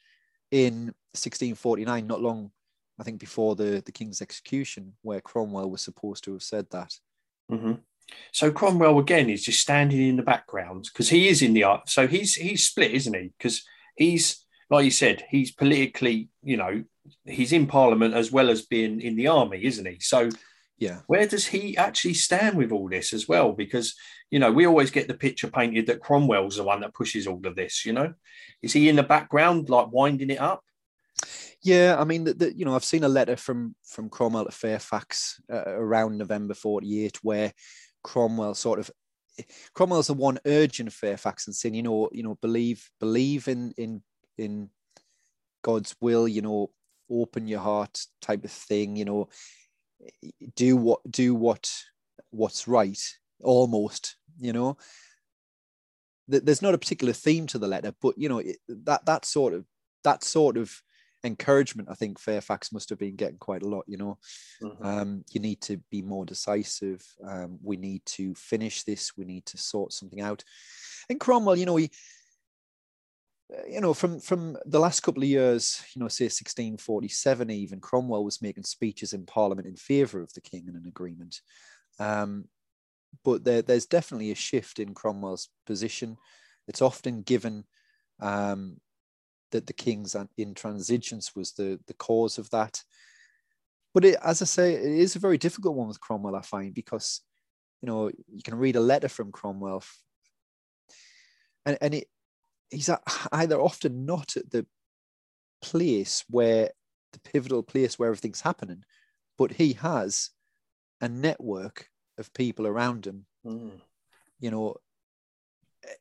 in 0.51 0.93
1649, 1.13 2.05
not 2.05 2.21
long, 2.21 2.51
I 2.99 3.03
think, 3.03 3.19
before 3.19 3.55
the, 3.55 3.81
the 3.83 3.91
king's 3.91 4.21
execution, 4.21 4.93
where 5.01 5.21
Cromwell 5.21 5.71
was 5.71 5.81
supposed 5.81 6.23
to 6.25 6.33
have 6.33 6.43
said 6.43 6.67
that. 6.69 6.93
Mm-hmm. 7.51 7.73
So 8.31 8.51
Cromwell 8.51 8.99
again 8.99 9.29
is 9.29 9.43
just 9.43 9.61
standing 9.61 10.07
in 10.07 10.17
the 10.17 10.23
background 10.23 10.89
because 10.91 11.09
he 11.09 11.27
is 11.27 11.41
in 11.41 11.53
the 11.53 11.63
art. 11.63 11.89
So 11.89 12.07
he's 12.07 12.35
he's 12.35 12.67
split, 12.67 12.91
isn't 12.91 13.13
he? 13.13 13.31
Because 13.37 13.63
he's 13.95 14.44
like 14.69 14.85
you 14.85 14.91
said, 14.91 15.23
he's 15.29 15.51
politically, 15.51 16.29
you 16.43 16.57
know, 16.57 16.83
he's 17.25 17.53
in 17.53 17.67
Parliament 17.67 18.13
as 18.13 18.31
well 18.31 18.49
as 18.49 18.63
being 18.63 19.01
in 19.01 19.15
the 19.15 19.27
army, 19.27 19.63
isn't 19.63 19.85
he? 19.85 19.99
So 19.99 20.29
yeah, 20.77 21.01
where 21.07 21.25
does 21.25 21.45
he 21.45 21.77
actually 21.77 22.15
stand 22.15 22.57
with 22.57 22.71
all 22.71 22.89
this 22.89 23.13
as 23.13 23.27
well? 23.27 23.53
Because 23.53 23.95
you 24.29 24.39
know 24.39 24.51
we 24.51 24.65
always 24.65 24.91
get 24.91 25.07
the 25.07 25.13
picture 25.13 25.47
painted 25.47 25.87
that 25.87 26.01
Cromwell's 26.01 26.57
the 26.57 26.63
one 26.63 26.81
that 26.81 26.93
pushes 26.93 27.27
all 27.27 27.45
of 27.45 27.55
this. 27.55 27.85
You 27.85 27.93
know, 27.93 28.13
is 28.61 28.73
he 28.73 28.89
in 28.89 28.97
the 28.97 29.03
background 29.03 29.69
like 29.69 29.91
winding 29.91 30.31
it 30.31 30.39
up? 30.39 30.63
Yeah, 31.61 31.95
I 31.97 32.03
mean, 32.03 32.25
the, 32.25 32.33
the, 32.33 32.55
you 32.55 32.65
know, 32.65 32.75
I've 32.75 32.83
seen 32.83 33.05
a 33.05 33.09
letter 33.09 33.37
from 33.37 33.75
from 33.83 34.09
Cromwell 34.09 34.45
to 34.45 34.51
Fairfax 34.51 35.41
uh, 35.51 35.63
around 35.65 36.17
November 36.17 36.53
'48, 36.53 37.19
where 37.23 37.53
Cromwell 38.03 38.53
sort 38.53 38.79
of 38.79 38.91
Cromwell's 39.73 40.07
the 40.07 40.13
one 40.13 40.39
urging 40.45 40.89
Fairfax 40.89 41.47
and 41.47 41.55
saying, 41.55 41.75
you 41.75 41.83
know, 41.83 42.09
you 42.11 42.23
know, 42.23 42.37
believe 42.41 42.89
believe 42.99 43.47
in 43.47 43.73
in 43.77 44.01
in 44.37 44.69
God's 45.63 45.95
will, 45.99 46.27
you 46.27 46.41
know, 46.41 46.71
open 47.09 47.47
your 47.47 47.59
heart 47.59 48.05
type 48.21 48.43
of 48.43 48.51
thing, 48.51 48.95
you 48.95 49.05
know, 49.05 49.29
do 50.55 50.75
what 50.77 50.99
do 51.09 51.33
what 51.33 51.71
what's 52.31 52.67
right 52.67 52.99
almost 53.41 54.17
you 54.39 54.53
know. 54.53 54.77
There's 56.27 56.61
not 56.61 56.73
a 56.73 56.79
particular 56.79 57.13
theme 57.13 57.45
to 57.47 57.59
the 57.59 57.67
letter 57.67 57.93
but 58.01 58.17
you 58.17 58.29
know 58.29 58.41
that 58.67 59.05
that 59.05 59.25
sort 59.25 59.53
of 59.53 59.65
that 60.03 60.23
sort 60.23 60.57
of 60.57 60.81
encouragement 61.23 61.87
i 61.89 61.95
think 61.95 62.19
fairfax 62.19 62.71
must 62.71 62.89
have 62.89 62.99
been 62.99 63.15
getting 63.15 63.37
quite 63.37 63.63
a 63.63 63.67
lot 63.67 63.83
you 63.87 63.97
know. 63.97 64.17
Mm-hmm. 64.61 64.85
um, 64.85 65.25
you 65.31 65.39
need 65.39 65.61
to 65.61 65.77
be 65.91 66.01
more 66.01 66.25
decisive. 66.25 67.03
Um, 67.23 67.59
we 67.63 67.77
need 67.77 68.05
to 68.07 68.35
finish 68.35 68.83
this. 68.83 69.17
We 69.17 69.25
need 69.25 69.45
to 69.47 69.57
sort 69.57 69.93
something 69.93 70.21
out. 70.21 70.43
And 71.09 71.19
cromwell 71.19 71.55
you 71.55 71.65
know 71.65 71.75
he 71.75 71.91
you 73.67 73.79
know, 73.79 73.93
from 73.93 74.19
from 74.19 74.57
the 74.65 74.79
last 74.79 75.01
couple 75.01 75.21
of 75.21 75.29
years, 75.29 75.83
you 75.93 75.99
know, 75.99 76.07
say 76.07 76.25
1647, 76.25 77.49
even 77.51 77.79
Cromwell 77.79 78.23
was 78.23 78.41
making 78.41 78.63
speeches 78.63 79.13
in 79.13 79.25
Parliament 79.25 79.67
in 79.67 79.75
favour 79.75 80.21
of 80.21 80.33
the 80.33 80.41
king 80.41 80.65
and 80.67 80.75
an 80.75 80.87
agreement. 80.87 81.41
Um, 81.99 82.45
but 83.23 83.43
there, 83.43 83.61
there's 83.61 83.85
definitely 83.85 84.31
a 84.31 84.35
shift 84.35 84.79
in 84.79 84.93
Cromwell's 84.93 85.49
position. 85.65 86.17
It's 86.67 86.81
often 86.81 87.21
given 87.21 87.65
um, 88.19 88.77
that 89.51 89.67
the 89.67 89.73
king's 89.73 90.15
intransigence 90.39 91.35
was 91.35 91.51
the 91.53 91.79
the 91.85 91.93
cause 91.93 92.37
of 92.39 92.49
that. 92.49 92.83
But 93.93 94.05
it, 94.05 94.17
as 94.23 94.41
I 94.41 94.45
say, 94.45 94.73
it 94.73 94.83
is 94.85 95.15
a 95.15 95.19
very 95.19 95.37
difficult 95.37 95.75
one 95.75 95.87
with 95.87 96.01
Cromwell, 96.01 96.35
I 96.35 96.41
find, 96.41 96.73
because 96.73 97.21
you 97.81 97.87
know 97.87 98.09
you 98.27 98.41
can 98.43 98.55
read 98.55 98.75
a 98.75 98.81
letter 98.81 99.07
from 99.07 99.31
Cromwell, 99.31 99.83
and 101.67 101.77
and 101.79 101.93
it 101.93 102.07
he's 102.69 102.89
either 103.31 103.59
often 103.59 104.05
not 104.05 104.37
at 104.37 104.49
the 104.51 104.65
place 105.61 106.23
where 106.29 106.71
the 107.13 107.19
pivotal 107.19 107.63
place 107.63 107.97
where 107.97 108.09
everything's 108.09 108.41
happening, 108.41 108.83
but 109.37 109.51
he 109.51 109.73
has 109.73 110.31
a 111.01 111.09
network 111.09 111.89
of 112.17 112.33
people 112.33 112.67
around 112.67 113.05
him. 113.05 113.25
Mm. 113.45 113.71
You 114.39 114.51
know, 114.51 114.75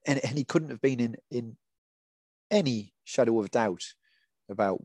and, 0.06 0.18
and 0.24 0.36
he 0.36 0.44
couldn't 0.44 0.70
have 0.70 0.80
been 0.80 1.00
in 1.00 1.16
in 1.30 1.56
any 2.50 2.92
shadow 3.04 3.38
of 3.40 3.50
doubt 3.50 3.84
about 4.48 4.82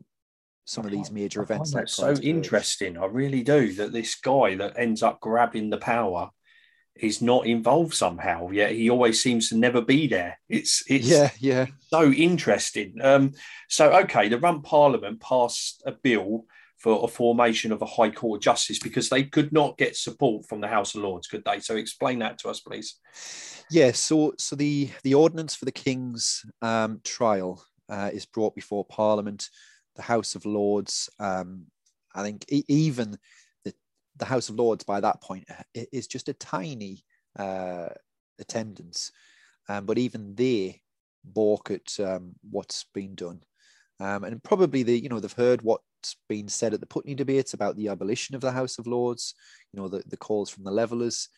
some 0.64 0.84
of 0.84 0.90
these 0.92 1.10
major 1.10 1.42
events. 1.42 1.72
That's 1.72 1.94
so 1.94 2.14
interesting. 2.14 2.96
I 2.96 3.06
really 3.06 3.42
do. 3.42 3.72
That 3.74 3.92
this 3.92 4.14
guy 4.14 4.54
that 4.56 4.74
ends 4.78 5.02
up 5.02 5.20
grabbing 5.20 5.70
the 5.70 5.78
power 5.78 6.30
is 7.02 7.22
not 7.22 7.46
involved 7.46 7.94
somehow. 7.94 8.50
Yet 8.50 8.72
he 8.72 8.90
always 8.90 9.22
seems 9.22 9.48
to 9.48 9.56
never 9.56 9.80
be 9.80 10.06
there. 10.06 10.38
It's 10.48 10.82
it's 10.88 11.06
yeah 11.06 11.30
yeah 11.38 11.66
so 11.88 12.10
interesting. 12.10 12.94
Um, 13.02 13.32
so 13.68 13.92
okay, 14.00 14.28
the 14.28 14.38
Rump 14.38 14.64
Parliament 14.64 15.20
passed 15.20 15.82
a 15.86 15.92
bill 15.92 16.44
for 16.78 17.04
a 17.04 17.08
formation 17.08 17.72
of 17.72 17.82
a 17.82 17.86
High 17.86 18.10
Court 18.10 18.38
of 18.38 18.42
Justice 18.42 18.78
because 18.78 19.10
they 19.10 19.24
could 19.24 19.52
not 19.52 19.76
get 19.76 19.96
support 19.96 20.46
from 20.46 20.62
the 20.62 20.68
House 20.68 20.94
of 20.94 21.02
Lords, 21.02 21.26
could 21.26 21.44
they? 21.44 21.60
So 21.60 21.76
explain 21.76 22.20
that 22.20 22.38
to 22.38 22.48
us, 22.48 22.60
please. 22.60 22.96
Yeah. 23.70 23.92
So 23.92 24.34
so 24.38 24.56
the 24.56 24.90
the 25.02 25.14
ordinance 25.14 25.54
for 25.54 25.64
the 25.64 25.72
King's 25.72 26.44
um, 26.62 27.00
trial 27.04 27.64
uh, 27.88 28.10
is 28.12 28.26
brought 28.26 28.54
before 28.54 28.84
Parliament. 28.84 29.48
The 29.96 30.02
House 30.02 30.34
of 30.34 30.46
Lords, 30.46 31.10
um, 31.18 31.66
I 32.14 32.22
think, 32.22 32.44
even 32.48 33.18
the 34.20 34.26
House 34.26 34.48
of 34.48 34.56
Lords 34.56 34.84
by 34.84 35.00
that 35.00 35.20
point 35.20 35.48
is 35.74 36.06
just 36.06 36.28
a 36.28 36.34
tiny 36.34 37.04
uh, 37.36 37.88
attendance, 38.38 39.10
um, 39.68 39.86
but 39.86 39.98
even 39.98 40.34
they 40.36 40.82
balk 41.24 41.70
at 41.70 41.98
um, 41.98 42.34
what's 42.48 42.84
been 42.94 43.14
done, 43.16 43.42
um, 43.98 44.22
and 44.22 44.42
probably 44.44 44.84
the 44.84 44.96
you 44.96 45.08
know 45.08 45.18
they've 45.18 45.32
heard 45.32 45.62
what's 45.62 46.16
been 46.28 46.48
said 46.48 46.72
at 46.72 46.80
the 46.80 46.86
Putney 46.86 47.14
debates 47.14 47.54
about 47.54 47.76
the 47.76 47.88
abolition 47.88 48.36
of 48.36 48.40
the 48.40 48.52
House 48.52 48.78
of 48.78 48.86
Lords, 48.86 49.34
you 49.72 49.80
know 49.80 49.88
the, 49.88 50.04
the 50.06 50.16
calls 50.16 50.50
from 50.50 50.64
the 50.64 50.70
levellers, 50.70 51.28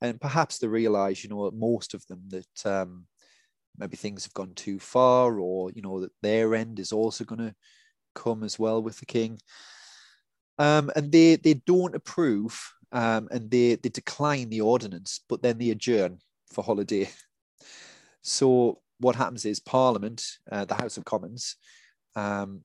and 0.00 0.20
perhaps 0.20 0.58
they 0.58 0.68
realise 0.68 1.24
you 1.24 1.30
know 1.30 1.50
most 1.50 1.94
of 1.94 2.06
them 2.06 2.22
that 2.28 2.66
um, 2.66 3.06
maybe 3.78 3.96
things 3.96 4.24
have 4.24 4.34
gone 4.34 4.52
too 4.54 4.78
far, 4.78 5.40
or 5.40 5.72
you 5.72 5.82
know 5.82 6.00
that 6.00 6.12
their 6.22 6.54
end 6.54 6.78
is 6.78 6.92
also 6.92 7.24
going 7.24 7.40
to 7.40 7.54
come 8.14 8.42
as 8.44 8.58
well 8.58 8.82
with 8.82 8.98
the 9.00 9.06
king 9.06 9.38
um, 10.58 10.90
and 10.96 11.10
they 11.10 11.36
they 11.36 11.54
don't 11.54 11.94
approve 11.94 12.72
um, 12.92 13.28
and 13.30 13.50
they 13.50 13.76
they 13.76 13.88
decline 13.88 14.50
the 14.50 14.60
ordinance, 14.60 15.20
but 15.28 15.42
then 15.42 15.58
they 15.58 15.70
adjourn 15.70 16.18
for 16.52 16.64
holiday. 16.64 17.08
So 18.24 18.78
what 19.00 19.16
happens 19.16 19.44
is 19.44 19.58
Parliament, 19.58 20.24
uh, 20.52 20.64
the 20.64 20.76
House 20.76 20.96
of 20.96 21.04
Commons, 21.04 21.56
um, 22.14 22.62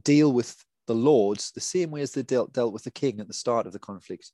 deal 0.00 0.32
with 0.32 0.56
the 0.86 0.94
lords 0.94 1.50
the 1.50 1.60
same 1.60 1.90
way 1.90 2.00
as 2.02 2.12
they 2.12 2.22
dealt, 2.22 2.52
dealt 2.52 2.72
with 2.72 2.84
the 2.84 2.92
king 2.92 3.18
at 3.18 3.26
the 3.26 3.34
start 3.34 3.66
of 3.66 3.72
the 3.72 3.80
conflict. 3.80 4.30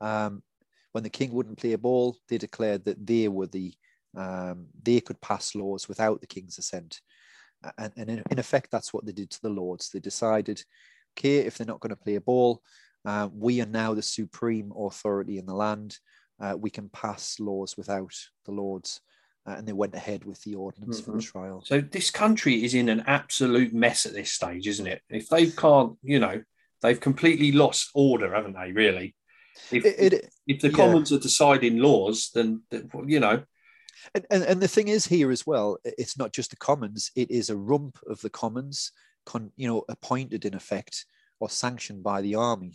Um, 0.00 0.42
when 0.92 1.04
the 1.04 1.10
king 1.10 1.32
wouldn't 1.32 1.58
play 1.58 1.74
ball, 1.76 2.16
they 2.28 2.38
declared 2.38 2.86
that 2.86 3.06
they 3.06 3.28
were 3.28 3.46
the 3.46 3.74
um, 4.16 4.66
they 4.82 5.00
could 5.00 5.20
pass 5.20 5.54
laws 5.54 5.88
without 5.88 6.20
the 6.20 6.26
king's 6.26 6.56
assent. 6.58 7.00
And, 7.78 7.92
and 7.96 8.10
in, 8.10 8.22
in, 8.30 8.38
effect, 8.38 8.70
that's 8.70 8.92
what 8.92 9.04
they 9.04 9.12
did 9.12 9.30
to 9.30 9.42
the 9.42 9.48
lords. 9.48 9.90
They 9.90 9.98
decided, 9.98 10.62
okay, 11.16 11.38
if 11.38 11.56
they're 11.56 11.66
not 11.66 11.80
going 11.80 11.90
to 11.90 11.96
play 11.96 12.16
a 12.16 12.20
ball, 12.20 12.62
uh, 13.04 13.28
we 13.32 13.60
are 13.60 13.66
now 13.66 13.94
the 13.94 14.02
supreme 14.02 14.72
authority 14.76 15.38
in 15.38 15.46
the 15.46 15.54
land. 15.54 15.98
Uh, 16.40 16.56
we 16.58 16.70
can 16.70 16.88
pass 16.88 17.38
laws 17.38 17.76
without 17.76 18.14
the 18.44 18.52
lords. 18.52 19.00
Uh, 19.46 19.56
and 19.58 19.68
they 19.68 19.74
went 19.74 19.94
ahead 19.94 20.24
with 20.24 20.42
the 20.42 20.54
ordinance 20.54 21.00
mm-hmm. 21.00 21.04
for 21.04 21.18
the 21.18 21.22
mm-hmm. 21.22 21.38
trial. 21.38 21.62
So 21.66 21.80
this 21.80 22.10
country 22.10 22.64
is 22.64 22.72
in 22.72 22.88
an 22.88 23.04
absolute 23.06 23.74
mess 23.74 24.06
at 24.06 24.14
this 24.14 24.32
stage, 24.32 24.66
isn't 24.66 24.86
it? 24.86 25.02
If 25.10 25.28
they 25.28 25.48
can't, 25.48 25.98
you 26.02 26.18
know, 26.18 26.42
they've 26.80 26.98
completely 26.98 27.52
lost 27.52 27.90
order, 27.94 28.32
haven't 28.32 28.54
they? 28.54 28.72
Really, 28.72 29.14
if 29.70 29.84
it, 29.84 30.12
it, 30.12 30.34
if 30.46 30.60
the 30.60 30.70
yeah. 30.70 30.76
Commons 30.76 31.12
are 31.12 31.18
deciding 31.18 31.78
laws, 31.78 32.30
then 32.34 32.62
you 33.06 33.20
know. 33.20 33.42
And, 34.14 34.26
and, 34.30 34.42
and 34.44 34.60
the 34.60 34.68
thing 34.68 34.88
is 34.88 35.06
here 35.06 35.30
as 35.30 35.46
well, 35.46 35.78
it's 35.84 36.18
not 36.18 36.32
just 36.32 36.50
the 36.50 36.56
Commons; 36.56 37.10
it 37.14 37.30
is 37.30 37.50
a 37.50 37.56
rump 37.56 37.98
of 38.06 38.20
the 38.22 38.30
Commons, 38.30 38.92
con, 39.24 39.52
you 39.56 39.68
know, 39.68 39.84
appointed 39.88 40.44
in 40.44 40.54
effect 40.54 41.06
or 41.40 41.48
sanctioned 41.50 42.02
by 42.02 42.20
the 42.20 42.34
army 42.34 42.74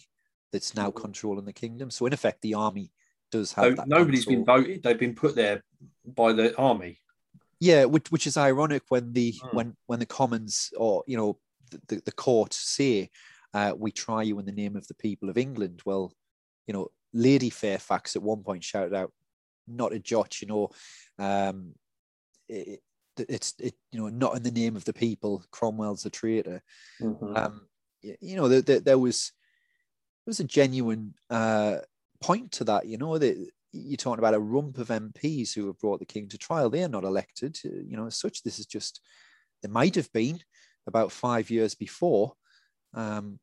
that's 0.51 0.75
now 0.75 0.89
mm-hmm. 0.89 1.01
controlling 1.01 1.45
the 1.45 1.53
kingdom. 1.53 1.89
So 1.91 2.05
in 2.05 2.13
effect, 2.13 2.41
the 2.41 2.55
army 2.55 2.91
does 3.31 3.53
have. 3.53 3.77
So 3.77 3.83
nobody's 3.87 4.25
control. 4.25 4.45
been 4.45 4.63
voted; 4.63 4.83
they've 4.83 4.99
been 4.99 5.15
put 5.15 5.35
there 5.35 5.63
by 6.05 6.33
the 6.33 6.55
army. 6.57 6.99
Yeah, 7.59 7.85
which 7.85 8.11
which 8.11 8.27
is 8.27 8.37
ironic 8.37 8.83
when 8.89 9.13
the 9.13 9.33
mm. 9.33 9.53
when 9.53 9.75
when 9.87 9.99
the 9.99 10.05
Commons 10.05 10.71
or 10.77 11.03
you 11.07 11.17
know 11.17 11.39
the, 11.71 11.81
the, 11.87 12.01
the 12.05 12.11
court 12.11 12.53
say 12.53 13.09
uh, 13.53 13.73
we 13.77 13.91
try 13.91 14.23
you 14.23 14.39
in 14.39 14.45
the 14.45 14.51
name 14.51 14.75
of 14.75 14.87
the 14.87 14.95
people 14.95 15.29
of 15.29 15.37
England. 15.37 15.81
Well, 15.85 16.13
you 16.67 16.73
know, 16.73 16.89
Lady 17.13 17.49
Fairfax 17.49 18.15
at 18.15 18.21
one 18.21 18.43
point 18.43 18.63
shouted 18.63 18.93
out, 18.93 19.11
"Not 19.67 19.93
a 19.93 19.99
jot," 19.99 20.41
you 20.41 20.47
know. 20.47 20.69
Um, 21.17 21.73
it, 22.47 22.81
it's 23.27 23.53
it 23.59 23.75
you 23.91 23.99
know 23.99 24.09
not 24.09 24.35
in 24.35 24.43
the 24.43 24.51
name 24.51 24.75
of 24.75 24.85
the 24.85 24.93
people. 24.93 25.43
Cromwell's 25.51 26.05
a 26.05 26.09
traitor. 26.09 26.61
Mm-hmm. 27.01 27.35
Um, 27.35 27.61
you 28.01 28.35
know, 28.35 28.47
there, 28.47 28.61
there, 28.61 28.79
there 28.79 28.97
was 28.97 29.31
there 30.25 30.31
was 30.31 30.39
a 30.39 30.45
genuine 30.45 31.13
uh, 31.29 31.77
point 32.21 32.51
to 32.53 32.63
that. 32.65 32.85
You 32.85 32.97
know 32.97 33.17
that 33.17 33.49
you're 33.71 33.97
talking 33.97 34.19
about 34.19 34.33
a 34.33 34.39
rump 34.39 34.77
of 34.77 34.87
MPs 34.87 35.53
who 35.53 35.67
have 35.67 35.79
brought 35.79 35.99
the 35.99 36.05
king 36.05 36.27
to 36.29 36.37
trial. 36.37 36.69
They 36.69 36.83
are 36.83 36.89
not 36.89 37.03
elected, 37.03 37.59
uh, 37.65 37.69
you 37.85 37.97
know, 37.97 38.07
as 38.07 38.19
such. 38.19 38.43
This 38.43 38.59
is 38.59 38.65
just, 38.65 39.01
there 39.61 39.71
might 39.71 39.95
have 39.95 40.11
been 40.11 40.39
about 40.87 41.11
five 41.11 41.49
years 41.49 41.75
before, 41.75 42.33
um, 42.93 43.39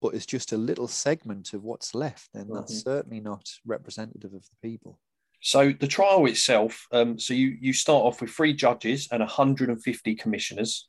but 0.00 0.14
it's 0.14 0.26
just 0.26 0.52
a 0.52 0.58
little 0.58 0.88
segment 0.88 1.52
of 1.52 1.64
what's 1.64 1.94
left. 1.94 2.30
And 2.34 2.54
that's 2.54 2.72
mm-hmm. 2.72 2.90
certainly 2.90 3.20
not 3.20 3.48
representative 3.66 4.32
of 4.32 4.42
the 4.42 4.68
people. 4.68 4.98
So 5.40 5.72
the 5.72 5.86
trial 5.86 6.26
itself, 6.26 6.86
um, 6.92 7.18
so 7.18 7.34
you, 7.34 7.56
you 7.60 7.72
start 7.72 8.04
off 8.04 8.20
with 8.20 8.30
three 8.30 8.52
judges 8.52 9.08
and 9.10 9.20
150 9.20 10.14
commissioners. 10.16 10.88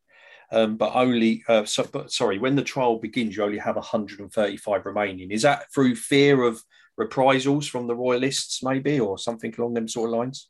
Um, 0.52 0.78
but 0.78 0.96
only 0.96 1.44
uh, 1.48 1.66
so, 1.66 1.88
but 1.92 2.12
sorry, 2.12 2.40
when 2.40 2.56
the 2.56 2.64
trial 2.64 2.98
begins, 2.98 3.38
you 3.38 3.44
only 3.44 3.60
have 3.60 3.76
135 3.76 4.86
remaining. 4.86 5.30
Is 5.30 5.44
that 5.44 5.72
through 5.72 5.96
fear 5.96 6.44
of 6.44 6.60
reprisals 6.98 7.68
from 7.68 7.86
the 7.86 7.96
royalists, 7.96 8.64
maybe, 8.64 9.00
or 9.00 9.20
something 9.20 9.54
along 9.58 9.76
them 9.76 9.88
sort 9.88 10.10
of 10.10 10.18
lines? 10.18 10.50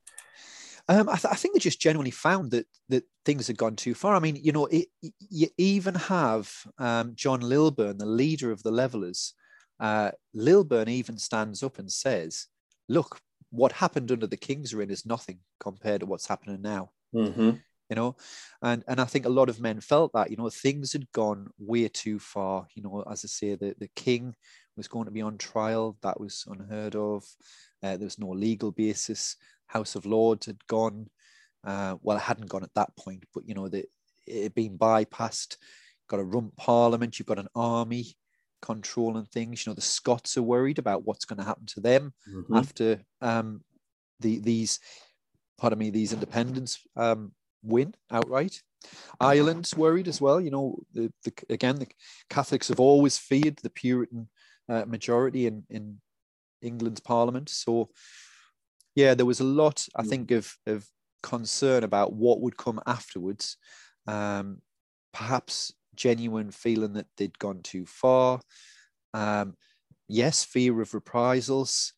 Um, 0.87 1.07
I, 1.07 1.17
th- 1.17 1.31
I, 1.31 1.35
think 1.35 1.53
they 1.53 1.59
just 1.59 1.81
generally 1.81 2.11
found 2.11 2.49
that 2.51 2.65
that 2.87 3.03
things 3.23 3.45
had 3.45 3.57
gone 3.57 3.75
too 3.75 3.93
far. 3.93 4.15
I 4.15 4.19
mean, 4.19 4.37
you 4.37 4.51
know, 4.51 4.65
it, 4.67 4.87
you 5.29 5.47
even 5.57 5.95
have 5.95 6.51
um, 6.79 7.11
John 7.13 7.41
Lilburne, 7.41 7.97
the 7.97 8.07
leader 8.07 8.51
of 8.51 8.63
the 8.63 8.71
Levellers. 8.71 9.33
Uh, 9.79 10.11
Lilburne 10.33 10.89
even 10.89 11.17
stands 11.17 11.61
up 11.61 11.77
and 11.77 11.91
says, 11.91 12.47
"Look, 12.87 13.19
what 13.51 13.71
happened 13.71 14.11
under 14.11 14.27
the 14.27 14.37
King's 14.37 14.73
reign 14.73 14.89
is 14.89 15.05
nothing 15.05 15.39
compared 15.59 16.01
to 16.01 16.05
what's 16.05 16.27
happening 16.27 16.61
now." 16.61 16.91
Mm-hmm. 17.13 17.51
You 17.89 17.95
know, 17.95 18.15
and 18.61 18.83
and 18.87 19.01
I 19.01 19.05
think 19.05 19.25
a 19.25 19.29
lot 19.29 19.49
of 19.49 19.59
men 19.59 19.81
felt 19.81 20.13
that 20.13 20.29
you 20.29 20.37
know 20.37 20.49
things 20.49 20.93
had 20.93 21.11
gone 21.11 21.49
way 21.57 21.87
too 21.87 22.19
far. 22.19 22.67
You 22.75 22.83
know, 22.83 23.03
as 23.09 23.25
I 23.25 23.27
say, 23.27 23.55
the 23.55 23.75
the 23.79 23.89
King 23.95 24.35
was 24.77 24.87
going 24.87 25.05
to 25.05 25.11
be 25.11 25.21
on 25.21 25.37
trial. 25.37 25.97
That 26.01 26.19
was 26.19 26.45
unheard 26.47 26.95
of. 26.95 27.23
Uh, 27.81 27.97
there 27.97 28.05
was 28.05 28.19
no 28.19 28.29
legal 28.29 28.71
basis. 28.71 29.35
House 29.67 29.95
of 29.95 30.05
Lords 30.05 30.45
had 30.45 30.65
gone. 30.67 31.09
Uh, 31.63 31.95
well, 32.01 32.17
it 32.17 32.21
hadn't 32.21 32.49
gone 32.49 32.63
at 32.63 32.73
that 32.75 32.95
point, 32.95 33.25
but 33.33 33.47
you 33.47 33.53
know, 33.53 33.67
the, 33.67 33.85
it 34.25 34.43
had 34.43 34.55
been 34.55 34.77
bypassed. 34.77 35.57
Got 36.07 36.19
a 36.19 36.23
rump 36.23 36.55
parliament. 36.57 37.19
You've 37.19 37.27
got 37.27 37.39
an 37.39 37.49
army 37.55 38.15
controlling 38.61 39.25
things. 39.25 39.65
You 39.65 39.71
know, 39.71 39.75
the 39.75 39.81
Scots 39.81 40.37
are 40.37 40.43
worried 40.43 40.79
about 40.79 41.05
what's 41.05 41.25
going 41.25 41.39
to 41.39 41.45
happen 41.45 41.65
to 41.67 41.81
them 41.81 42.13
mm-hmm. 42.29 42.55
after 42.55 43.01
um, 43.21 43.63
the 44.19 44.39
these, 44.39 44.79
pardon 45.57 45.79
me, 45.79 45.89
these 45.89 46.13
independents 46.13 46.79
um, 46.95 47.31
win 47.63 47.93
outright. 48.11 48.61
Ireland's 49.19 49.75
worried 49.75 50.07
as 50.07 50.21
well. 50.21 50.39
You 50.39 50.51
know, 50.51 50.79
the, 50.93 51.11
the, 51.23 51.33
again, 51.49 51.75
the 51.75 51.87
Catholics 52.29 52.69
have 52.69 52.79
always 52.79 53.17
feared 53.17 53.57
the 53.57 53.69
Puritan 53.69 54.29
uh, 54.69 54.85
majority 54.85 55.47
in, 55.47 55.63
in 55.69 55.99
England's 56.61 57.01
parliament. 57.01 57.49
So, 57.49 57.89
yeah, 58.95 59.13
there 59.15 59.25
was 59.25 59.41
a 59.41 59.45
lot, 59.45 59.87
I 59.95 60.03
mm. 60.03 60.07
think, 60.07 60.31
of, 60.31 60.55
of 60.65 60.87
concern 61.21 61.83
about 61.83 62.13
what 62.13 62.39
would 62.41 62.57
come 62.57 62.79
afterwards. 62.85 63.57
Um, 64.07 64.61
perhaps 65.13 65.73
genuine 65.99 66.49
feeling 66.49 66.93
that 66.93 67.07
they'd 67.17 67.37
gone 67.37 67.61
too 67.61 67.85
far. 67.85 68.39
Um, 69.13 69.55
yes, 70.07 70.43
fear 70.43 70.81
of 70.81 70.93
reprisals. 70.93 71.93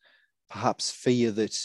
Perhaps 0.50 0.90
fear 0.90 1.30
that 1.30 1.58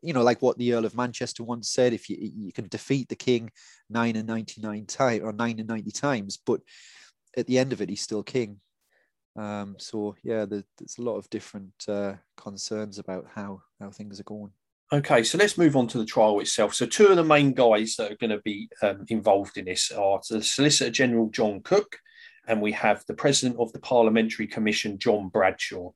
you 0.00 0.12
know, 0.12 0.22
like 0.22 0.40
what 0.42 0.58
the 0.58 0.72
Earl 0.72 0.84
of 0.84 0.94
Manchester 0.94 1.42
once 1.42 1.70
said: 1.70 1.92
if 1.92 2.08
you 2.08 2.16
you 2.20 2.52
can 2.52 2.68
defeat 2.68 3.08
the 3.08 3.16
king 3.16 3.50
nine 3.90 4.14
and 4.14 4.28
ninety 4.28 4.60
nine 4.60 4.86
times 4.86 5.22
or 5.22 5.32
nine 5.32 5.58
and 5.58 5.68
ninety 5.68 5.90
times, 5.90 6.38
but 6.46 6.60
at 7.36 7.48
the 7.48 7.58
end 7.58 7.72
of 7.72 7.80
it, 7.80 7.88
he's 7.88 8.02
still 8.02 8.22
king. 8.22 8.60
Um, 9.34 9.74
so 9.78 10.14
yeah, 10.22 10.44
there's 10.44 10.98
a 10.98 11.02
lot 11.02 11.16
of 11.16 11.30
different 11.30 11.72
uh, 11.88 12.14
concerns 12.36 12.98
about 13.00 13.26
how 13.34 13.62
how 13.80 13.90
things 13.90 14.20
are 14.20 14.24
going. 14.34 14.52
Okay, 14.90 15.22
so 15.22 15.36
let's 15.36 15.58
move 15.58 15.76
on 15.76 15.86
to 15.88 15.98
the 15.98 16.06
trial 16.06 16.40
itself. 16.40 16.74
So 16.74 16.86
two 16.86 17.08
of 17.08 17.16
the 17.16 17.24
main 17.24 17.52
guys 17.52 17.96
that 17.96 18.10
are 18.10 18.16
going 18.16 18.30
to 18.30 18.40
be 18.40 18.70
um, 18.80 19.04
involved 19.08 19.58
in 19.58 19.66
this 19.66 19.90
are 19.90 20.18
the 20.30 20.42
Solicitor 20.42 20.90
General 20.90 21.28
John 21.28 21.60
Cook, 21.60 21.98
and 22.46 22.62
we 22.62 22.72
have 22.72 23.04
the 23.06 23.12
President 23.12 23.60
of 23.60 23.70
the 23.74 23.80
Parliamentary 23.80 24.46
Commission 24.46 24.98
John 24.98 25.28
Bradshaw. 25.28 25.90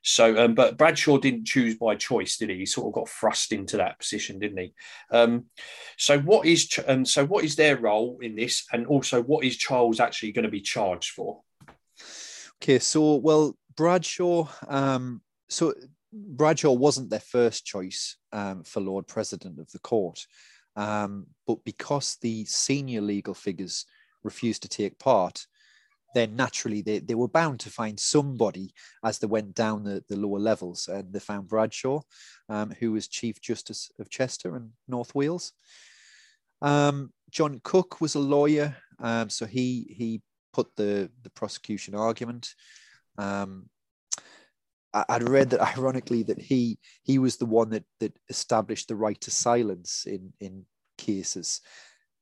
So, 0.00 0.42
um, 0.42 0.54
but 0.54 0.78
Bradshaw 0.78 1.18
didn't 1.18 1.44
choose 1.44 1.76
by 1.76 1.94
choice, 1.94 2.38
did 2.38 2.48
he? 2.48 2.56
He 2.56 2.66
sort 2.66 2.86
of 2.86 2.94
got 2.94 3.08
thrust 3.10 3.52
into 3.52 3.76
that 3.76 3.98
position, 3.98 4.38
didn't 4.38 4.58
he? 4.58 4.74
Um, 5.10 5.44
so, 5.98 6.18
what 6.18 6.46
is 6.46 6.80
um, 6.88 7.04
so 7.04 7.26
what 7.26 7.44
is 7.44 7.54
their 7.54 7.76
role 7.76 8.18
in 8.22 8.34
this, 8.34 8.64
and 8.72 8.86
also 8.86 9.22
what 9.22 9.44
is 9.44 9.58
Charles 9.58 10.00
actually 10.00 10.32
going 10.32 10.44
to 10.44 10.50
be 10.50 10.62
charged 10.62 11.10
for? 11.10 11.42
Okay, 12.62 12.78
so 12.78 13.16
well, 13.16 13.56
Bradshaw. 13.76 14.48
Um, 14.68 15.20
so 15.50 15.74
Bradshaw 16.12 16.72
wasn't 16.72 17.10
their 17.10 17.20
first 17.20 17.64
choice 17.64 18.16
um, 18.32 18.64
for 18.64 18.80
Lord 18.80 19.06
President 19.06 19.58
of 19.58 19.70
the 19.72 19.78
court, 19.78 20.26
um, 20.76 21.26
but 21.46 21.64
because 21.64 22.16
the 22.20 22.44
senior 22.44 23.00
legal 23.00 23.34
figures 23.34 23.86
refused 24.22 24.62
to 24.62 24.68
take 24.68 24.98
part, 24.98 25.46
then 26.14 26.36
naturally 26.36 26.82
they, 26.82 26.98
they 26.98 27.14
were 27.14 27.28
bound 27.28 27.60
to 27.60 27.70
find 27.70 27.98
somebody 27.98 28.74
as 29.04 29.18
they 29.18 29.26
went 29.26 29.54
down 29.54 29.84
the, 29.84 30.04
the 30.08 30.16
lower 30.16 30.38
levels, 30.38 30.88
and 30.88 31.12
they 31.12 31.18
found 31.18 31.48
Bradshaw, 31.48 32.00
um, 32.48 32.70
who 32.78 32.92
was 32.92 33.08
Chief 33.08 33.40
Justice 33.40 33.90
of 33.98 34.10
Chester 34.10 34.56
and 34.56 34.70
North 34.88 35.14
Wales. 35.14 35.52
Um, 36.60 37.12
John 37.30 37.60
Cook 37.64 38.00
was 38.00 38.14
a 38.14 38.20
lawyer, 38.20 38.76
um, 38.98 39.30
so 39.30 39.46
he 39.46 39.94
he 39.96 40.20
put 40.52 40.68
the 40.76 41.10
the 41.22 41.30
prosecution 41.30 41.94
argument. 41.94 42.54
I, 44.94 45.18
would 45.18 45.28
read 45.28 45.50
that 45.50 45.76
ironically 45.78 46.22
that 46.24 46.40
he 46.40 46.78
he 47.02 47.18
was 47.18 47.36
the 47.36 47.46
one 47.46 47.70
that 47.70 47.84
that 48.00 48.16
established 48.28 48.88
the 48.88 48.96
right 48.96 49.20
to 49.22 49.30
silence 49.30 50.04
in 50.06 50.32
in 50.40 50.64
cases. 50.98 51.60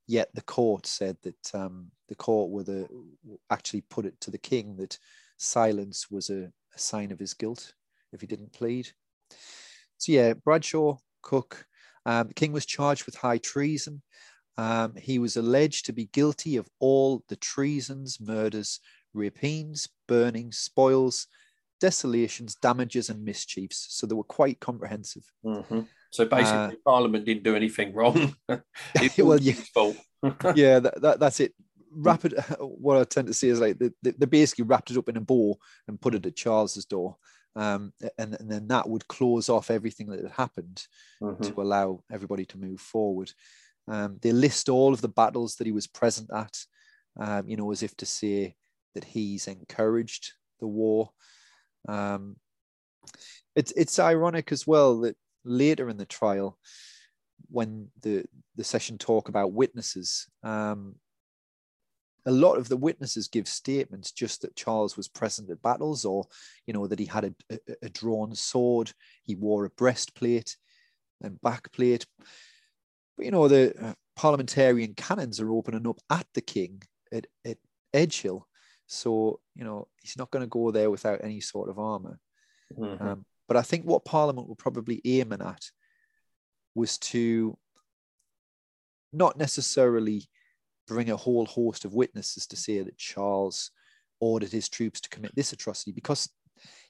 Yet 0.06 0.28
the 0.34 0.42
court 0.42 0.86
said 0.86 1.16
that 1.22 1.54
um, 1.54 1.90
the 2.08 2.16
court 2.16 2.50
were 2.50 2.64
the 2.64 2.88
actually 3.50 3.82
put 3.82 4.06
it 4.06 4.20
to 4.22 4.30
the 4.30 4.38
king 4.38 4.76
that 4.76 4.98
silence 5.36 6.10
was 6.10 6.30
a, 6.30 6.52
a 6.74 6.78
sign 6.78 7.12
of 7.12 7.18
his 7.18 7.34
guilt 7.34 7.74
if 8.12 8.20
he 8.20 8.26
didn't 8.26 8.52
plead. 8.52 8.88
So 9.98 10.12
yeah, 10.12 10.32
Bradshaw, 10.32 10.96
Cook, 11.22 11.66
um, 12.06 12.28
the 12.28 12.34
king 12.34 12.52
was 12.52 12.66
charged 12.66 13.06
with 13.06 13.14
high 13.14 13.38
treason. 13.38 14.02
Um, 14.56 14.94
he 14.96 15.18
was 15.18 15.36
alleged 15.36 15.86
to 15.86 15.92
be 15.92 16.06
guilty 16.06 16.56
of 16.56 16.68
all 16.80 17.22
the 17.28 17.36
treasons, 17.36 18.18
murders, 18.20 18.80
rapines, 19.14 19.88
burnings, 20.08 20.58
spoils, 20.58 21.26
desolations, 21.80 22.54
damages, 22.56 23.10
and 23.10 23.24
mischiefs. 23.24 23.86
So 23.90 24.06
they 24.06 24.14
were 24.14 24.24
quite 24.24 24.60
comprehensive. 24.60 25.24
Mm-hmm. 25.44 25.80
So 26.10 26.24
basically, 26.26 26.76
uh, 26.76 26.80
Parliament 26.84 27.24
didn't 27.24 27.44
do 27.44 27.56
anything 27.56 27.94
wrong. 27.94 28.34
well, 28.48 29.38
yeah, 29.40 29.54
yeah, 30.54 30.78
that, 30.80 31.00
that, 31.02 31.20
that's 31.20 31.40
it. 31.40 31.54
wrap 31.92 32.24
it. 32.24 32.34
What 32.58 32.98
I 32.98 33.04
tend 33.04 33.28
to 33.28 33.34
see 33.34 33.48
is 33.48 33.60
like 33.60 33.78
they, 33.78 33.90
they 34.02 34.26
basically 34.26 34.64
wrapped 34.64 34.90
it 34.90 34.96
up 34.96 35.08
in 35.08 35.16
a 35.16 35.20
ball 35.20 35.58
and 35.88 36.00
put 36.00 36.14
it 36.14 36.26
at 36.26 36.36
Charles's 36.36 36.84
door, 36.84 37.16
um, 37.56 37.92
and, 38.18 38.36
and 38.38 38.50
then 38.50 38.68
that 38.68 38.88
would 38.88 39.06
close 39.08 39.48
off 39.48 39.70
everything 39.70 40.08
that 40.08 40.20
had 40.22 40.32
happened 40.32 40.86
Mhm. 41.22 41.42
to 41.42 41.62
allow 41.62 42.02
everybody 42.10 42.44
to 42.46 42.58
move 42.58 42.80
forward. 42.80 43.32
Um, 43.88 44.18
they 44.22 44.32
list 44.32 44.68
all 44.68 44.92
of 44.92 45.00
the 45.00 45.08
battles 45.08 45.56
that 45.56 45.66
he 45.66 45.72
was 45.72 45.86
present 45.86 46.30
at, 46.32 46.56
um, 47.18 47.48
you 47.48 47.56
know, 47.56 47.70
as 47.72 47.82
if 47.82 47.96
to 47.98 48.06
say 48.06 48.54
that 48.94 49.04
he's 49.04 49.46
encouraged 49.48 50.32
the 50.60 50.66
war. 50.66 51.10
Um, 51.88 52.36
it's 53.56 53.72
it's 53.72 53.98
ironic 53.98 54.52
as 54.52 54.66
well 54.66 55.00
that 55.00 55.16
later 55.44 55.88
in 55.88 55.96
the 55.96 56.06
trial, 56.06 56.58
when 57.50 57.88
the 58.02 58.24
the 58.56 58.64
session 58.64 58.98
talk 58.98 59.28
about 59.28 59.52
witnesses, 59.52 60.28
um, 60.42 60.96
a 62.26 62.30
lot 62.30 62.58
of 62.58 62.68
the 62.68 62.76
witnesses 62.76 63.28
give 63.28 63.48
statements 63.48 64.12
just 64.12 64.42
that 64.42 64.56
Charles 64.56 64.96
was 64.96 65.08
present 65.08 65.50
at 65.50 65.62
battles, 65.62 66.04
or 66.04 66.26
you 66.66 66.72
know 66.72 66.86
that 66.86 66.98
he 66.98 67.06
had 67.06 67.24
a, 67.24 67.34
a, 67.50 67.58
a 67.84 67.88
drawn 67.88 68.34
sword, 68.34 68.92
he 69.22 69.34
wore 69.34 69.64
a 69.64 69.70
breastplate 69.70 70.56
and 71.22 71.40
backplate. 71.40 72.06
But 73.16 73.24
you 73.24 73.30
know 73.30 73.48
the 73.48 73.74
uh, 73.80 73.94
parliamentarian 74.16 74.94
cannons 74.94 75.40
are 75.40 75.50
opening 75.50 75.86
up 75.86 75.98
at 76.10 76.26
the 76.34 76.42
king 76.42 76.82
at, 77.12 77.26
at 77.44 77.58
Edgehill, 77.94 78.42
so 78.90 79.38
you 79.54 79.62
know 79.62 79.86
he's 80.02 80.18
not 80.18 80.30
going 80.32 80.42
to 80.42 80.48
go 80.48 80.72
there 80.72 80.90
without 80.90 81.22
any 81.22 81.40
sort 81.40 81.68
of 81.68 81.78
armor. 81.78 82.18
Mhm. 82.76 83.00
Um, 83.00 83.24
but 83.46 83.56
I 83.56 83.62
think 83.62 83.84
what 83.84 84.04
Parliament 84.04 84.48
were 84.48 84.56
probably 84.56 85.00
aiming 85.04 85.42
at 85.42 85.70
was 86.74 86.98
to 86.98 87.56
not 89.12 89.36
necessarily 89.38 90.28
bring 90.86 91.10
a 91.10 91.16
whole 91.16 91.46
host 91.46 91.84
of 91.84 91.94
witnesses 91.94 92.46
to 92.48 92.56
say 92.56 92.82
that 92.82 92.98
Charles 92.98 93.70
ordered 94.20 94.52
his 94.52 94.68
troops 94.68 95.00
to 95.00 95.08
commit 95.08 95.34
this 95.36 95.52
atrocity, 95.52 95.92
because 95.92 96.28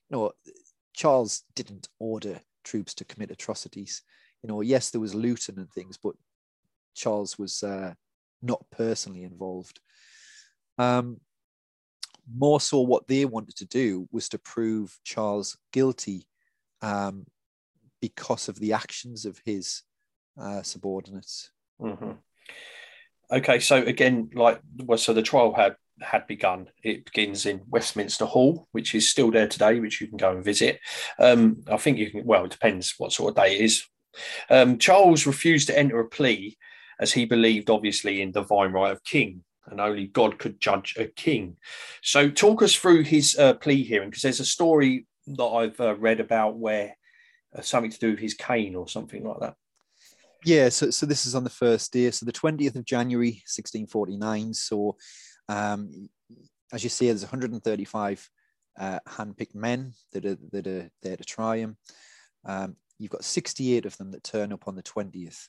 you 0.09 0.17
know 0.17 0.33
Charles 0.95 1.43
didn't 1.55 1.89
order 1.99 2.41
troops 2.65 2.95
to 2.95 3.05
commit 3.05 3.31
atrocities. 3.31 4.03
You 4.43 4.49
know, 4.49 4.63
yes, 4.63 4.91
there 4.91 5.03
was 5.03 5.15
looting 5.15 5.59
and 5.59 5.71
things, 5.71 5.99
but 6.03 6.15
Charles 6.95 7.39
was 7.39 7.63
uh, 7.63 7.93
not 8.41 8.65
personally 8.71 9.25
involved. 9.25 9.81
Um, 10.79 11.21
more 12.37 12.61
so, 12.61 12.81
what 12.81 13.07
they 13.07 13.25
wanted 13.25 13.57
to 13.57 13.67
do 13.67 14.09
was 14.11 14.29
to 14.31 14.39
prove 14.39 14.99
Charles 15.05 15.57
guilty 15.73 16.27
um, 16.83 17.27
because 18.01 18.49
of 18.49 18.59
the 18.59 18.73
actions 18.73 19.25
of 19.27 19.41
his 19.45 19.83
uh, 20.41 20.63
subordinates. 20.63 21.51
Mhm. 21.81 22.19
Okay, 23.33 23.61
so 23.61 23.77
again, 23.77 24.31
like, 24.35 24.61
well, 24.85 24.99
so 24.99 25.13
the 25.13 25.23
trial 25.23 25.55
had 25.55 25.77
had 26.01 26.27
begun. 26.27 26.69
It 26.83 27.05
begins 27.05 27.47
in 27.47 27.61
Westminster 27.69 28.25
Hall, 28.25 28.69
which 28.73 28.95
is 28.95 29.11
still 29.11 29.31
there 29.31 29.49
today, 29.49 29.81
which 29.81 30.01
you 30.01 30.09
can 30.09 30.17
go 30.17 30.33
and 30.33 30.45
visit. 30.45 30.81
Um, 31.19 31.63
I 31.71 31.77
think 31.77 31.99
you 31.99 32.11
can. 32.11 32.25
Well, 32.25 32.45
it 32.45 32.51
depends 32.51 32.95
what 32.99 33.13
sort 33.13 33.31
of 33.31 33.37
day 33.37 33.57
it 33.57 33.61
is. 33.61 33.85
Um, 34.49 34.79
Charles 34.79 35.27
refused 35.27 35.69
to 35.69 35.79
enter 35.79 36.01
a 36.01 36.09
plea 36.09 36.57
as 36.99 37.13
he 37.13 37.25
believed, 37.25 37.71
obviously, 37.71 38.21
in 38.21 38.33
divine 38.33 38.73
right 38.73 38.93
of 38.93 39.05
king, 39.05 39.45
and 39.67 39.81
only 39.81 40.07
God 40.07 40.39
could 40.39 40.61
judge 40.61 40.95
a 40.99 41.07
king. 41.07 41.57
So, 42.03 42.31
talk 42.31 42.63
us 42.63 42.75
through 42.75 43.05
his 43.05 43.37
uh, 43.39 43.55
plea 43.55 43.83
hearing, 43.83 44.11
because 44.11 44.23
there's 44.23 44.41
a 44.41 44.45
story 44.45 45.07
that 45.27 45.45
I've 45.45 45.81
uh, 45.81 45.97
read 45.97 46.21
about 46.21 46.57
where 46.57 46.97
uh, 47.57 47.63
something 47.63 47.91
to 47.91 47.99
do 47.99 48.11
with 48.11 48.21
his 48.21 48.35
cane 48.35 48.75
or 48.75 48.89
something 48.89 49.25
like 49.25 49.41
that. 49.41 49.55
Yeah, 50.45 50.71
so, 50.71 50.91
so 50.91 51.05
this 51.05 51.27
is 51.27 51.35
on 51.35 51.45
the 51.45 51.51
first 51.51 51.93
day, 51.93 52.11
so 52.11 52.25
the 52.25 52.33
20th 52.33 52.77
of 52.77 52.85
January, 52.85 53.43
1649. 53.47 54.55
So, 54.55 54.97
um, 55.49 56.09
as 56.73 56.83
you 56.83 56.91
say, 56.91 57.07
there's 57.07 57.23
135 57.23 58.31
uh, 58.79 58.99
handpicked 59.07 59.55
men 59.55 59.93
that 60.13 60.25
are, 60.25 60.39
that 60.53 60.67
are 60.67 60.91
there 61.03 61.17
to 61.17 61.25
try 61.25 61.59
him. 61.59 61.77
Um, 62.47 62.77
you've 62.99 63.11
got 63.11 63.25
68 63.25 63.85
of 63.85 63.97
them 63.99 64.13
that 64.13 64.25
turn 64.25 64.53
up 64.53 64.67
on 64.67 64.77
the 64.77 64.83
20th. 64.83 65.49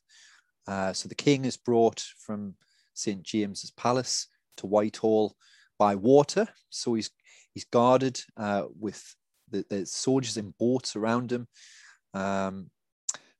Uh, 0.67 0.93
so 0.93 1.07
the 1.07 1.15
king 1.15 1.45
is 1.45 1.57
brought 1.57 2.03
from 2.17 2.55
St. 2.93 3.23
James's 3.23 3.71
Palace 3.71 4.27
to 4.57 4.67
Whitehall 4.67 5.35
by 5.77 5.95
water. 5.95 6.47
So 6.69 6.93
he's 6.93 7.09
he's 7.53 7.65
guarded 7.65 8.19
uh, 8.37 8.65
with 8.79 9.15
the, 9.49 9.65
the 9.69 9.85
soldiers 9.85 10.37
in 10.37 10.53
boats 10.59 10.95
around 10.95 11.31
him. 11.31 11.47
Um, 12.13 12.69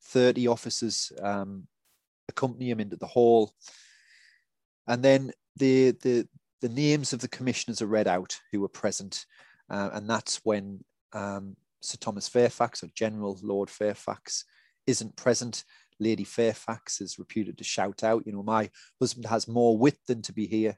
30 0.04 0.48
officers 0.48 1.12
um, 1.22 1.66
accompany 2.28 2.70
him 2.70 2.80
into 2.80 2.96
the 2.96 3.06
hall. 3.06 3.52
And 4.86 5.02
then 5.02 5.32
the, 5.56 5.92
the, 6.02 6.28
the 6.60 6.68
names 6.68 7.12
of 7.12 7.20
the 7.20 7.28
commissioners 7.28 7.80
are 7.80 7.86
read 7.86 8.08
out 8.08 8.38
who 8.50 8.60
were 8.60 8.68
present. 8.68 9.24
Uh, 9.70 9.90
and 9.94 10.08
that's 10.08 10.40
when 10.44 10.84
um, 11.12 11.56
Sir 11.80 11.96
Thomas 12.00 12.28
Fairfax 12.28 12.82
or 12.82 12.88
General 12.94 13.38
Lord 13.42 13.70
Fairfax 13.70 14.44
isn't 14.86 15.16
present. 15.16 15.64
Lady 16.00 16.24
Fairfax 16.24 17.00
is 17.00 17.18
reputed 17.18 17.58
to 17.58 17.64
shout 17.64 18.02
out, 18.02 18.26
you 18.26 18.32
know, 18.32 18.42
my 18.42 18.70
husband 19.00 19.26
has 19.26 19.48
more 19.48 19.76
wit 19.76 19.98
than 20.06 20.22
to 20.22 20.32
be 20.32 20.46
here. 20.46 20.76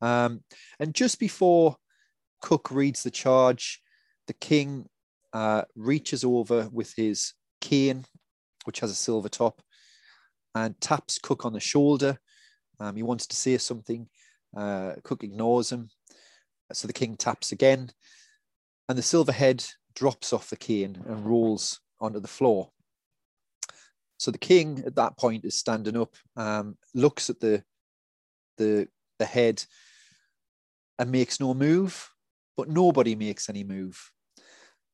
Um, 0.00 0.42
and 0.78 0.94
just 0.94 1.18
before 1.18 1.76
Cook 2.42 2.70
reads 2.70 3.02
the 3.02 3.10
charge, 3.10 3.80
the 4.26 4.34
king 4.34 4.86
uh, 5.32 5.62
reaches 5.74 6.24
over 6.24 6.68
with 6.72 6.92
his 6.96 7.32
cane, 7.60 8.04
which 8.64 8.80
has 8.80 8.90
a 8.90 8.94
silver 8.94 9.28
top, 9.28 9.62
and 10.54 10.78
taps 10.80 11.18
Cook 11.18 11.44
on 11.44 11.52
the 11.52 11.60
shoulder. 11.60 12.18
Um, 12.80 12.96
he 12.96 13.02
wants 13.02 13.26
to 13.28 13.36
say 13.36 13.56
something. 13.58 14.08
Uh, 14.56 14.94
Cook 15.02 15.24
ignores 15.24 15.70
him. 15.70 15.88
So 16.72 16.86
the 16.86 16.92
king 16.92 17.16
taps 17.16 17.52
again, 17.52 17.90
and 18.88 18.98
the 18.98 19.02
silver 19.02 19.32
head 19.32 19.64
drops 19.94 20.32
off 20.32 20.50
the 20.50 20.56
cane 20.56 21.02
and 21.06 21.26
rolls 21.26 21.80
onto 22.00 22.20
the 22.20 22.28
floor. 22.28 22.70
So 24.18 24.30
the 24.30 24.38
king 24.38 24.82
at 24.86 24.96
that 24.96 25.18
point 25.18 25.44
is 25.44 25.54
standing 25.58 25.96
up, 25.96 26.14
um, 26.36 26.76
looks 26.94 27.30
at 27.30 27.40
the, 27.40 27.62
the, 28.56 28.88
the 29.18 29.26
head, 29.26 29.64
and 30.98 31.10
makes 31.10 31.40
no 31.40 31.52
move, 31.52 32.10
but 32.56 32.68
nobody 32.68 33.14
makes 33.14 33.48
any 33.48 33.64
move. 33.64 34.10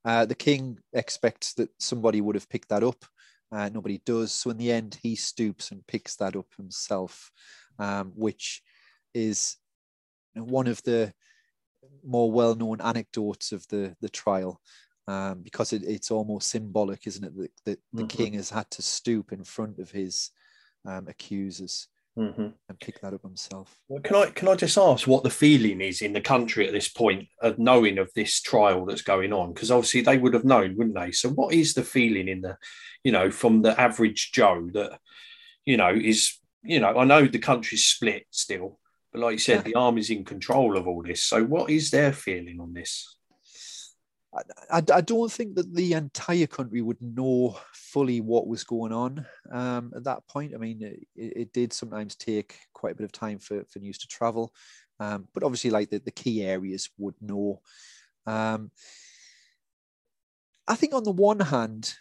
Uh, 0.05 0.25
the 0.27 0.35
king 0.35 0.79
expects 0.93 1.55
that 1.55 1.71
somebody 1.79 2.21
would 2.21 2.35
have 2.35 2.49
picked 2.49 2.69
that 2.71 2.83
up. 2.83 3.05
Uh, 3.53 3.69
nobody 3.69 4.01
does. 4.05 4.33
So 4.33 4.51
in 4.51 4.57
the 4.57 4.73
end, 4.73 4.99
he 5.03 5.15
stoops 5.15 5.71
and 5.71 5.87
picks 5.87 6.17
that 6.17 6.35
up 6.35 6.47
himself, 6.57 7.31
um, 7.79 8.13
which 8.17 8.63
is 9.15 9.57
one 10.35 10.67
of 10.67 10.83
the 10.83 11.13
more 12.05 12.33
well-known 12.33 12.81
anecdotes 12.81 13.53
of 13.53 13.67
the 13.69 13.95
the 14.01 14.09
trial, 14.09 14.61
um, 15.09 15.41
because 15.43 15.73
it, 15.73 15.83
it's 15.85 16.11
almost 16.11 16.49
symbolic, 16.49 17.07
isn't 17.07 17.25
it? 17.25 17.37
That, 17.37 17.51
that 17.65 17.79
the 17.93 18.05
Mhm. 18.05 18.09
king 18.09 18.33
has 18.35 18.51
had 18.51 18.71
to 18.73 18.83
stoop 18.83 19.33
in 19.33 19.45
front 19.45 19.79
of 19.79 19.91
his 19.91 20.31
um, 20.85 21.07
accusers 21.09 21.89
Mhm. 22.19 22.53
and 22.69 22.81
pick 22.81 23.01
that 23.01 23.15
up 23.15 23.23
himself. 23.23 23.79
Well, 23.89 24.03
can 24.03 24.17
I 24.17 24.27
can 24.31 24.49
I 24.49 24.55
just 24.55 24.77
ask 24.77 25.07
what 25.07 25.23
the 25.23 25.31
feeling 25.31 25.81
is 25.81 26.03
in 26.03 26.13
the 26.13 26.21
country 26.21 26.67
at 26.67 26.73
this 26.73 26.89
point 26.89 27.29
of 27.41 27.59
knowing 27.59 27.99
of 27.99 28.13
this 28.15 28.41
trial 28.41 28.85
that's 28.85 29.03
going 29.03 29.33
on? 29.33 29.53
Because 29.55 29.71
obviously 29.71 30.03
they 30.03 30.19
would 30.19 30.35
have 30.35 30.45
known, 30.45 30.77
wouldn't 30.77 30.97
they? 30.97 31.11
So 31.13 31.31
what 31.31 31.55
is 31.55 31.73
the 31.75 31.83
feeling 31.85 32.29
in 32.29 32.41
the, 32.43 32.59
you 33.03 33.13
know, 33.13 33.31
from 33.31 33.63
the 33.63 33.79
average 33.81 34.33
Joe 34.33 34.69
that, 34.75 35.01
you 35.65 35.77
know, 35.77 35.91
is 35.95 36.39
you 36.65 36.79
know 36.81 36.97
I 36.99 37.05
know 37.05 37.27
the 37.27 37.39
country's 37.39 37.85
split 37.87 38.27
still, 38.31 38.79
but 39.13 39.21
like 39.23 39.33
you 39.33 39.39
said, 39.39 39.57
Yeah. 39.59 39.63
the 39.63 39.75
army's 39.77 40.11
in 40.11 40.25
control 40.25 40.77
of 40.77 40.87
all 40.87 41.03
this. 41.03 41.23
So 41.25 41.43
what 41.45 41.71
is 41.71 41.91
their 41.91 42.13
feeling 42.13 42.61
on 42.61 42.73
this? 42.75 43.17
I, 44.35 44.83
I 44.93 45.01
don't 45.03 45.31
think 45.31 45.57
that 45.57 45.75
the 45.75 45.93
entire 45.93 46.47
country 46.47 46.81
would 46.81 47.01
know 47.03 47.59
fully 47.75 48.21
what 48.21 48.47
was 48.47 48.65
going 48.65 48.93
on 48.93 49.27
um, 49.51 49.93
at 49.95 50.05
that 50.05 50.27
point. 50.27 50.55
I 50.55 50.59
mean, 50.59 50.83
it, 50.83 51.07
it 51.15 51.53
did 51.53 51.73
sometimes 51.73 52.17
take 52.17 52.57
quite 52.73 52.93
a 52.93 52.95
bit 52.95 53.05
of 53.05 53.13
time 53.13 53.39
for, 53.39 53.63
for 53.69 53.79
news 53.79 53.99
to 53.99 54.09
travel, 54.09 54.53
um, 55.01 55.29
but 55.35 55.43
obviously, 55.43 55.71
like 55.71 55.91
the, 55.91 55.99
the 55.99 56.11
key 56.11 56.43
areas 56.43 56.89
would 56.97 57.15
know. 57.21 57.61
Um, 58.27 58.71
I 60.67 60.77
think 60.77 60.95
on 60.95 61.05
the 61.05 61.11
one 61.11 61.41
hand, 61.41 61.95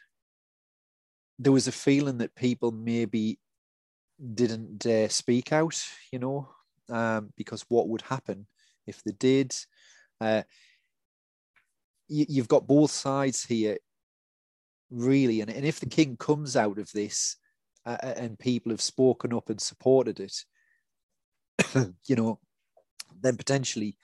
there 1.39 1.51
was 1.51 1.67
a 1.67 1.71
feeling 1.71 2.19
that 2.19 2.35
people 2.35 2.71
maybe 2.71 3.39
didn't 4.33 4.77
dare 4.77 5.09
speak 5.09 5.51
out, 5.51 5.83
you 6.11 6.19
know, 6.19 6.47
um, 6.89 7.33
because 7.35 7.65
what 7.67 7.89
would 7.89 8.01
happen 8.01 8.45
if 8.85 9.03
they 9.03 9.11
did? 9.13 9.55
Uh, 10.19 10.43
you, 12.11 12.25
you've 12.27 12.47
got 12.47 12.67
both 12.67 12.91
sides 12.91 13.45
here, 13.45 13.77
really. 14.89 15.41
And, 15.41 15.49
and 15.49 15.65
if 15.65 15.79
the 15.79 15.85
king 15.85 16.17
comes 16.17 16.55
out 16.55 16.77
of 16.77 16.91
this 16.91 17.37
uh, 17.85 17.97
and 18.01 18.37
people 18.37 18.71
have 18.71 18.81
spoken 18.81 19.33
up 19.33 19.49
and 19.49 19.59
supported 19.59 20.19
it, 20.19 20.35
you 22.07 22.15
know, 22.15 22.39
then 23.21 23.37
potentially 23.37 23.97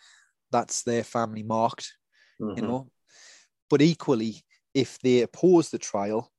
that's 0.51 0.83
their 0.83 1.03
family 1.03 1.43
marked, 1.43 1.93
you 2.39 2.47
Mhm. 2.47 2.67
know. 2.67 2.91
But 3.69 3.81
equally, 3.81 4.43
if 4.73 4.97
they 4.99 5.21
oppose 5.21 5.69
the 5.69 5.77
trial, 5.77 6.31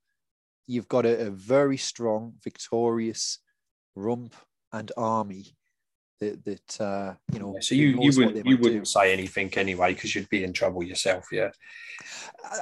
you've 0.67 0.89
got 0.89 1.05
a, 1.05 1.27
a 1.27 1.31
very 1.31 1.77
strong, 1.77 2.35
victorious 2.43 3.39
rump 3.95 4.35
and 4.73 4.91
army 4.97 5.58
that, 6.21 6.45
that 6.45 6.81
uh, 6.81 7.15
you 7.33 7.39
know. 7.39 7.55
Yeah, 7.55 7.61
so 7.61 7.75
you 7.75 7.99
you 8.01 8.13
wouldn't 8.17 8.47
you 8.47 8.57
wouldn't 8.57 8.83
do. 8.83 8.85
say 8.85 9.13
anything 9.13 9.53
anyway 9.57 9.95
because 9.95 10.15
you'd 10.15 10.29
be 10.29 10.45
in 10.45 10.53
trouble 10.53 10.83
yourself. 10.83 11.27
Yeah. 11.33 11.51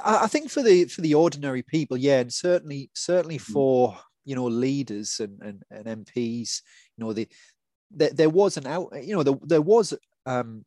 I, 0.03 0.23
I, 0.23 0.27
think 0.27 0.49
for 0.49 0.61
the 0.63 0.85
for 0.85 1.01
the 1.01 1.13
ordinary 1.13 1.61
people, 1.61 1.97
yeah, 1.97 2.19
and 2.19 2.33
certainly 2.33 2.89
certainly 2.93 3.37
hmm. 3.37 3.53
for 3.53 3.97
you 4.25 4.35
know 4.35 4.45
leaders 4.45 5.19
and 5.19 5.41
and, 5.41 5.63
and 5.71 6.05
MPs, 6.05 6.61
you 6.97 7.05
know 7.05 7.13
the 7.13 7.27
there, 7.91 8.11
there 8.11 8.29
was 8.29 8.57
an 8.57 8.67
out 8.67 8.91
you 9.03 9.15
know 9.15 9.23
there, 9.23 9.35
there 9.43 9.61
was 9.61 9.93
um, 10.25 10.65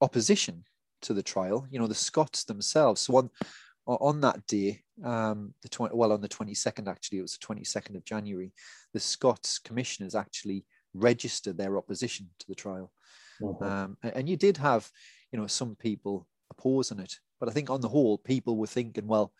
opposition 0.00 0.64
to 1.02 1.14
the 1.14 1.22
trial. 1.22 1.66
You 1.70 1.78
know 1.78 1.86
the 1.86 1.94
Scots 1.94 2.44
themselves. 2.44 3.02
So 3.02 3.16
on 3.16 3.30
on 3.86 4.20
that 4.22 4.44
day, 4.46 4.82
um, 5.04 5.54
the 5.62 5.68
20, 5.68 5.94
well 5.94 6.12
on 6.12 6.20
the 6.20 6.28
22nd 6.28 6.88
actually, 6.88 7.18
it 7.18 7.22
was 7.22 7.38
the 7.38 7.46
22nd 7.46 7.94
of 7.94 8.04
January, 8.04 8.52
the 8.92 9.00
Scots 9.00 9.60
commissioners 9.60 10.14
actually 10.14 10.64
registered 10.96 11.58
their 11.58 11.76
opposition 11.76 12.28
to 12.38 12.46
the 12.48 12.54
trial. 12.54 12.92
Mm-hmm. 13.40 13.64
Um, 13.64 13.96
and 14.02 14.28
you 14.28 14.36
did 14.36 14.56
have, 14.56 14.90
you 15.32 15.38
know, 15.38 15.46
some 15.46 15.74
people 15.76 16.26
opposing 16.50 17.00
it, 17.00 17.18
but 17.38 17.48
I 17.48 17.52
think 17.52 17.70
on 17.70 17.80
the 17.80 17.88
whole, 17.88 18.18
people 18.18 18.56
were 18.56 18.66
thinking, 18.66 19.06
well, 19.06 19.32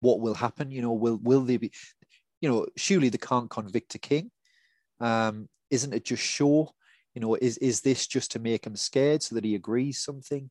what 0.00 0.20
will 0.20 0.34
happen? 0.34 0.70
You 0.70 0.82
know, 0.82 0.92
will 0.92 1.18
will 1.22 1.42
they 1.42 1.56
be, 1.56 1.72
you 2.40 2.48
know, 2.50 2.66
surely 2.76 3.08
they 3.08 3.18
can't 3.18 3.50
convict 3.50 3.94
a 3.94 3.98
king. 3.98 4.30
Um, 5.00 5.48
isn't 5.70 5.94
it 5.94 6.04
just 6.04 6.22
show? 6.22 6.74
You 7.14 7.20
know, 7.20 7.34
is 7.34 7.56
is 7.58 7.80
this 7.80 8.06
just 8.06 8.32
to 8.32 8.38
make 8.38 8.66
him 8.66 8.76
scared 8.76 9.22
so 9.22 9.34
that 9.34 9.44
he 9.44 9.54
agrees 9.54 10.02
something? 10.02 10.50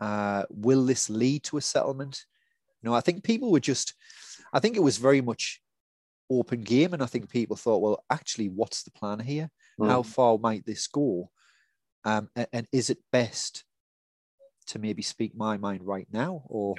Uh, 0.00 0.44
will 0.48 0.84
this 0.86 1.10
lead 1.10 1.42
to 1.44 1.58
a 1.58 1.60
settlement? 1.60 2.24
You 2.80 2.88
know, 2.88 2.96
I 2.96 3.00
think 3.00 3.24
people 3.24 3.50
were 3.50 3.60
just, 3.60 3.94
I 4.52 4.60
think 4.60 4.76
it 4.76 4.82
was 4.82 4.96
very 4.96 5.20
much 5.20 5.60
open 6.30 6.62
game, 6.62 6.92
and 6.92 7.02
I 7.02 7.06
think 7.06 7.30
people 7.30 7.56
thought, 7.56 7.82
well, 7.82 8.04
actually, 8.10 8.48
what's 8.48 8.82
the 8.82 8.90
plan 8.90 9.18
here? 9.18 9.50
Mm. 9.80 9.88
How 9.88 10.02
far 10.02 10.38
might 10.38 10.64
this 10.66 10.86
go? 10.86 11.30
Um, 12.04 12.28
and, 12.36 12.46
and, 12.52 12.68
is 12.72 12.90
it 12.90 12.98
best 13.12 13.64
to 14.68 14.78
maybe 14.78 15.02
speak 15.02 15.36
my 15.36 15.56
mind 15.56 15.82
right 15.84 16.06
now 16.12 16.42
or 16.46 16.74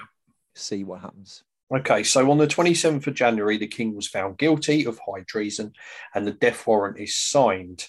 see 0.56 0.84
what 0.84 1.02
happens? 1.02 1.44
Okay, 1.72 2.04
so 2.04 2.32
on 2.32 2.40
the 2.40 2.48
27th 2.48 3.06
of 3.06 3.14
January, 3.14 3.58
the 3.58 3.68
king 3.68 3.96
was 3.96 4.08
found 4.08 4.40
guilty 4.40 4.86
of 4.86 5.00
high 5.00 5.24
treason 5.28 5.74
and 6.16 6.26
the 6.26 6.32
death 6.32 6.66
warrant 6.66 7.00
is 7.00 7.16
signed. 7.16 7.86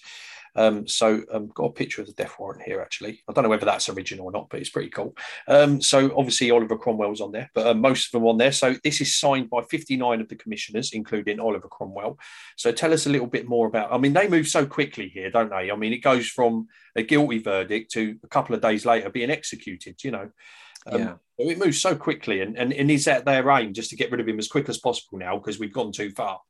Um, 0.56 0.86
so 0.86 1.22
um, 1.32 1.48
got 1.54 1.64
a 1.64 1.72
picture 1.72 2.00
of 2.00 2.06
the 2.06 2.14
death 2.14 2.34
warrant 2.38 2.62
here. 2.62 2.80
Actually, 2.80 3.22
I 3.28 3.32
don't 3.32 3.44
know 3.44 3.50
whether 3.50 3.66
that's 3.66 3.88
original 3.88 4.26
or 4.26 4.32
not, 4.32 4.48
but 4.50 4.60
it's 4.60 4.70
pretty 4.70 4.90
cool. 4.90 5.16
Um, 5.48 5.80
so 5.80 6.12
obviously 6.16 6.50
Oliver 6.50 6.76
Cromwell's 6.76 7.20
on 7.20 7.32
there, 7.32 7.50
but 7.54 7.66
uh, 7.66 7.74
most 7.74 8.06
of 8.06 8.12
them 8.12 8.28
on 8.28 8.38
there. 8.38 8.52
So 8.52 8.76
this 8.82 9.00
is 9.00 9.14
signed 9.14 9.50
by 9.50 9.62
59 9.62 10.20
of 10.20 10.28
the 10.28 10.36
commissioners, 10.36 10.92
including 10.92 11.40
Oliver 11.40 11.68
Cromwell. 11.68 12.18
So 12.56 12.72
tell 12.72 12.92
us 12.92 13.06
a 13.06 13.10
little 13.10 13.26
bit 13.26 13.48
more 13.48 13.66
about. 13.66 13.92
I 13.92 13.98
mean, 13.98 14.12
they 14.12 14.28
move 14.28 14.48
so 14.48 14.66
quickly 14.66 15.08
here, 15.08 15.30
don't 15.30 15.50
they? 15.50 15.70
I 15.70 15.76
mean, 15.76 15.92
it 15.92 15.98
goes 15.98 16.28
from 16.28 16.68
a 16.96 17.02
guilty 17.02 17.38
verdict 17.38 17.92
to 17.92 18.16
a 18.24 18.28
couple 18.28 18.54
of 18.54 18.62
days 18.62 18.84
later 18.84 19.10
being 19.10 19.30
executed. 19.30 20.02
You 20.02 20.10
know. 20.12 20.30
Um, 20.86 21.00
yeah. 21.00 21.14
It 21.38 21.58
moves 21.58 21.80
so 21.80 21.94
quickly, 21.94 22.42
and, 22.42 22.56
and, 22.58 22.72
and 22.72 22.90
is 22.90 23.06
that 23.06 23.24
their 23.24 23.48
aim 23.50 23.72
just 23.72 23.90
to 23.90 23.96
get 23.96 24.10
rid 24.10 24.20
of 24.20 24.28
him 24.28 24.38
as 24.38 24.48
quick 24.48 24.68
as 24.68 24.78
possible 24.78 25.18
now 25.18 25.36
because 25.36 25.58
we've 25.58 25.72
gone 25.72 25.92
too 25.92 26.10
far? 26.10 26.40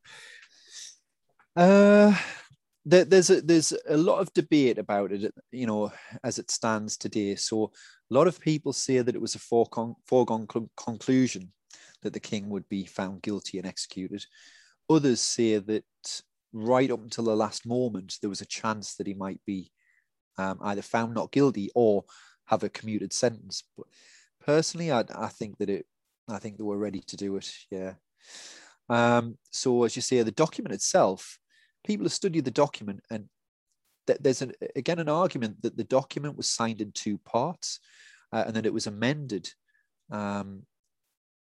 Uh, 1.57 2.16
there, 2.91 3.05
there's 3.05 3.30
a 3.30 3.41
there's 3.41 3.72
a 3.88 3.97
lot 3.97 4.18
of 4.18 4.32
debate 4.32 4.78
about 4.78 5.12
it, 5.12 5.32
you 5.53 5.66
know, 5.66 5.93
as 6.24 6.38
it 6.38 6.51
stands 6.51 6.97
today. 6.97 7.36
So 7.36 7.72
a 8.11 8.14
lot 8.14 8.26
of 8.26 8.41
people 8.41 8.72
say 8.72 8.99
that 9.01 9.14
it 9.14 9.20
was 9.20 9.34
a 9.34 9.38
foregone, 9.38 9.95
foregone 10.07 10.47
conclusion 10.76 11.53
that 12.03 12.12
the 12.12 12.20
king 12.20 12.49
would 12.49 12.68
be 12.68 12.84
found 12.84 13.22
guilty 13.22 13.59
and 13.59 13.66
executed. 13.66 14.24
Others 14.88 15.20
say 15.20 15.59
that 15.59 15.84
right 16.53 16.91
up 16.91 17.03
until 17.03 17.24
the 17.24 17.36
last 17.36 17.66
moment, 17.66 18.18
there 18.20 18.30
was 18.30 18.41
a 18.41 18.47
chance 18.47 18.97
that 18.97 19.07
he 19.07 19.14
might 19.14 19.41
be 19.47 19.70
um, 20.38 20.59
either 20.62 20.82
found 20.82 21.14
not 21.14 21.32
guilty 21.32 21.70
or 21.74 22.05
have 22.47 22.64
a 22.64 22.68
commuted 22.68 23.12
sentence. 23.12 23.62
But 23.76 23.86
personally, 24.45 24.91
I, 24.91 25.05
I 25.14 25.28
think 25.28 25.59
that 25.59 25.70
it, 25.70 25.86
I 26.28 26.38
think 26.38 26.57
they 26.57 26.64
were 26.64 26.78
ready 26.78 27.01
to 27.07 27.16
do 27.16 27.36
it. 27.36 27.53
Yeah. 27.70 27.95
Um, 28.88 29.38
so 29.51 29.84
as 29.84 29.95
you 29.95 30.03
say, 30.03 30.22
the 30.22 30.32
document 30.32 30.74
itself 30.74 31.38
people 31.85 32.05
have 32.05 32.12
studied 32.12 32.45
the 32.45 32.51
document 32.51 33.01
and 33.11 33.26
there's 34.20 34.43
an, 34.43 34.53
again 34.76 34.99
an 34.99 35.09
argument 35.09 35.62
that 35.62 35.76
the 35.76 35.85
document 35.85 36.37
was 36.37 36.49
signed 36.49 36.81
in 36.81 36.93
two 36.93 37.18
parts 37.18 37.78
uh, 38.33 38.45
and 38.47 38.57
that 38.57 38.66
it 38.66 38.72
was 38.72 38.87
amended 38.87 39.49
um, 40.11 40.62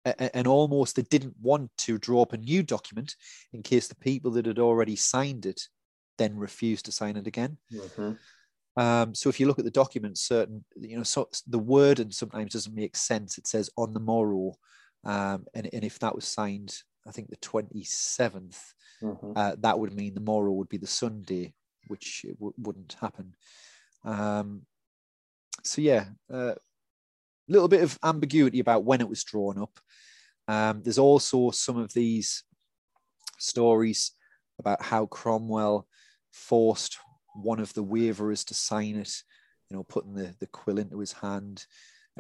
and, 0.05 0.31
and 0.35 0.47
almost 0.47 0.97
they 0.97 1.03
didn't 1.03 1.35
want 1.41 1.71
to 1.79 1.99
draw 1.99 2.23
up 2.23 2.33
a 2.33 2.39
new 2.39 2.63
document 2.63 3.17
in 3.53 3.63
case 3.63 3.89
the 3.89 3.97
people 3.97 4.31
that 4.33 4.47
had 4.47 4.59
already 4.59 4.97
signed 4.97 5.47
it 5.47 5.63
then 6.19 6.37
refused 6.37 6.85
to 6.85 6.93
sign 6.93 7.17
it 7.17 7.27
again 7.27 7.57
mm-hmm. 7.73 8.13
um, 8.81 9.15
so 9.15 9.29
if 9.29 9.41
you 9.41 9.47
look 9.47 9.59
at 9.59 9.65
the 9.65 9.71
document 9.71 10.19
certain 10.19 10.65
you 10.77 10.97
know 10.97 11.03
so 11.03 11.29
the 11.49 11.59
word 11.59 11.99
and 11.99 12.13
sometimes 12.13 12.53
doesn't 12.53 12.75
make 12.75 12.97
sense 12.97 13.39
it 13.39 13.47
says 13.47 13.71
on 13.77 13.93
the 13.93 14.01
morrow 14.01 14.53
um, 15.05 15.45
and, 15.55 15.69
and 15.73 15.85
if 15.85 15.99
that 15.99 16.15
was 16.15 16.25
signed 16.25 16.77
i 17.07 17.11
think 17.11 17.29
the 17.29 17.37
27th 17.37 18.59
mm-hmm. 19.03 19.33
uh, 19.35 19.57
that 19.59 19.79
would 19.79 19.95
mean 19.95 20.15
the 20.15 20.21
morrow 20.21 20.53
would 20.53 20.69
be 20.69 20.79
the 20.79 20.87
Sunday, 20.87 21.55
which 21.89 22.25
w- 22.39 22.55
wouldn't 22.59 22.97
happen. 23.01 23.35
Um, 24.05 24.63
so 25.63 25.81
yeah, 25.81 26.07
a 26.31 26.37
uh, 26.37 26.55
little 27.49 27.69
bit 27.69 27.83
of 27.83 27.99
ambiguity 28.03 28.61
about 28.61 28.85
when 28.85 29.01
it 29.01 29.09
was 29.09 29.25
drawn 29.25 29.59
up. 29.59 29.79
Um, 30.49 30.83
there's 30.83 30.99
also 30.99 31.51
some 31.51 31.77
of 31.77 31.93
these 31.93 32.45
stories 33.39 34.13
about 34.59 34.83
how 34.83 35.07
Cromwell 35.07 35.87
forced 36.33 36.99
one 37.35 37.61
of 37.61 37.73
the 37.75 37.83
waverers 37.83 38.45
to 38.45 38.55
sign 38.55 38.97
it, 38.97 39.15
you 39.69 39.77
know, 39.77 39.85
putting 39.85 40.15
the, 40.15 40.35
the 40.41 40.47
quill 40.47 40.79
into 40.79 40.99
his 40.99 41.13
hand, 41.13 41.65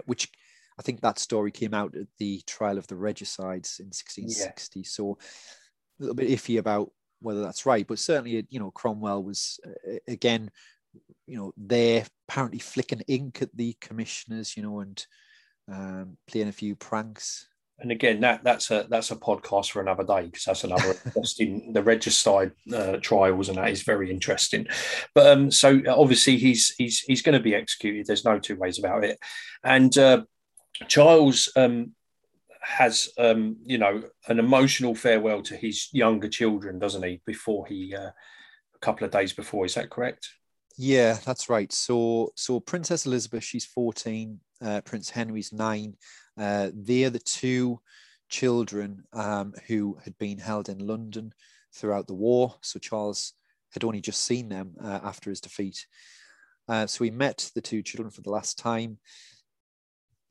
which 0.06 0.28
I 0.82 0.84
think 0.84 1.00
that 1.00 1.20
story 1.20 1.52
came 1.52 1.74
out 1.74 1.94
at 1.96 2.08
the 2.18 2.42
trial 2.44 2.76
of 2.76 2.88
the 2.88 2.96
regicides 2.96 3.78
in 3.78 3.86
1660. 3.86 4.80
Yeah. 4.80 4.84
So 4.84 5.12
a 5.12 6.02
little 6.02 6.16
bit 6.16 6.28
iffy 6.28 6.58
about 6.58 6.90
whether 7.20 7.40
that's 7.40 7.64
right, 7.64 7.86
but 7.86 8.00
certainly, 8.00 8.44
you 8.50 8.58
know, 8.58 8.72
Cromwell 8.72 9.22
was 9.22 9.60
uh, 9.64 9.98
again, 10.08 10.50
you 11.28 11.36
know, 11.36 11.52
there 11.56 12.04
apparently 12.28 12.58
flicking 12.58 13.02
ink 13.06 13.42
at 13.42 13.56
the 13.56 13.76
commissioners, 13.80 14.56
you 14.56 14.64
know, 14.64 14.80
and 14.80 15.06
um, 15.72 16.16
playing 16.26 16.48
a 16.48 16.52
few 16.52 16.74
pranks. 16.74 17.46
And 17.78 17.92
again, 17.92 18.18
that 18.22 18.42
that's 18.42 18.72
a 18.72 18.86
that's 18.90 19.12
a 19.12 19.16
podcast 19.16 19.70
for 19.70 19.80
another 19.80 20.02
day 20.02 20.26
because 20.26 20.44
that's 20.44 20.64
another 20.64 20.96
interesting. 21.06 21.72
The 21.72 21.82
regicide 21.84 22.52
uh, 22.74 22.96
trials 22.96 23.48
and 23.48 23.58
that 23.58 23.70
is 23.70 23.82
very 23.82 24.10
interesting. 24.10 24.66
But 25.14 25.28
um, 25.28 25.52
so 25.52 25.80
obviously 25.88 26.38
he's 26.38 26.74
he's 26.76 26.98
he's 26.98 27.22
going 27.22 27.38
to 27.38 27.42
be 27.42 27.54
executed. 27.54 28.06
There's 28.06 28.24
no 28.24 28.40
two 28.40 28.56
ways 28.56 28.80
about 28.80 29.04
it. 29.04 29.20
And 29.62 29.96
uh, 29.96 30.22
Charles 30.88 31.50
um, 31.56 31.92
has 32.60 33.10
um, 33.18 33.56
you 33.64 33.78
know 33.78 34.02
an 34.28 34.38
emotional 34.38 34.94
farewell 34.94 35.42
to 35.42 35.56
his 35.56 35.88
younger 35.92 36.28
children, 36.28 36.78
doesn't 36.78 37.02
he? 37.02 37.20
Before 37.26 37.66
he 37.66 37.94
uh, 37.94 38.10
a 38.10 38.78
couple 38.80 39.04
of 39.04 39.10
days 39.10 39.32
before, 39.32 39.66
is 39.66 39.74
that 39.74 39.90
correct? 39.90 40.28
Yeah, 40.78 41.18
that's 41.24 41.48
right. 41.48 41.72
So 41.72 42.32
so 42.36 42.60
Princess 42.60 43.06
Elizabeth, 43.06 43.44
she's 43.44 43.66
fourteen. 43.66 44.40
Uh, 44.60 44.80
Prince 44.82 45.10
Henry's 45.10 45.52
nine. 45.52 45.96
Uh, 46.38 46.70
they're 46.72 47.10
the 47.10 47.18
two 47.18 47.80
children 48.28 49.02
um, 49.12 49.52
who 49.66 49.98
had 50.04 50.16
been 50.18 50.38
held 50.38 50.68
in 50.68 50.86
London 50.86 51.32
throughout 51.74 52.06
the 52.06 52.14
war. 52.14 52.54
So 52.62 52.78
Charles 52.78 53.34
had 53.72 53.84
only 53.84 54.00
just 54.00 54.24
seen 54.24 54.48
them 54.48 54.74
uh, 54.82 55.00
after 55.02 55.30
his 55.30 55.40
defeat. 55.40 55.86
Uh, 56.68 56.86
so 56.86 57.04
he 57.04 57.10
met 57.10 57.50
the 57.54 57.60
two 57.60 57.82
children 57.82 58.10
for 58.10 58.22
the 58.22 58.30
last 58.30 58.58
time. 58.58 58.98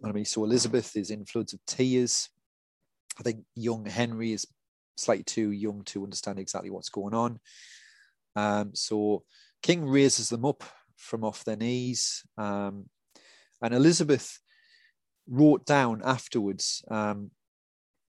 I 0.03 0.11
mean, 0.11 0.25
so 0.25 0.43
Elizabeth 0.43 0.95
is 0.95 1.11
in 1.11 1.25
floods 1.25 1.53
of 1.53 1.59
tears. 1.65 2.29
I 3.19 3.23
think 3.23 3.43
young 3.55 3.85
Henry 3.85 4.33
is 4.33 4.47
slightly 4.97 5.23
too 5.23 5.51
young 5.51 5.83
to 5.85 6.03
understand 6.03 6.39
exactly 6.39 6.69
what's 6.69 6.89
going 6.89 7.13
on. 7.13 7.39
Um, 8.35 8.71
so 8.73 9.23
King 9.61 9.85
raises 9.85 10.29
them 10.29 10.45
up 10.45 10.63
from 10.97 11.23
off 11.23 11.43
their 11.43 11.55
knees. 11.55 12.23
Um, 12.37 12.85
and 13.61 13.73
Elizabeth 13.73 14.39
wrote 15.27 15.65
down 15.65 16.01
afterwards 16.03 16.83
um, 16.89 17.31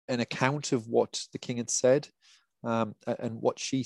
an 0.08 0.20
account 0.20 0.72
of 0.72 0.88
what 0.88 1.24
the 1.32 1.40
king 1.40 1.58
had 1.58 1.70
said. 1.70 2.08
Um, 2.64 2.96
and 3.20 3.42
what 3.42 3.60
she 3.60 3.86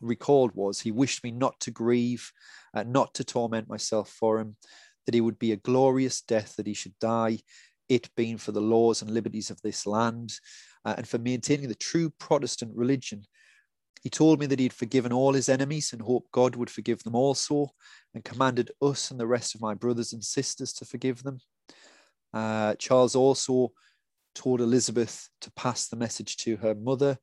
recalled 0.00 0.52
was, 0.54 0.80
He 0.80 0.92
wished 0.92 1.24
me 1.24 1.32
not 1.32 1.58
to 1.60 1.70
grieve, 1.70 2.32
uh, 2.72 2.84
not 2.84 3.14
to 3.14 3.24
torment 3.24 3.68
myself 3.68 4.10
for 4.10 4.38
him, 4.38 4.56
that 5.06 5.14
he 5.14 5.20
would 5.20 5.38
be 5.38 5.52
a 5.52 5.56
glorious 5.56 6.20
death, 6.20 6.56
that 6.56 6.66
he 6.66 6.74
should 6.74 6.98
die, 7.00 7.38
it 7.88 8.10
being 8.16 8.36
for 8.36 8.52
the 8.52 8.60
laws 8.60 9.00
and 9.00 9.10
liberties 9.12 9.50
of 9.50 9.62
this 9.62 9.86
land 9.86 10.32
uh, 10.84 10.94
and 10.96 11.06
for 11.06 11.18
maintaining 11.18 11.68
the 11.68 11.74
true 11.74 12.10
Protestant 12.18 12.72
religion. 12.74 13.22
He 14.02 14.10
told 14.10 14.38
me 14.38 14.46
that 14.46 14.58
he 14.58 14.66
had 14.66 14.72
forgiven 14.72 15.12
all 15.12 15.32
his 15.32 15.48
enemies 15.48 15.92
and 15.92 16.02
hoped 16.02 16.30
God 16.32 16.56
would 16.56 16.70
forgive 16.70 17.02
them 17.02 17.14
also, 17.14 17.70
and 18.14 18.24
commanded 18.24 18.70
us 18.82 19.10
and 19.10 19.18
the 19.18 19.26
rest 19.26 19.54
of 19.54 19.60
my 19.60 19.74
brothers 19.74 20.12
and 20.12 20.22
sisters 20.22 20.72
to 20.74 20.84
forgive 20.84 21.22
them. 21.22 21.38
Uh, 22.34 22.74
Charles 22.74 23.16
also 23.16 23.72
told 24.34 24.60
Elizabeth 24.60 25.28
to 25.40 25.50
pass 25.52 25.88
the 25.88 25.96
message 25.96 26.36
to 26.38 26.56
her 26.56 26.74
mother 26.74 27.18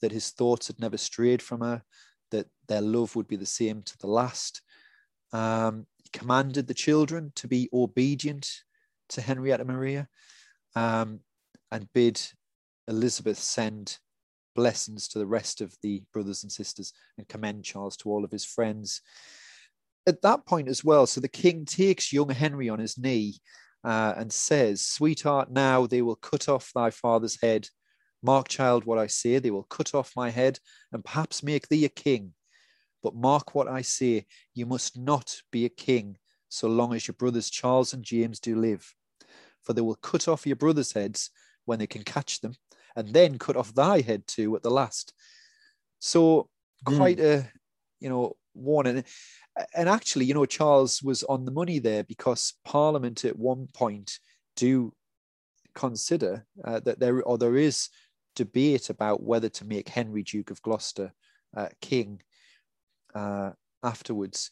that 0.00 0.12
his 0.12 0.30
thoughts 0.30 0.66
had 0.66 0.78
never 0.78 0.96
strayed 0.96 1.40
from 1.40 1.60
her, 1.60 1.82
that 2.30 2.46
their 2.68 2.82
love 2.82 3.16
would 3.16 3.28
be 3.28 3.36
the 3.36 3.46
same 3.46 3.82
to 3.82 3.98
the 3.98 4.08
last, 4.08 4.62
Um, 5.32 5.86
commanded 6.16 6.66
the 6.66 6.74
children 6.74 7.30
to 7.36 7.46
be 7.46 7.68
obedient 7.74 8.48
to 9.10 9.20
Henrietta 9.20 9.66
Maria 9.66 10.08
um, 10.74 11.20
and 11.70 11.92
bid 11.92 12.18
Elizabeth 12.88 13.38
send 13.38 13.98
blessings 14.54 15.08
to 15.08 15.18
the 15.18 15.26
rest 15.26 15.60
of 15.60 15.76
the 15.82 16.02
brothers 16.14 16.42
and 16.42 16.50
sisters 16.50 16.94
and 17.18 17.28
commend 17.28 17.64
Charles 17.64 17.98
to 17.98 18.08
all 18.08 18.24
of 18.24 18.30
his 18.30 18.46
friends. 18.46 19.02
At 20.06 20.22
that 20.22 20.46
point 20.46 20.68
as 20.68 20.82
well, 20.82 21.06
so 21.06 21.20
the 21.20 21.28
king 21.28 21.66
takes 21.66 22.14
young 22.14 22.30
Henry 22.30 22.70
on 22.70 22.78
his 22.78 22.96
knee 22.96 23.34
uh, 23.84 24.14
and 24.16 24.32
says, 24.32 24.86
Sweetheart, 24.86 25.50
now 25.50 25.86
they 25.86 26.00
will 26.00 26.16
cut 26.16 26.48
off 26.48 26.72
thy 26.74 26.88
father's 26.88 27.38
head. 27.42 27.68
Mark, 28.22 28.48
child, 28.48 28.86
what 28.86 28.98
I 28.98 29.06
say, 29.06 29.38
they 29.38 29.50
will 29.50 29.64
cut 29.64 29.94
off 29.94 30.16
my 30.16 30.30
head 30.30 30.60
and 30.92 31.04
perhaps 31.04 31.42
make 31.42 31.68
thee 31.68 31.84
a 31.84 31.90
king. 31.90 32.32
But 33.06 33.14
mark 33.14 33.54
what 33.54 33.68
I 33.68 33.82
say, 33.82 34.26
you 34.52 34.66
must 34.66 34.98
not 34.98 35.40
be 35.52 35.64
a 35.64 35.68
king 35.68 36.16
so 36.48 36.66
long 36.66 36.92
as 36.92 37.06
your 37.06 37.14
brothers 37.14 37.48
Charles 37.48 37.92
and 37.92 38.02
James 38.02 38.40
do 38.40 38.58
live. 38.58 38.92
For 39.62 39.74
they 39.74 39.80
will 39.80 39.94
cut 39.94 40.26
off 40.26 40.44
your 40.44 40.56
brothers' 40.56 40.90
heads 40.90 41.30
when 41.66 41.78
they 41.78 41.86
can 41.86 42.02
catch 42.02 42.40
them, 42.40 42.54
and 42.96 43.14
then 43.14 43.38
cut 43.38 43.56
off 43.56 43.72
thy 43.72 44.00
head 44.00 44.26
too 44.26 44.56
at 44.56 44.64
the 44.64 44.72
last. 44.72 45.12
So 46.00 46.48
hmm. 46.84 46.96
quite 46.96 47.18
mm. 47.18 47.44
a 47.44 47.48
you 48.00 48.08
know 48.08 48.34
warning. 48.54 49.04
And 49.72 49.88
actually, 49.88 50.24
you 50.24 50.34
know, 50.34 50.44
Charles 50.44 51.00
was 51.00 51.22
on 51.22 51.44
the 51.44 51.52
money 51.52 51.78
there 51.78 52.02
because 52.02 52.54
Parliament 52.64 53.24
at 53.24 53.38
one 53.38 53.68
point 53.72 54.18
do 54.56 54.92
consider 55.76 56.44
uh, 56.64 56.80
that 56.80 56.98
there 56.98 57.22
or 57.22 57.38
there 57.38 57.56
is 57.56 57.88
debate 58.34 58.90
about 58.90 59.22
whether 59.22 59.48
to 59.50 59.64
make 59.64 59.88
Henry 59.88 60.24
Duke 60.24 60.50
of 60.50 60.60
Gloucester 60.62 61.12
uh, 61.56 61.68
king 61.80 62.20
uh, 63.14 63.50
afterwards. 63.82 64.50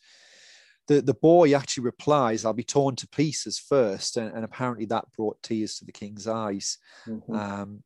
The, 0.87 1.01
the 1.01 1.15
boy 1.15 1.55
actually 1.55 1.85
replies, 1.85 2.45
I'll 2.45 2.53
be 2.53 2.63
torn 2.63 2.97
to 2.97 3.09
pieces 3.09 3.59
first. 3.59 4.17
And, 4.17 4.35
and 4.35 4.45
apparently 4.45 4.85
that 4.87 5.11
brought 5.17 5.43
tears 5.43 5.79
to 5.79 5.85
the 5.85 5.93
king's 5.93 6.27
eyes. 6.27 6.79
Mm-hmm. 7.07 7.35
Um, 7.35 7.83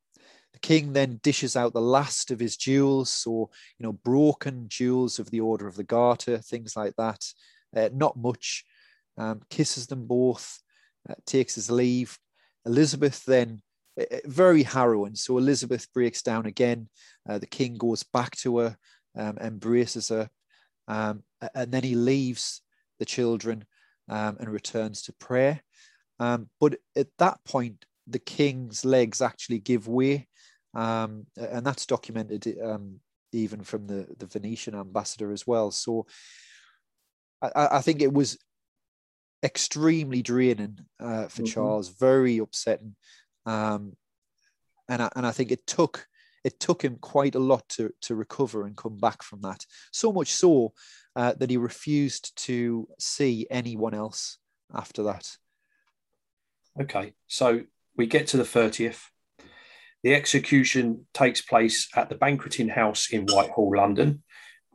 the 0.53 0.59
king 0.59 0.93
then 0.93 1.21
dishes 1.23 1.55
out 1.57 1.73
the 1.73 1.81
last 1.81 2.31
of 2.31 2.41
his 2.41 2.57
jewels, 2.57 3.25
or 3.27 3.49
you 3.79 3.85
know, 3.85 3.93
broken 3.93 4.67
jewels 4.69 5.19
of 5.19 5.31
the 5.31 5.41
Order 5.41 5.69
of 5.69 5.77
the 5.77 5.85
Garter, 5.85 6.39
things 6.39 6.77
like 6.77 6.95
that. 6.97 7.25
Uh, 7.77 7.91
not 7.93 8.17
much. 8.17 8.65
Um, 9.17 9.41
kisses 9.51 9.89
them 9.89 10.07
both, 10.07 10.61
uh, 11.09 11.15
takes 11.27 11.57
his 11.57 11.71
leave. 11.71 12.19
Elizabeth 12.65 13.25
then 13.25 13.63
very 14.25 14.63
harrowing. 14.63 15.15
So 15.15 15.39
Elizabeth 15.39 15.93
breaks 15.93 16.23
down 16.23 16.47
again. 16.47 16.89
Uh, 17.29 17.39
the 17.39 17.47
king 17.47 17.75
goes 17.75 18.03
back 18.03 18.37
to 18.39 18.59
her, 18.59 18.77
um, 19.17 19.39
embraces 19.39 20.09
her, 20.09 20.29
um, 20.89 21.23
and 21.55 21.71
then 21.71 21.85
he 21.85 21.95
leaves 21.95 22.63
the 22.99 23.05
children 23.05 23.65
um, 24.09 24.37
and 24.41 24.49
returns 24.49 25.03
to 25.03 25.13
prayer. 25.13 25.61
Um, 26.19 26.49
but 26.59 26.79
at 26.97 27.09
that 27.19 27.39
point, 27.45 27.85
the 28.09 28.19
king's 28.19 28.85
legs 28.85 29.23
actually 29.23 29.61
give 29.61 29.87
way 29.87 30.27
um, 30.75 31.27
and 31.37 31.67
that's 31.67 31.87
documented 31.87 32.57
um, 32.63 33.01
even 33.33 33.63
from 33.63 33.87
the, 33.87 34.07
the 34.19 34.27
Venetian 34.27 34.75
ambassador 34.75 35.33
as 35.33 35.47
well. 35.47 35.71
So 35.71 36.07
I, 37.43 37.69
I 37.73 37.81
think 37.81 38.03
it 38.03 38.13
was 38.13 38.39
extremely 39.43 40.23
draining 40.23 40.79
uh, 41.01 41.29
for 41.29 41.43
mm-hmm. 41.43 41.53
Charles, 41.53 41.89
very 41.89 42.39
upsetting, 42.39 42.97
um, 43.47 43.97
and 44.89 45.03
I, 45.03 45.11
and 45.17 45.27
I 45.27 45.33
think 45.33 45.53
it 45.53 45.67
took 45.67 46.07
it 46.49 46.59
took 46.67 46.81
him 46.83 46.97
quite 47.15 47.37
a 47.37 47.47
lot 47.53 47.65
to 47.77 47.83
to 48.07 48.15
recover 48.25 48.59
and 48.65 48.77
come 48.83 48.97
back 48.99 49.23
from 49.23 49.41
that. 49.43 49.61
So 49.93 50.13
much 50.13 50.31
so 50.43 50.73
uh, 51.21 51.33
that 51.39 51.51
he 51.51 51.59
refused 51.71 52.27
to 52.47 52.89
see 52.99 53.47
anyone 53.51 53.97
else 54.05 54.39
after 54.83 55.03
that. 55.05 55.39
Okay, 56.83 57.07
so 57.27 57.47
we 57.99 58.07
get 58.07 58.27
to 58.29 58.37
the 58.39 58.51
thirtieth. 58.57 59.03
The 60.03 60.15
execution 60.15 61.07
takes 61.13 61.43
place 61.43 61.89
at 62.01 62.09
the 62.09 62.21
Banqueting 62.25 62.71
House 62.81 63.13
in 63.17 63.27
Whitehall, 63.27 63.77
London, 63.77 64.23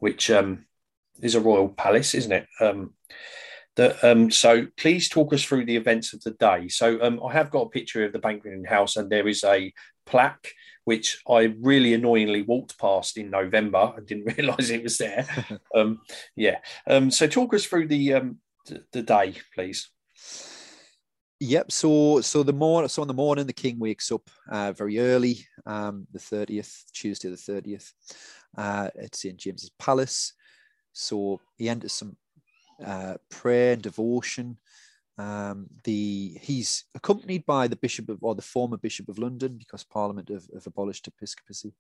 which 0.05 0.29
um, 0.29 0.65
is 1.21 1.35
a 1.35 1.45
royal 1.49 1.69
palace, 1.69 2.17
isn't 2.19 2.37
it? 2.39 2.47
Um, 2.59 2.93
the, 3.75 3.87
um, 4.07 4.29
so 4.29 4.67
please 4.75 5.09
talk 5.09 5.33
us 5.33 5.43
through 5.45 5.65
the 5.65 5.77
events 5.77 6.13
of 6.13 6.21
the 6.21 6.35
day. 6.49 6.67
So 6.67 6.85
um, 7.01 7.19
I 7.27 7.31
have 7.33 7.49
got 7.49 7.67
a 7.67 7.75
picture 7.77 8.03
of 8.05 8.11
the 8.11 8.25
Banqueting 8.27 8.65
House, 8.65 8.97
and 8.97 9.09
there 9.09 9.29
is 9.29 9.43
a 9.43 9.73
plaque 10.05 10.47
which 10.85 11.21
I 11.29 11.53
really 11.59 11.93
annoyingly 11.93 12.41
walked 12.41 12.77
past 12.77 13.17
in 13.17 13.29
November. 13.29 13.93
I 13.95 14.01
didn't 14.05 14.33
realise 14.37 14.69
it 14.69 14.83
was 14.83 14.97
there. 14.97 15.25
um, 15.75 16.01
yeah. 16.35 16.59
Um, 16.87 17.11
so 17.11 17.27
talk 17.27 17.53
us 17.53 17.65
through 17.65 17.87
the, 17.87 18.13
um, 18.13 18.37
the, 18.65 18.83
the 18.91 19.01
day, 19.01 19.35
please. 19.53 19.89
Yep. 21.39 21.71
So 21.73 22.21
so 22.21 22.41
the 22.41 22.53
morning 22.53 22.87
so 22.87 23.01
in 23.01 23.07
the 23.09 23.13
morning 23.13 23.45
the 23.45 23.51
king 23.51 23.77
wakes 23.77 24.13
up 24.13 24.29
uh, 24.49 24.71
very 24.71 24.97
early, 24.99 25.45
um, 25.65 26.07
the 26.13 26.19
thirtieth 26.19 26.85
Tuesday 26.93 27.27
the 27.27 27.35
thirtieth, 27.35 27.91
uh, 28.57 28.87
at 28.97 29.13
St 29.13 29.35
James's 29.35 29.71
Palace. 29.77 30.33
So 30.93 31.41
he 31.57 31.67
enters 31.67 31.91
some 31.91 32.15
uh, 32.81 33.15
prayer 33.29 33.73
and 33.73 33.81
devotion. 33.81 34.57
Um, 35.17 35.67
the 35.83 36.37
he's 36.41 36.85
accompanied 36.95 37.45
by 37.45 37.67
the 37.67 37.75
bishop 37.75 38.09
of 38.09 38.17
or 38.23 38.33
the 38.33 38.41
former 38.41 38.77
bishop 38.77 39.09
of 39.09 39.19
London 39.19 39.57
because 39.57 39.83
Parliament 39.83 40.29
have, 40.29 40.45
have 40.53 40.65
abolished 40.65 41.07
episcopacy. 41.07 41.73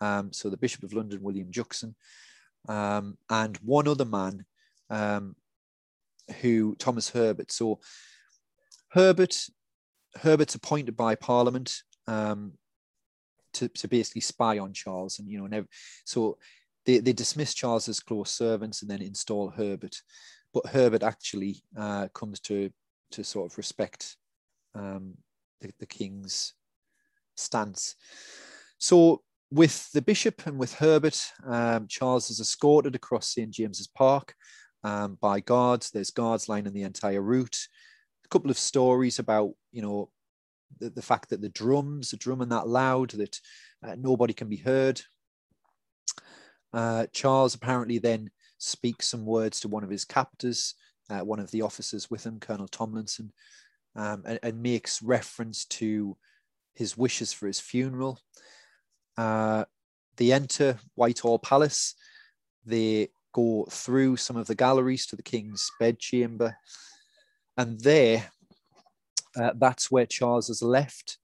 Um, 0.00 0.32
so 0.32 0.50
the 0.50 0.58
bishop 0.58 0.82
of 0.82 0.92
London, 0.92 1.22
William 1.22 1.50
Juxon, 1.50 1.94
um, 2.68 3.16
and 3.30 3.56
one 3.58 3.88
other 3.88 4.04
man, 4.04 4.44
um, 4.90 5.36
who 6.40 6.76
Thomas 6.76 7.08
Herbert. 7.10 7.50
So 7.50 7.80
Herbert, 8.90 9.36
Herbert's 10.16 10.54
appointed 10.54 10.96
by 10.96 11.14
Parliament 11.14 11.82
um, 12.06 12.52
to, 13.54 13.68
to 13.68 13.88
basically 13.88 14.20
spy 14.20 14.58
on 14.58 14.72
Charles, 14.72 15.18
and 15.18 15.28
you 15.28 15.38
know, 15.38 15.46
never, 15.46 15.66
so 16.04 16.38
they, 16.84 16.98
they 16.98 17.12
dismiss 17.12 17.54
Charles 17.54 17.88
as 17.88 18.00
close 18.00 18.30
servants 18.30 18.82
and 18.82 18.90
then 18.90 19.02
install 19.02 19.50
Herbert, 19.50 19.96
but 20.56 20.72
Herbert 20.72 21.02
actually 21.02 21.62
uh, 21.76 22.08
comes 22.14 22.40
to 22.40 22.70
to 23.12 23.22
sort 23.22 23.52
of 23.52 23.58
respect 23.58 24.16
um, 24.74 25.14
the, 25.60 25.70
the 25.78 25.86
king's 25.86 26.54
stance. 27.36 27.94
So 28.78 29.22
with 29.50 29.92
the 29.92 30.00
bishop 30.00 30.46
and 30.46 30.58
with 30.58 30.72
Herbert, 30.74 31.22
um, 31.46 31.86
Charles 31.88 32.30
is 32.30 32.40
escorted 32.40 32.94
across 32.94 33.34
St 33.34 33.50
James's 33.50 33.86
Park 33.86 34.34
um, 34.82 35.18
by 35.20 35.40
guards. 35.40 35.90
There's 35.90 36.10
guards 36.10 36.48
lining 36.48 36.72
the 36.72 36.84
entire 36.84 37.20
route 37.22 37.58
a 38.24 38.28
couple 38.28 38.50
of 38.50 38.58
stories 38.58 39.18
about 39.18 39.52
you 39.72 39.82
know 39.82 40.10
the, 40.80 40.88
the 40.88 41.02
fact 41.02 41.28
that 41.30 41.42
the 41.42 41.50
drums 41.50 42.14
are 42.14 42.18
drumming 42.18 42.48
that 42.48 42.66
loud 42.66 43.10
that 43.10 43.38
uh, 43.86 43.94
nobody 43.98 44.32
can 44.32 44.48
be 44.48 44.56
heard. 44.56 45.02
Uh, 46.72 47.06
Charles 47.12 47.54
apparently 47.54 47.98
then 47.98 48.30
speaks 48.58 49.08
some 49.08 49.24
words 49.24 49.60
to 49.60 49.68
one 49.68 49.84
of 49.84 49.90
his 49.90 50.04
captors, 50.04 50.74
uh, 51.10 51.20
one 51.20 51.40
of 51.40 51.50
the 51.50 51.62
officers 51.62 52.10
with 52.10 52.24
him, 52.24 52.40
Colonel 52.40 52.68
Tomlinson, 52.68 53.32
um, 53.94 54.22
and, 54.26 54.38
and, 54.42 54.62
makes 54.62 55.02
reference 55.02 55.64
to 55.64 56.16
his 56.74 56.96
wishes 56.96 57.32
for 57.32 57.46
his 57.46 57.60
funeral. 57.60 58.20
Uh, 59.16 59.64
they 60.16 60.32
enter 60.32 60.78
Whitehall 60.94 61.38
Palace. 61.38 61.94
They 62.64 63.08
go 63.32 63.66
through 63.70 64.16
some 64.16 64.36
of 64.36 64.46
the 64.46 64.54
galleries 64.54 65.06
to 65.06 65.16
the 65.16 65.22
king's 65.22 65.70
bedchamber. 65.78 66.56
And 67.56 67.80
there, 67.80 68.30
uh, 69.36 69.52
that's 69.56 69.90
where 69.90 70.06
Charles 70.06 70.48
has 70.48 70.62
left, 70.62 71.18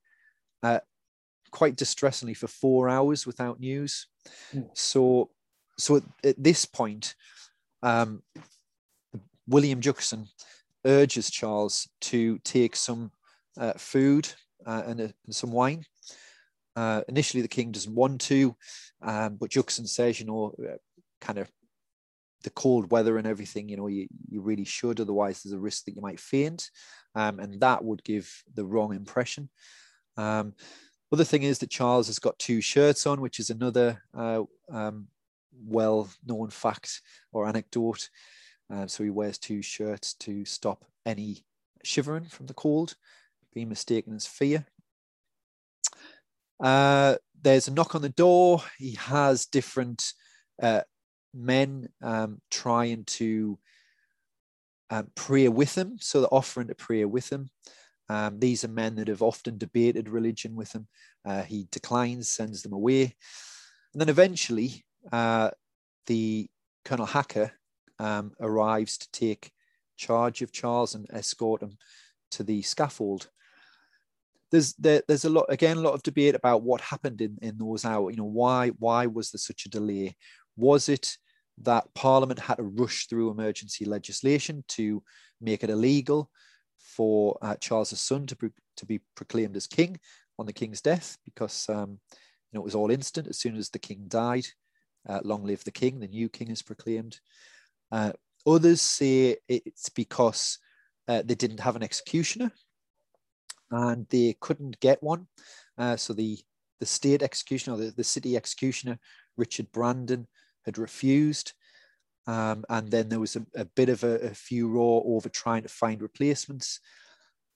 uh, 0.62 0.80
quite 1.50 1.76
distressingly, 1.76 2.34
for 2.34 2.46
four 2.46 2.88
hours 2.88 3.26
without 3.26 3.60
news. 3.60 4.06
Mm. 4.54 4.68
So, 4.74 5.30
so 5.82 5.96
at, 5.96 6.02
at 6.24 6.42
this 6.42 6.64
point, 6.64 7.14
um, 7.82 8.22
William 9.46 9.80
Juxon 9.80 10.28
urges 10.84 11.30
Charles 11.30 11.88
to 12.02 12.38
take 12.38 12.76
some 12.76 13.10
uh, 13.58 13.74
food 13.74 14.28
uh, 14.66 14.82
and, 14.86 15.00
uh, 15.00 15.08
and, 15.26 15.34
some 15.34 15.52
wine. 15.52 15.84
Uh, 16.74 17.02
initially, 17.08 17.42
the 17.42 17.48
king 17.48 17.70
doesn't 17.70 17.94
want 17.94 18.20
to, 18.22 18.56
um, 19.02 19.36
but 19.36 19.50
Juxon 19.50 19.86
says, 19.86 20.18
you 20.18 20.26
know, 20.26 20.54
kind 21.20 21.38
of 21.38 21.50
the 22.44 22.50
cold 22.50 22.90
weather 22.90 23.18
and 23.18 23.26
everything, 23.26 23.68
you 23.68 23.76
know, 23.76 23.88
you, 23.88 24.08
you 24.28 24.40
really 24.40 24.64
should. 24.64 25.00
Otherwise, 25.00 25.42
there's 25.42 25.52
a 25.52 25.58
risk 25.58 25.84
that 25.84 25.94
you 25.94 26.02
might 26.02 26.18
faint. 26.18 26.70
Um, 27.14 27.38
and 27.38 27.60
that 27.60 27.84
would 27.84 28.02
give 28.04 28.42
the 28.54 28.64
wrong 28.64 28.94
impression. 28.94 29.50
Um, 30.16 30.54
other 31.12 31.24
thing 31.24 31.42
is 31.42 31.58
that 31.58 31.70
Charles 31.70 32.06
has 32.06 32.18
got 32.18 32.38
two 32.38 32.60
shirts 32.60 33.06
on, 33.06 33.20
which 33.20 33.38
is 33.38 33.50
another 33.50 34.02
uh, 34.16 34.42
um, 34.70 35.08
well 35.66 36.08
known 36.26 36.50
fact 36.50 37.02
or 37.32 37.46
anecdote. 37.46 38.08
Uh, 38.72 38.86
so 38.86 39.04
he 39.04 39.10
wears 39.10 39.38
two 39.38 39.62
shirts 39.62 40.14
to 40.14 40.44
stop 40.44 40.84
any 41.04 41.44
shivering 41.84 42.24
from 42.24 42.46
the 42.46 42.54
cold, 42.54 42.94
being 43.54 43.68
mistaken 43.68 44.14
as 44.14 44.26
fear. 44.26 44.66
Uh, 46.62 47.16
there's 47.42 47.68
a 47.68 47.72
knock 47.72 47.94
on 47.94 48.02
the 48.02 48.08
door. 48.08 48.62
He 48.78 48.92
has 48.92 49.46
different 49.46 50.12
uh, 50.62 50.82
men 51.34 51.88
um, 52.02 52.40
trying 52.50 53.04
to 53.04 53.58
um, 54.90 55.08
pray 55.14 55.48
with 55.48 55.76
him. 55.76 55.96
So 56.00 56.20
they're 56.20 56.34
offering 56.34 56.68
to 56.68 56.74
pray 56.74 57.04
with 57.04 57.30
him. 57.30 57.50
Um, 58.08 58.38
these 58.38 58.64
are 58.64 58.68
men 58.68 58.96
that 58.96 59.08
have 59.08 59.22
often 59.22 59.58
debated 59.58 60.08
religion 60.08 60.54
with 60.54 60.72
him. 60.72 60.86
Uh, 61.24 61.42
he 61.42 61.66
declines, 61.70 62.28
sends 62.28 62.62
them 62.62 62.72
away. 62.72 63.16
And 63.92 64.00
then 64.00 64.08
eventually, 64.08 64.84
uh, 65.10 65.50
the 66.06 66.48
Colonel 66.84 67.06
Hacker 67.06 67.52
um, 67.98 68.32
arrives 68.40 68.98
to 68.98 69.10
take 69.12 69.52
charge 69.96 70.42
of 70.42 70.52
Charles 70.52 70.94
and 70.94 71.06
escort 71.12 71.62
him 71.62 71.76
to 72.32 72.42
the 72.42 72.62
scaffold. 72.62 73.28
There's 74.50 74.74
there, 74.74 75.02
there's 75.08 75.24
a 75.24 75.30
lot 75.30 75.46
again 75.48 75.78
a 75.78 75.80
lot 75.80 75.94
of 75.94 76.02
debate 76.02 76.34
about 76.34 76.62
what 76.62 76.80
happened 76.80 77.20
in, 77.20 77.38
in 77.40 77.56
those 77.56 77.84
hours. 77.84 78.12
You 78.12 78.22
know 78.22 78.28
why 78.28 78.68
why 78.78 79.06
was 79.06 79.30
there 79.30 79.38
such 79.38 79.64
a 79.64 79.70
delay? 79.70 80.16
Was 80.56 80.88
it 80.88 81.16
that 81.62 81.92
Parliament 81.94 82.40
had 82.40 82.56
to 82.56 82.62
rush 82.62 83.06
through 83.06 83.30
emergency 83.30 83.84
legislation 83.84 84.64
to 84.68 85.02
make 85.40 85.62
it 85.62 85.70
illegal 85.70 86.30
for 86.78 87.38
uh, 87.42 87.54
Charles's 87.56 88.00
son 88.00 88.26
to, 88.26 88.36
to 88.76 88.86
be 88.86 89.00
proclaimed 89.14 89.56
as 89.56 89.66
king 89.66 89.98
on 90.38 90.46
the 90.46 90.52
king's 90.52 90.80
death 90.80 91.18
because 91.24 91.68
um, 91.68 92.00
you 92.50 92.54
know 92.54 92.60
it 92.60 92.64
was 92.64 92.74
all 92.74 92.90
instant 92.90 93.28
as 93.28 93.38
soon 93.38 93.56
as 93.56 93.70
the 93.70 93.78
king 93.78 94.04
died. 94.08 94.46
Uh, 95.08 95.20
long 95.24 95.44
live 95.44 95.64
the 95.64 95.70
king! 95.70 96.00
The 96.00 96.08
new 96.08 96.28
king 96.28 96.50
is 96.50 96.62
proclaimed. 96.62 97.20
Uh, 97.90 98.12
others 98.46 98.80
say 98.80 99.36
it's 99.48 99.88
because 99.88 100.58
uh, 101.08 101.22
they 101.24 101.34
didn't 101.34 101.60
have 101.60 101.76
an 101.76 101.82
executioner 101.82 102.52
and 103.70 104.06
they 104.10 104.36
couldn't 104.40 104.80
get 104.80 105.02
one. 105.02 105.26
Uh, 105.78 105.96
so 105.96 106.12
the 106.12 106.38
the 106.80 106.86
state 106.86 107.22
executioner, 107.22 107.76
the, 107.76 107.90
the 107.92 108.04
city 108.04 108.36
executioner, 108.36 108.98
Richard 109.36 109.70
Brandon, 109.70 110.26
had 110.64 110.78
refused. 110.78 111.52
Um, 112.26 112.64
and 112.68 112.90
then 112.90 113.08
there 113.08 113.20
was 113.20 113.36
a, 113.36 113.46
a 113.54 113.64
bit 113.64 113.88
of 113.88 114.02
a, 114.04 114.18
a 114.18 114.34
furor 114.34 115.00
over 115.04 115.28
trying 115.28 115.62
to 115.62 115.68
find 115.68 116.02
replacements. 116.02 116.80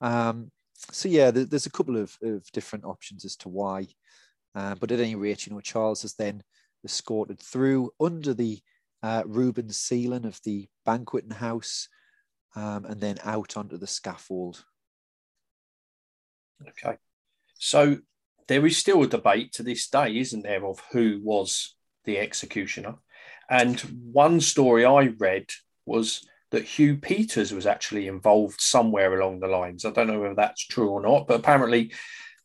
Um, 0.01 0.51
so 0.93 1.09
yeah, 1.09 1.31
there, 1.31 1.45
there's 1.45 1.67
a 1.67 1.71
couple 1.71 1.97
of, 1.97 2.17
of 2.23 2.51
different 2.53 2.85
options 2.85 3.25
as 3.25 3.37
to 3.39 3.49
why. 3.49 3.89
Uh, 4.55 4.75
but 4.77 4.93
at 4.93 5.01
any 5.01 5.15
rate, 5.15 5.47
you 5.47 5.53
know, 5.53 5.61
Charles 5.61 6.03
has 6.03 6.15
then 6.15 6.43
escorted 6.85 7.41
through 7.41 7.91
under 8.01 8.35
the 8.35 8.61
uh, 9.03 9.23
Rubens 9.27 9.77
ceiling 9.77 10.25
of 10.25 10.41
the 10.45 10.69
banqueting 10.85 11.31
house 11.31 11.89
um, 12.55 12.85
and 12.87 13.01
then 13.01 13.19
out 13.25 13.57
onto 13.57 13.77
the 13.77 13.87
scaffold. 13.87 14.65
Okay. 16.69 16.97
So 17.59 17.99
there 18.49 18.65
is 18.67 18.77
still 18.77 19.03
a 19.03 19.09
debate 19.09 19.53
to 19.55 19.63
this 19.63 19.89
day, 19.89 20.19
isn't 20.19 20.43
there, 20.43 20.65
of 20.65 20.83
who 20.93 21.21
was 21.23 21.75
the 22.05 22.19
executioner. 22.19 22.95
And 23.51 23.81
one 24.13 24.41
story 24.41 24.85
I 24.85 25.13
read 25.19 25.47
was 25.85 26.27
that 26.51 26.65
Hugh 26.65 26.97
Peters 26.97 27.53
was 27.53 27.67
actually 27.67 28.07
involved 28.07 28.61
somewhere 28.61 29.21
along 29.21 29.41
the 29.41 29.49
lines. 29.49 29.85
I 29.85 29.91
don't 29.91 30.07
know 30.07 30.21
whether 30.21 30.35
that's 30.35 30.67
true 30.67 30.89
or 30.91 31.03
not, 31.03 31.27
but 31.27 31.41
apparently 31.41 31.93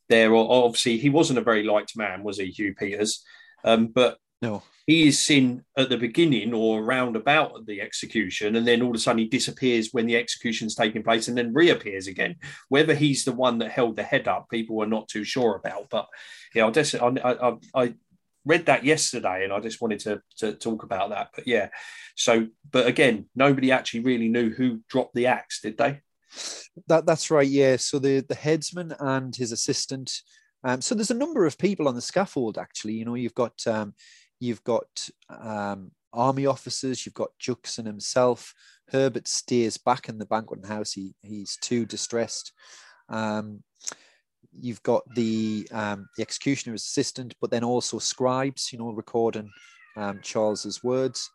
there 0.08 0.34
obviously 0.34 0.98
he 0.98 1.08
wasn't 1.08 1.38
a 1.38 1.42
very 1.42 1.62
liked 1.62 1.96
man, 1.96 2.22
was 2.22 2.38
he, 2.38 2.46
Hugh 2.46 2.74
Peters? 2.74 3.24
Um, 3.64 3.86
but 3.88 4.18
no, 4.40 4.62
he 4.86 5.08
is 5.08 5.22
seen 5.22 5.64
at 5.76 5.88
the 5.88 5.96
beginning 5.96 6.52
or 6.52 6.80
around 6.80 7.16
about 7.16 7.66
the 7.66 7.80
execution, 7.80 8.56
and 8.56 8.66
then 8.66 8.82
all 8.82 8.90
of 8.90 8.96
a 8.96 8.98
sudden 8.98 9.18
he 9.18 9.28
disappears 9.28 9.90
when 9.92 10.06
the 10.06 10.16
execution's 10.16 10.74
taking 10.74 11.02
place, 11.02 11.28
and 11.28 11.36
then 11.36 11.54
reappears 11.54 12.06
again. 12.06 12.36
Whether 12.68 12.94
he's 12.94 13.24
the 13.24 13.32
one 13.32 13.58
that 13.58 13.70
held 13.70 13.96
the 13.96 14.02
head 14.02 14.28
up, 14.28 14.48
people 14.50 14.76
were 14.76 14.86
not 14.86 15.08
too 15.08 15.24
sure 15.24 15.56
about. 15.56 15.90
But 15.90 16.08
yeah, 16.54 16.66
I 16.66 16.70
just 16.70 16.94
I, 16.94 17.08
I, 17.24 17.54
I 17.74 17.94
read 18.44 18.66
that 18.66 18.84
yesterday 18.84 19.44
and 19.44 19.52
I 19.52 19.60
just 19.60 19.80
wanted 19.80 20.00
to, 20.00 20.22
to 20.38 20.54
talk 20.54 20.82
about 20.82 21.10
that. 21.10 21.28
But 21.34 21.46
yeah, 21.46 21.68
so, 22.16 22.48
but 22.70 22.86
again, 22.86 23.26
nobody 23.34 23.72
actually 23.72 24.00
really 24.00 24.28
knew 24.28 24.50
who 24.50 24.80
dropped 24.88 25.14
the 25.14 25.26
axe, 25.26 25.60
did 25.60 25.78
they? 25.78 26.00
That 26.88 27.06
That's 27.06 27.30
right, 27.30 27.46
yeah. 27.46 27.76
So 27.76 27.98
the, 27.98 28.20
the 28.20 28.34
headsman 28.34 28.94
and 28.98 29.34
his 29.34 29.52
assistant. 29.52 30.12
Um, 30.64 30.80
so 30.80 30.94
there's 30.94 31.10
a 31.10 31.14
number 31.14 31.46
of 31.46 31.58
people 31.58 31.88
on 31.88 31.94
the 31.94 32.00
scaffold, 32.00 32.58
actually. 32.58 32.94
You 32.94 33.04
know, 33.04 33.14
you've 33.14 33.34
got, 33.34 33.66
um, 33.66 33.94
you've 34.40 34.62
got 34.64 35.08
um, 35.28 35.90
army 36.12 36.46
officers, 36.46 37.04
you've 37.04 37.14
got 37.14 37.30
Juxon 37.40 37.86
himself. 37.86 38.54
Herbert 38.90 39.26
steers 39.26 39.76
back 39.76 40.08
in 40.08 40.18
the 40.18 40.26
banqueting 40.26 40.68
house. 40.68 40.92
He, 40.92 41.14
he's 41.22 41.56
too 41.56 41.86
distressed. 41.86 42.52
Um, 43.08 43.62
you've 44.52 44.82
got 44.82 45.02
the 45.14 45.66
um, 45.72 46.08
the 46.16 46.22
executioner's 46.22 46.82
assistant, 46.82 47.34
but 47.40 47.50
then 47.50 47.64
also 47.64 47.98
scribes, 47.98 48.72
you 48.72 48.78
know, 48.78 48.90
recording 48.90 49.50
um, 49.96 50.20
Charles's 50.22 50.84
words. 50.84 51.30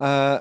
Uh, 0.00 0.40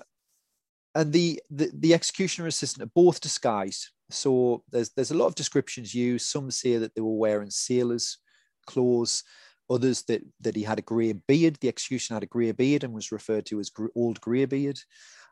and 0.95 1.13
the, 1.13 1.41
the 1.49 1.71
the 1.73 1.93
executioner 1.93 2.47
assistant 2.47 2.83
are 2.83 2.91
both 2.95 3.21
disguised. 3.21 3.89
So 4.11 4.63
there's 4.71 4.89
there's 4.91 5.11
a 5.11 5.17
lot 5.17 5.27
of 5.27 5.35
descriptions 5.35 5.93
used. 5.93 6.27
Some 6.27 6.51
say 6.51 6.77
that 6.77 6.95
they 6.95 7.01
were 7.01 7.17
wearing 7.17 7.49
sailors' 7.49 8.17
clothes. 8.65 9.23
Others 9.69 10.03
that 10.03 10.21
that 10.41 10.55
he 10.55 10.63
had 10.63 10.79
a 10.79 10.83
grey 10.83 11.13
beard. 11.13 11.57
The 11.61 11.69
executioner 11.69 12.17
had 12.17 12.23
a 12.23 12.27
grey 12.27 12.51
beard 12.51 12.83
and 12.83 12.93
was 12.93 13.11
referred 13.11 13.45
to 13.47 13.59
as 13.59 13.71
old 13.95 14.19
grey 14.21 14.45
beard. 14.45 14.79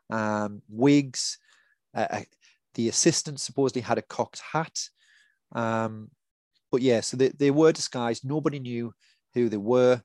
Um, 0.08 0.62
wigs. 0.68 1.38
Uh, 1.94 2.06
uh, 2.10 2.22
the 2.74 2.88
assistant 2.88 3.40
supposedly 3.40 3.82
had 3.82 3.98
a 3.98 4.02
cocked 4.02 4.40
hat. 4.52 4.78
Um, 5.52 6.10
but 6.70 6.82
yeah, 6.82 7.00
so 7.00 7.16
they, 7.16 7.28
they 7.28 7.50
were 7.50 7.72
disguised. 7.72 8.24
Nobody 8.24 8.60
knew 8.60 8.94
who 9.34 9.48
they 9.48 9.56
were. 9.56 10.02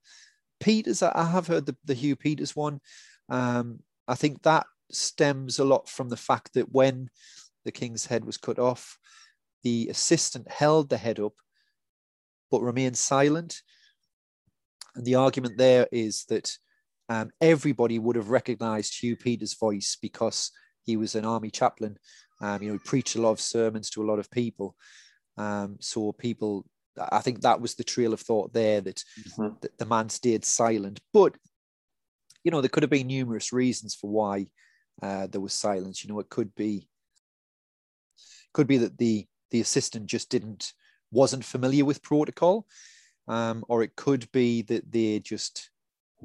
Peters, 0.60 1.04
I 1.04 1.26
have 1.26 1.48
heard 1.48 1.66
the, 1.66 1.76
the 1.86 1.94
Hugh 1.94 2.16
Peters 2.16 2.56
one. 2.56 2.80
Um, 3.30 3.80
I 4.08 4.16
think 4.16 4.42
that 4.44 4.66
stems 4.92 5.60
a 5.60 5.66
lot 5.66 5.90
from 5.90 6.10
the 6.10 6.18
fact 6.18 6.54
that 6.54 6.72
when 6.72 7.10
the 7.66 7.72
king's 7.72 8.06
head 8.06 8.24
was 8.24 8.38
cut 8.38 8.60
off, 8.60 8.98
the 9.64 9.88
assistant 9.90 10.50
held 10.50 10.90
the 10.90 10.98
head 10.98 11.20
up 11.20 11.34
but 12.52 12.62
remained 12.62 12.98
silent. 12.98 13.62
And 14.96 15.06
the 15.06 15.16
argument 15.16 15.58
there 15.58 15.88
is 15.92 16.26
that 16.30 16.58
um, 17.10 17.32
everybody 17.42 18.00
would 18.00 18.16
have 18.16 18.30
recognized 18.30 18.98
Hugh 18.98 19.16
Peters' 19.16 19.56
voice 19.56 19.98
because 20.02 20.52
he 20.84 20.96
was 20.96 21.16
an 21.16 21.26
army 21.26 21.50
chaplain. 21.50 21.98
Um, 22.42 22.62
you 22.62 22.70
know, 22.70 22.74
he 22.76 22.80
preached 22.80 23.16
a 23.16 23.22
lot 23.22 23.32
of 23.32 23.42
sermons 23.42 23.90
to 23.92 24.04
a 24.04 24.08
lot 24.08 24.20
of 24.20 24.32
people. 24.32 24.76
Um, 25.38 25.78
so 25.82 26.14
people, 26.14 26.66
I 27.12 27.20
think 27.20 27.42
that 27.42 27.60
was 27.60 27.76
the 27.76 27.84
trail 27.84 28.14
of 28.14 28.22
thought 28.22 28.54
there 28.54 28.82
that, 28.82 29.04
mm-hmm. 29.20 29.56
that 29.62 29.78
the 29.78 29.86
man 29.86 30.10
stayed 30.10 30.46
silent. 30.46 31.02
But 31.12 31.36
you 32.44 32.52
know, 32.52 32.62
there 32.62 32.70
could 32.70 32.84
have 32.84 32.92
been 32.92 33.08
numerous 33.08 33.52
reasons 33.52 33.96
for 33.96 34.10
why 34.10 34.48
uh, 35.02 35.28
there 35.28 35.42
was 35.42 35.54
silence. 35.54 36.04
You 36.04 36.14
know, 36.14 36.20
it 36.20 36.30
could 36.30 36.54
be 36.56 36.88
could 38.56 38.68
be 38.68 38.78
that 38.78 38.98
the 38.98 39.28
the 39.52 39.62
assistant 39.62 40.08
just 40.08 40.30
didn't 40.30 40.74
wasn't 41.12 41.46
familiar 41.46 41.86
with 41.86 42.02
protocol, 42.02 42.66
um, 43.28 43.64
or 43.68 43.84
it 43.84 43.96
could 43.96 44.32
be 44.32 44.62
that 44.64 44.92
they 44.92 45.20
just 45.20 45.70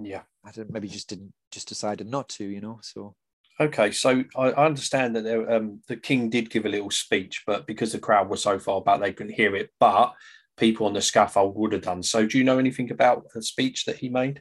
yeah, 0.00 0.22
I 0.44 0.52
don't 0.52 0.72
maybe 0.72 0.88
just 0.88 1.08
didn't 1.08 1.32
just 1.50 1.68
decided 1.68 2.06
not 2.06 2.28
to. 2.30 2.44
You 2.44 2.60
know, 2.60 2.78
so 2.82 3.16
Okay, 3.60 3.90
so 3.90 4.24
I 4.36 4.52
understand 4.52 5.16
that 5.16 5.24
there, 5.24 5.50
um, 5.52 5.82
the 5.86 5.96
king 5.96 6.30
did 6.30 6.48
give 6.48 6.64
a 6.64 6.70
little 6.70 6.90
speech, 6.90 7.42
but 7.46 7.66
because 7.66 7.92
the 7.92 7.98
crowd 7.98 8.30
was 8.30 8.42
so 8.42 8.58
far 8.58 8.80
back, 8.80 9.00
they 9.00 9.12
couldn't 9.12 9.34
hear 9.34 9.54
it. 9.54 9.70
But 9.78 10.14
people 10.56 10.86
on 10.86 10.94
the 10.94 11.02
scaffold 11.02 11.56
would 11.56 11.72
have 11.72 11.82
done. 11.82 12.02
So, 12.02 12.26
do 12.26 12.38
you 12.38 12.44
know 12.44 12.58
anything 12.58 12.90
about 12.90 13.26
the 13.34 13.42
speech 13.42 13.84
that 13.84 13.98
he 13.98 14.08
made? 14.08 14.40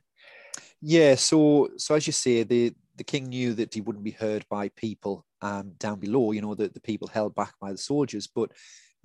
Yeah. 0.80 1.16
So, 1.16 1.70
so 1.76 1.96
as 1.96 2.08
you 2.08 2.14
say, 2.14 2.44
the 2.44 2.74
the 3.00 3.04
king 3.06 3.30
knew 3.30 3.54
that 3.54 3.74
he 3.74 3.80
wouldn't 3.80 4.04
be 4.04 4.12
heard 4.12 4.46
by 4.50 4.68
people 4.70 5.26
um, 5.42 5.72
down 5.80 6.00
below. 6.00 6.34
You 6.34 6.42
know, 6.42 6.54
the, 6.54 6.68
the 6.68 6.82
people 6.82 7.08
held 7.08 7.34
back 7.34 7.54
by 7.60 7.72
the 7.72 7.78
soldiers, 7.78 8.28
but 8.28 8.52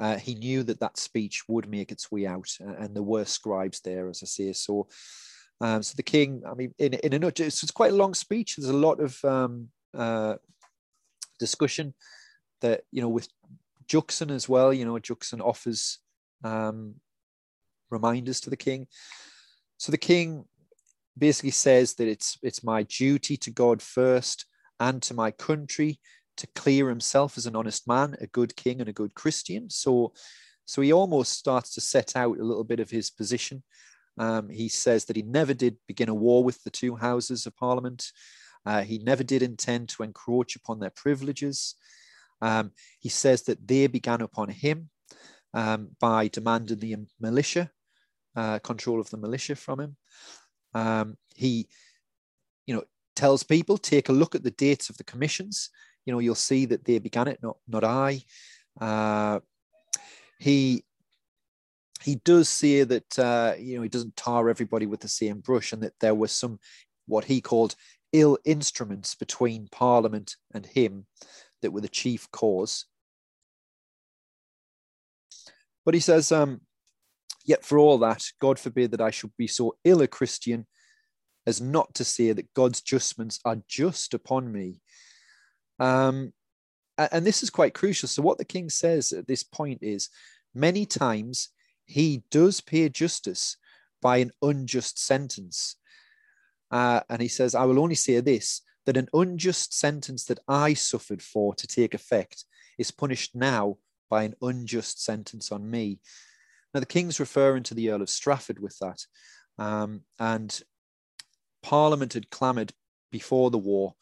uh, 0.00 0.16
he 0.16 0.34
knew 0.34 0.64
that 0.64 0.80
that 0.80 0.98
speech 0.98 1.44
would 1.46 1.70
make 1.70 1.92
its 1.92 2.10
way 2.10 2.26
out, 2.26 2.50
and 2.58 2.94
there 2.94 3.04
were 3.04 3.24
scribes 3.24 3.80
there, 3.80 4.08
as 4.08 4.20
I 4.22 4.26
say. 4.26 4.52
So, 4.52 4.88
um, 5.60 5.84
so 5.84 5.94
the 5.96 6.02
king, 6.02 6.42
I 6.44 6.54
mean, 6.54 6.74
in 6.76 6.94
in 6.94 7.12
a 7.12 7.18
nutshell, 7.20 7.46
it's 7.46 7.70
quite 7.70 7.92
a 7.92 7.96
long 7.96 8.14
speech. 8.14 8.56
There's 8.56 8.68
a 8.68 8.76
lot 8.76 8.98
of 8.98 9.24
um, 9.24 9.68
uh, 9.96 10.34
discussion 11.38 11.94
that 12.60 12.82
you 12.90 13.00
know 13.00 13.08
with 13.08 13.28
Juxon 13.86 14.32
as 14.32 14.48
well. 14.48 14.74
You 14.74 14.84
know, 14.84 14.94
Juxon 14.94 15.40
offers 15.40 16.00
um, 16.42 16.96
reminders 17.90 18.40
to 18.40 18.50
the 18.50 18.56
king. 18.56 18.88
So 19.76 19.92
the 19.92 19.98
king 19.98 20.46
basically 21.16 21.50
says 21.50 21.94
that 21.94 22.08
it's 22.08 22.38
it's 22.42 22.64
my 22.64 22.82
duty 22.84 23.36
to 23.38 23.50
God 23.50 23.80
first 23.82 24.46
and 24.80 25.02
to 25.02 25.14
my 25.14 25.30
country 25.30 26.00
to 26.36 26.46
clear 26.54 26.88
himself 26.88 27.38
as 27.38 27.46
an 27.46 27.56
honest 27.56 27.86
man, 27.86 28.16
a 28.20 28.26
good 28.26 28.56
king, 28.56 28.80
and 28.80 28.88
a 28.88 28.92
good 28.92 29.14
Christian. 29.14 29.70
So, 29.70 30.12
so 30.64 30.82
he 30.82 30.92
almost 30.92 31.32
starts 31.32 31.74
to 31.74 31.80
set 31.80 32.16
out 32.16 32.38
a 32.38 32.44
little 32.44 32.64
bit 32.64 32.80
of 32.80 32.90
his 32.90 33.10
position. 33.10 33.62
Um, 34.18 34.48
he 34.48 34.68
says 34.68 35.04
that 35.06 35.16
he 35.16 35.22
never 35.22 35.54
did 35.54 35.76
begin 35.86 36.08
a 36.08 36.14
war 36.14 36.44
with 36.44 36.62
the 36.64 36.70
two 36.70 36.96
houses 36.96 37.46
of 37.46 37.56
Parliament. 37.56 38.10
Uh, 38.66 38.82
he 38.82 38.98
never 38.98 39.22
did 39.22 39.42
intend 39.42 39.90
to 39.90 40.02
encroach 40.02 40.56
upon 40.56 40.80
their 40.80 40.90
privileges. 40.90 41.74
Um, 42.40 42.72
he 43.00 43.08
says 43.08 43.42
that 43.42 43.66
they 43.66 43.86
began 43.86 44.20
upon 44.20 44.48
him 44.48 44.90
um, 45.52 45.90
by 46.00 46.28
demanding 46.28 46.78
the 46.78 46.96
militia, 47.20 47.70
uh, 48.36 48.58
control 48.60 49.00
of 49.00 49.10
the 49.10 49.16
militia 49.16 49.54
from 49.54 49.80
him. 49.80 49.96
Um, 50.74 51.16
he, 51.34 51.68
you 52.66 52.74
know, 52.74 52.84
tells 53.16 53.42
people 53.42 53.78
take 53.78 54.08
a 54.08 54.12
look 54.12 54.34
at 54.34 54.42
the 54.42 54.50
dates 54.50 54.90
of 54.90 54.96
the 54.96 55.04
commissions. 55.04 55.70
you 56.04 56.12
know, 56.12 56.18
you'll 56.18 56.34
see 56.34 56.66
that 56.66 56.84
they 56.84 56.98
began 56.98 57.28
it, 57.28 57.40
not 57.42 57.56
not 57.68 57.84
I. 57.84 58.22
Uh, 58.80 59.40
he 60.38 60.84
he 62.02 62.16
does 62.16 62.48
say 62.48 62.84
that 62.84 63.18
uh, 63.18 63.54
you 63.58 63.76
know 63.76 63.82
he 63.82 63.88
doesn't 63.88 64.16
tar 64.16 64.50
everybody 64.50 64.86
with 64.86 65.00
the 65.00 65.08
same 65.08 65.40
brush, 65.40 65.72
and 65.72 65.82
that 65.82 65.98
there 66.00 66.14
were 66.14 66.28
some 66.28 66.58
what 67.06 67.24
he 67.24 67.40
called 67.40 67.76
ill 68.12 68.38
instruments 68.44 69.14
between 69.14 69.68
Parliament 69.68 70.36
and 70.52 70.64
him 70.66 71.06
that 71.62 71.72
were 71.72 71.80
the 71.80 71.88
chief 71.88 72.30
cause. 72.30 72.86
But 75.84 75.94
he 75.94 76.00
says, 76.00 76.30
um, 76.30 76.60
Yet 77.44 77.64
for 77.64 77.78
all 77.78 77.98
that, 77.98 78.24
God 78.40 78.58
forbid 78.58 78.90
that 78.92 79.00
I 79.00 79.10
should 79.10 79.32
be 79.36 79.46
so 79.46 79.76
ill 79.84 80.02
a 80.02 80.06
Christian 80.06 80.66
as 81.46 81.60
not 81.60 81.94
to 81.94 82.04
say 82.04 82.32
that 82.32 82.54
God's 82.54 82.80
judgments 82.80 83.38
are 83.44 83.58
just 83.68 84.14
upon 84.14 84.50
me. 84.50 84.80
Um, 85.78 86.32
and 86.96 87.26
this 87.26 87.42
is 87.42 87.50
quite 87.50 87.74
crucial. 87.74 88.08
So, 88.08 88.22
what 88.22 88.38
the 88.38 88.44
king 88.44 88.70
says 88.70 89.12
at 89.12 89.26
this 89.26 89.42
point 89.42 89.80
is 89.82 90.08
many 90.54 90.86
times 90.86 91.50
he 91.84 92.22
does 92.30 92.60
pay 92.60 92.88
justice 92.88 93.56
by 94.00 94.18
an 94.18 94.30
unjust 94.42 95.04
sentence. 95.04 95.76
Uh, 96.70 97.00
and 97.10 97.20
he 97.20 97.28
says, 97.28 97.54
I 97.54 97.64
will 97.64 97.80
only 97.80 97.94
say 97.94 98.20
this 98.20 98.62
that 98.86 98.96
an 98.96 99.08
unjust 99.14 99.72
sentence 99.78 100.24
that 100.26 100.38
I 100.46 100.74
suffered 100.74 101.22
for 101.22 101.54
to 101.54 101.66
take 101.66 101.94
effect 101.94 102.44
is 102.76 102.90
punished 102.90 103.34
now 103.34 103.78
by 104.10 104.24
an 104.24 104.34
unjust 104.42 105.02
sentence 105.02 105.50
on 105.50 105.70
me. 105.70 105.98
Now, 106.74 106.80
the 106.80 106.86
king's 106.86 107.20
referring 107.20 107.62
to 107.64 107.74
the 107.74 107.90
Earl 107.90 108.02
of 108.02 108.10
Strafford 108.10 108.58
with 108.58 108.76
that. 108.80 108.98
Um, 109.58 110.02
and 110.18 110.60
Parliament 111.62 112.12
had 112.14 112.30
clamoured 112.30 112.72
before 113.12 113.50
the 113.50 113.58
war 113.58 113.94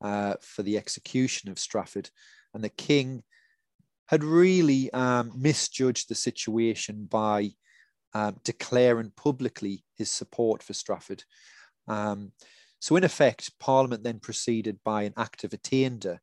uh, 0.00 0.34
for 0.40 0.62
the 0.62 0.78
execution 0.78 1.50
of 1.50 1.58
Strafford, 1.58 2.08
and 2.54 2.62
the 2.62 2.70
king 2.70 3.24
had 4.06 4.24
really 4.24 4.92
um, 4.92 5.32
misjudged 5.36 6.08
the 6.08 6.14
situation 6.14 7.06
by 7.10 7.50
uh, 8.14 8.32
declaring 8.44 9.12
publicly 9.16 9.84
his 9.96 10.10
support 10.10 10.62
for 10.62 10.72
Strafford. 10.72 11.24
Um, 11.86 12.32
so, 12.80 12.96
in 12.96 13.04
effect, 13.04 13.58
Parliament 13.58 14.02
then 14.02 14.20
proceeded 14.20 14.78
by 14.84 15.02
an 15.02 15.12
act 15.16 15.44
of 15.44 15.52
attainder. 15.52 16.20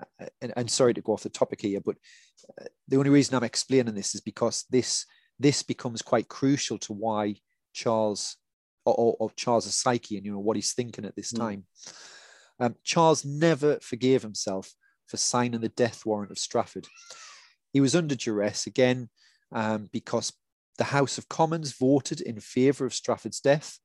Uh, 0.00 0.26
and, 0.40 0.52
and, 0.56 0.70
sorry 0.70 0.94
to 0.94 1.02
go 1.02 1.12
off 1.12 1.22
the 1.22 1.28
topic 1.28 1.60
here, 1.60 1.80
but 1.84 1.96
uh, 2.60 2.64
the 2.88 2.96
only 2.96 3.10
reason 3.10 3.36
I'm 3.36 3.44
explaining 3.44 3.94
this 3.94 4.14
is 4.14 4.20
because 4.20 4.64
this 4.70 5.04
this 5.38 5.62
becomes 5.62 6.02
quite 6.02 6.28
crucial 6.28 6.78
to 6.78 6.92
why 6.92 7.36
Charles 7.72 8.36
or, 8.84 9.16
or 9.18 9.30
Charles' 9.36 9.74
psyche 9.74 10.16
and 10.16 10.26
you 10.26 10.32
know 10.32 10.38
what 10.38 10.56
he's 10.56 10.72
thinking 10.72 11.04
at 11.04 11.16
this 11.16 11.32
mm. 11.32 11.38
time. 11.38 11.64
Um, 12.60 12.76
Charles 12.84 13.24
never 13.24 13.78
forgave 13.80 14.22
himself 14.22 14.72
for 15.06 15.16
signing 15.16 15.60
the 15.60 15.68
death 15.68 16.04
warrant 16.06 16.30
of 16.30 16.38
Strafford. 16.38 16.86
He 17.72 17.80
was 17.80 17.96
under 17.96 18.14
duress 18.14 18.66
again 18.66 19.08
um, 19.52 19.88
because 19.92 20.32
the 20.78 20.84
House 20.84 21.18
of 21.18 21.28
Commons 21.28 21.72
voted 21.72 22.20
in 22.20 22.40
favour 22.40 22.86
of 22.86 22.94
Strafford's 22.94 23.40
death. 23.40 23.78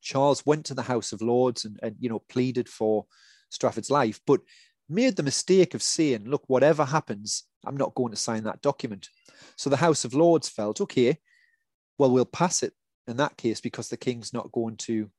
Charles 0.00 0.44
went 0.44 0.66
to 0.66 0.74
the 0.74 0.82
House 0.82 1.12
of 1.12 1.22
Lords 1.22 1.64
and, 1.64 1.78
and 1.82 1.96
you 1.98 2.08
know 2.08 2.22
pleaded 2.28 2.68
for 2.68 3.06
Strafford's 3.50 3.90
life, 3.90 4.20
but 4.26 4.40
made 4.88 5.16
the 5.16 5.22
mistake 5.22 5.74
of 5.74 5.82
saying, 5.82 6.24
"Look, 6.24 6.44
whatever 6.48 6.84
happens, 6.84 7.44
I'm 7.64 7.76
not 7.76 7.94
going 7.94 8.12
to 8.12 8.16
sign 8.16 8.44
that 8.44 8.62
document." 8.62 9.08
So 9.56 9.70
the 9.70 9.76
House 9.76 10.04
of 10.04 10.14
Lords 10.14 10.48
felt, 10.48 10.80
"Okay, 10.80 11.18
well, 11.98 12.10
we'll 12.10 12.24
pass 12.24 12.62
it 12.62 12.74
in 13.06 13.16
that 13.16 13.36
case 13.36 13.60
because 13.60 13.88
the 13.88 13.96
king's 13.96 14.32
not 14.32 14.52
going 14.52 14.76
to 14.78 15.10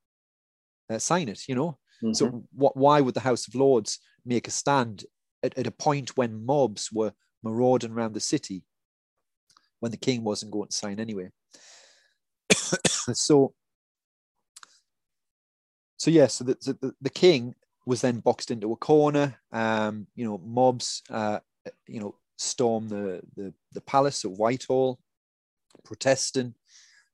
uh, 0.89 0.99
sign 0.99 1.29
it." 1.29 1.47
You 1.47 1.55
know, 1.55 1.77
mm-hmm. 2.03 2.13
so 2.13 2.45
what? 2.53 2.77
Why 2.77 3.01
would 3.01 3.13
the 3.13 3.19
House 3.19 3.47
of 3.47 3.55
Lords 3.55 3.99
make 4.25 4.47
a 4.47 4.51
stand 4.51 5.05
at, 5.43 5.57
at 5.57 5.67
a 5.67 5.71
point 5.71 6.17
when 6.17 6.45
mobs 6.45 6.91
were 6.91 7.13
marauding 7.43 7.91
around 7.91 8.13
the 8.13 8.19
city 8.19 8.63
when 9.79 9.91
the 9.91 9.97
king 9.97 10.23
wasn't 10.23 10.51
going 10.51 10.69
to 10.69 10.75
sign 10.75 10.99
anyway? 10.99 11.29
so 13.13 13.53
so 16.03 16.11
yeah, 16.11 16.27
so 16.27 16.43
the, 16.43 16.57
the, 16.81 16.93
the 16.99 17.09
king 17.09 17.55
was 17.85 18.01
then 18.01 18.19
boxed 18.19 18.51
into 18.51 18.73
a 18.73 18.75
corner. 18.75 19.35
Um, 19.53 20.05
you 20.15 20.25
know, 20.25 20.37
mobs, 20.37 21.01
uh, 21.09 21.39
you 21.87 22.01
know, 22.01 22.15
storm 22.43 22.87
the, 22.89 23.21
the 23.35 23.53
the 23.71 23.81
palace 23.81 24.25
at 24.25 24.31
Whitehall, 24.31 24.99
protesting, 25.83 26.53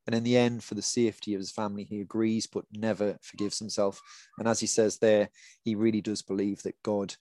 and 0.06 0.16
in 0.16 0.24
the 0.24 0.38
end, 0.38 0.64
for 0.64 0.76
the 0.76 0.82
safety 0.82 1.34
of 1.34 1.40
his 1.40 1.52
family, 1.52 1.84
he 1.84 2.02
agrees, 2.02 2.48
but 2.48 2.66
never 2.74 3.18
forgives 3.22 3.60
himself. 3.60 4.02
And 4.38 4.48
as 4.48 4.60
he 4.60 4.68
says 4.68 4.98
there, 4.98 5.30
he 5.64 5.76
really 5.76 6.02
does 6.02 6.22
believe 6.22 6.64
that 6.64 6.82
God, 6.84 7.16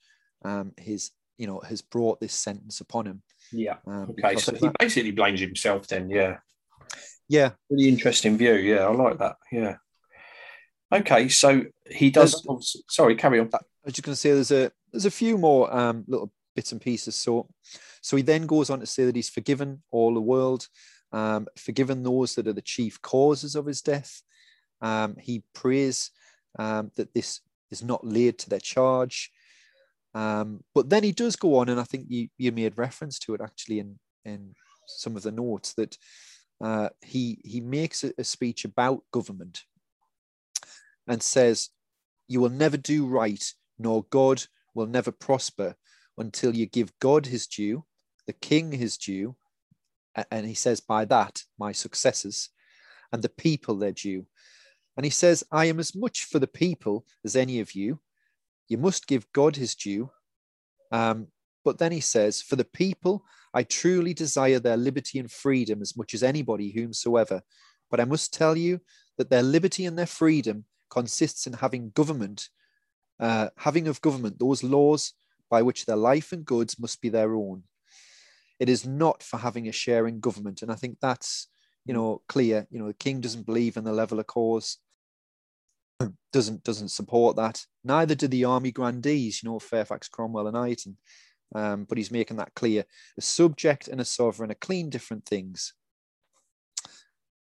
um, 0.44 0.72
his 0.76 1.10
you 1.38 1.46
know, 1.46 1.60
has 1.60 1.80
brought 1.80 2.20
this 2.20 2.34
sentence 2.34 2.80
upon 2.80 3.06
him. 3.06 3.22
Yeah. 3.52 3.76
Um, 3.86 4.10
okay, 4.10 4.36
so 4.36 4.54
he 4.54 4.68
basically 4.78 5.12
blames 5.12 5.40
himself 5.40 5.86
then. 5.86 6.10
Yeah. 6.10 6.38
Yeah. 7.28 7.50
Really 7.70 7.88
interesting 7.88 8.36
view. 8.36 8.54
Yeah, 8.54 8.86
I 8.86 8.92
like 8.92 9.18
that. 9.18 9.36
Yeah. 9.52 9.76
Okay, 10.92 11.28
so 11.28 11.64
he 11.90 12.10
does. 12.10 12.44
Oh, 12.48 12.60
sorry, 12.88 13.14
carry 13.14 13.40
on. 13.40 13.50
I 13.52 13.58
was 13.84 13.94
just 13.94 14.02
going 14.02 14.14
to 14.14 14.16
say 14.16 14.32
there's 14.32 14.50
a 14.50 14.72
there's 14.90 15.04
a 15.04 15.10
few 15.10 15.38
more 15.38 15.74
um, 15.74 16.04
little 16.08 16.32
bits 16.56 16.72
and 16.72 16.80
pieces. 16.80 17.14
So, 17.14 17.48
so 18.02 18.16
he 18.16 18.22
then 18.22 18.46
goes 18.46 18.70
on 18.70 18.80
to 18.80 18.86
say 18.86 19.04
that 19.04 19.16
he's 19.16 19.30
forgiven 19.30 19.82
all 19.90 20.14
the 20.14 20.20
world, 20.20 20.66
um, 21.12 21.46
forgiven 21.56 22.02
those 22.02 22.34
that 22.34 22.46
are 22.46 22.52
the 22.52 22.62
chief 22.62 23.00
causes 23.02 23.54
of 23.54 23.66
his 23.66 23.82
death. 23.82 24.22
Um, 24.80 25.16
he 25.18 25.42
prays 25.54 26.10
um, 26.58 26.90
that 26.96 27.14
this 27.14 27.40
is 27.70 27.82
not 27.82 28.06
laid 28.06 28.38
to 28.38 28.50
their 28.50 28.60
charge. 28.60 29.30
Um, 30.14 30.64
but 30.74 30.88
then 30.88 31.02
he 31.02 31.12
does 31.12 31.36
go 31.36 31.56
on, 31.56 31.68
and 31.68 31.78
I 31.78 31.84
think 31.84 32.06
you 32.08 32.28
you 32.38 32.50
made 32.50 32.78
reference 32.78 33.18
to 33.20 33.34
it 33.34 33.40
actually 33.40 33.78
in 33.80 33.98
in 34.24 34.54
some 34.86 35.16
of 35.16 35.22
the 35.22 35.32
notes 35.32 35.74
that 35.74 35.96
uh, 36.60 36.88
he 37.02 37.40
he 37.44 37.60
makes 37.60 38.04
a, 38.04 38.12
a 38.18 38.24
speech 38.24 38.64
about 38.64 39.04
government 39.12 39.62
and 41.08 41.22
says, 41.22 41.70
You 42.28 42.40
will 42.40 42.50
never 42.50 42.76
do 42.76 43.06
right, 43.06 43.42
nor 43.78 44.04
God 44.10 44.44
will 44.74 44.86
never 44.86 45.10
prosper 45.10 45.74
until 46.18 46.54
you 46.54 46.66
give 46.66 46.98
God 46.98 47.26
his 47.26 47.46
due, 47.46 47.84
the 48.26 48.32
king 48.32 48.72
his 48.72 48.96
due, 48.96 49.36
and 50.30 50.46
he 50.46 50.54
says, 50.54 50.80
By 50.80 51.04
that, 51.06 51.42
my 51.58 51.72
successors, 51.72 52.50
and 53.12 53.22
the 53.22 53.28
people 53.28 53.76
their 53.76 53.92
due. 53.92 54.26
And 54.96 55.04
he 55.04 55.10
says, 55.10 55.44
I 55.52 55.66
am 55.66 55.78
as 55.78 55.94
much 55.94 56.24
for 56.24 56.38
the 56.38 56.48
people 56.48 57.06
as 57.24 57.36
any 57.36 57.60
of 57.60 57.72
you. 57.72 58.00
You 58.68 58.78
must 58.78 59.06
give 59.06 59.30
God 59.32 59.56
his 59.56 59.74
due. 59.74 60.10
Um, 60.90 61.28
but 61.64 61.78
then 61.78 61.92
he 61.92 62.00
says, 62.00 62.42
For 62.42 62.56
the 62.56 62.64
people, 62.64 63.24
I 63.54 63.62
truly 63.62 64.12
desire 64.12 64.58
their 64.58 64.76
liberty 64.76 65.18
and 65.18 65.30
freedom 65.30 65.80
as 65.82 65.96
much 65.96 66.14
as 66.14 66.22
anybody 66.22 66.70
whomsoever. 66.70 67.42
But 67.90 68.00
I 68.00 68.04
must 68.04 68.34
tell 68.34 68.56
you 68.56 68.80
that 69.16 69.30
their 69.30 69.42
liberty 69.42 69.86
and 69.86 69.98
their 69.98 70.06
freedom 70.06 70.64
consists 70.90 71.46
in 71.46 71.52
having 71.52 71.90
government, 71.90 72.48
uh, 73.20 73.50
having 73.56 73.88
of 73.88 74.00
government 74.00 74.38
those 74.38 74.62
laws 74.62 75.12
by 75.50 75.62
which 75.62 75.86
their 75.86 75.96
life 75.96 76.32
and 76.32 76.44
goods 76.44 76.78
must 76.78 77.00
be 77.00 77.08
their 77.08 77.34
own. 77.34 77.64
It 78.58 78.68
is 78.68 78.86
not 78.86 79.22
for 79.22 79.38
having 79.38 79.68
a 79.68 79.72
share 79.72 80.06
in 80.06 80.20
government. 80.20 80.62
And 80.62 80.70
I 80.70 80.74
think 80.74 80.98
that's, 81.00 81.48
you 81.84 81.94
know, 81.94 82.22
clear. 82.28 82.66
You 82.70 82.80
know, 82.80 82.88
the 82.88 82.94
king 82.94 83.20
doesn't 83.20 83.46
believe 83.46 83.76
in 83.76 83.84
the 83.84 83.92
Leveller 83.92 84.24
cause, 84.24 84.78
doesn't 86.32 86.64
doesn't 86.64 86.88
support 86.88 87.36
that. 87.36 87.64
Neither 87.84 88.14
do 88.14 88.26
the 88.28 88.44
army 88.44 88.72
grandees, 88.72 89.42
you 89.42 89.48
know, 89.48 89.58
Fairfax, 89.58 90.08
Cromwell, 90.08 90.48
and 90.48 90.56
Ireton. 90.56 90.96
Um, 91.54 91.84
but 91.84 91.96
he's 91.96 92.10
making 92.10 92.36
that 92.36 92.54
clear. 92.54 92.84
A 93.16 93.22
subject 93.22 93.88
and 93.88 94.00
a 94.00 94.04
sovereign 94.04 94.50
are 94.50 94.54
clean 94.54 94.90
different 94.90 95.24
things. 95.24 95.72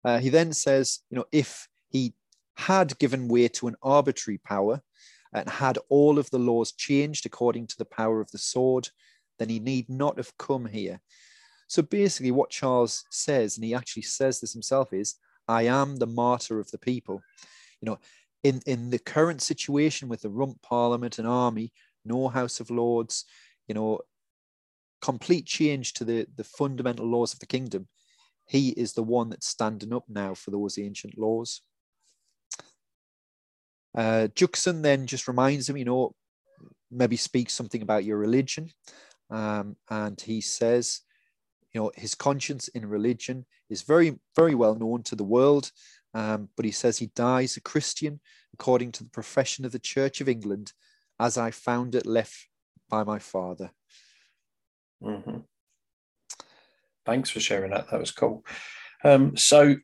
Uh, 0.03 0.19
he 0.19 0.29
then 0.29 0.53
says, 0.53 0.99
you 1.09 1.17
know, 1.17 1.25
if 1.31 1.67
he 1.89 2.13
had 2.55 2.97
given 2.99 3.27
way 3.27 3.47
to 3.47 3.67
an 3.67 3.75
arbitrary 3.81 4.39
power 4.39 4.81
and 5.33 5.49
had 5.49 5.77
all 5.89 6.17
of 6.19 6.29
the 6.29 6.39
laws 6.39 6.71
changed 6.71 7.25
according 7.25 7.67
to 7.67 7.77
the 7.77 7.85
power 7.85 8.21
of 8.21 8.31
the 8.31 8.37
sword, 8.37 8.89
then 9.39 9.49
he 9.49 9.59
need 9.59 9.89
not 9.89 10.17
have 10.17 10.37
come 10.37 10.65
here. 10.65 10.99
So 11.67 11.81
basically, 11.81 12.31
what 12.31 12.49
Charles 12.49 13.03
says, 13.11 13.57
and 13.57 13.65
he 13.65 13.73
actually 13.73 14.03
says 14.03 14.39
this 14.39 14.53
himself, 14.53 14.93
is, 14.93 15.15
I 15.47 15.63
am 15.63 15.97
the 15.97 16.07
martyr 16.07 16.59
of 16.59 16.71
the 16.71 16.77
people. 16.77 17.21
You 17.81 17.87
know, 17.87 17.99
in, 18.43 18.61
in 18.65 18.89
the 18.89 18.99
current 18.99 19.41
situation 19.41 20.07
with 20.07 20.21
the 20.21 20.29
rump 20.29 20.61
parliament 20.61 21.19
and 21.19 21.27
army, 21.27 21.73
no 22.05 22.29
House 22.29 22.59
of 22.59 22.69
Lords, 22.69 23.25
you 23.67 23.75
know, 23.75 23.99
complete 25.01 25.45
change 25.45 25.93
to 25.93 26.03
the, 26.03 26.27
the 26.35 26.43
fundamental 26.43 27.05
laws 27.05 27.33
of 27.33 27.39
the 27.39 27.45
kingdom. 27.45 27.87
He 28.47 28.69
is 28.69 28.93
the 28.93 29.03
one 29.03 29.29
that's 29.29 29.47
standing 29.47 29.93
up 29.93 30.05
now 30.07 30.33
for 30.33 30.51
those 30.51 30.77
ancient 30.77 31.17
laws. 31.17 31.61
Uh, 33.95 34.27
Juxon 34.35 34.81
then 34.81 35.07
just 35.07 35.27
reminds 35.27 35.69
him, 35.69 35.77
you 35.77 35.85
know, 35.85 36.13
maybe 36.91 37.17
speaks 37.17 37.53
something 37.53 37.81
about 37.81 38.05
your 38.05 38.17
religion. 38.17 38.69
Um, 39.29 39.75
and 39.89 40.19
he 40.19 40.41
says, 40.41 41.01
you 41.73 41.81
know, 41.81 41.91
his 41.95 42.15
conscience 42.15 42.67
in 42.69 42.85
religion 42.85 43.45
is 43.69 43.81
very, 43.81 44.19
very 44.35 44.55
well 44.55 44.75
known 44.75 45.03
to 45.03 45.15
the 45.15 45.23
world. 45.23 45.71
Um, 46.13 46.49
but 46.55 46.65
he 46.65 46.71
says 46.71 46.97
he 46.97 47.11
dies 47.15 47.57
a 47.57 47.61
Christian 47.61 48.19
according 48.53 48.91
to 48.93 49.03
the 49.03 49.09
profession 49.09 49.65
of 49.65 49.71
the 49.71 49.79
Church 49.79 50.21
of 50.21 50.29
England, 50.29 50.73
as 51.19 51.37
I 51.37 51.51
found 51.51 51.93
it 51.93 52.05
left 52.05 52.47
by 52.89 53.03
my 53.03 53.19
father. 53.19 53.71
Mm-hmm. 55.03 55.39
Thanks 57.05 57.29
for 57.29 57.39
sharing 57.39 57.71
that. 57.71 57.89
That 57.91 57.99
was 57.99 58.11
cool. 58.11 58.43
Um, 59.03 59.37
so, 59.37 59.75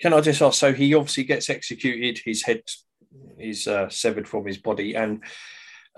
can 0.00 0.12
I 0.12 0.20
just 0.20 0.42
ask? 0.42 0.58
So, 0.58 0.72
he 0.72 0.92
obviously 0.94 1.24
gets 1.24 1.48
executed. 1.48 2.20
His 2.24 2.42
head 2.42 2.62
is 3.38 3.66
uh, 3.66 3.88
severed 3.88 4.28
from 4.28 4.46
his 4.46 4.58
body, 4.58 4.94
and 4.94 5.22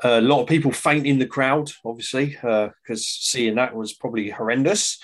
a 0.03 0.21
lot 0.21 0.43
of 0.43 0.49
people 0.49 0.73
faint 0.73 1.07
in 1.07 1.19
the 1.19 1.27
crowd, 1.27 1.73
obviously, 1.85 2.27
because 2.27 2.75
uh, 2.91 2.97
seeing 2.97 3.55
that 3.55 3.75
was 3.75 3.95
probably 3.95 4.31
horrendous. 4.31 4.99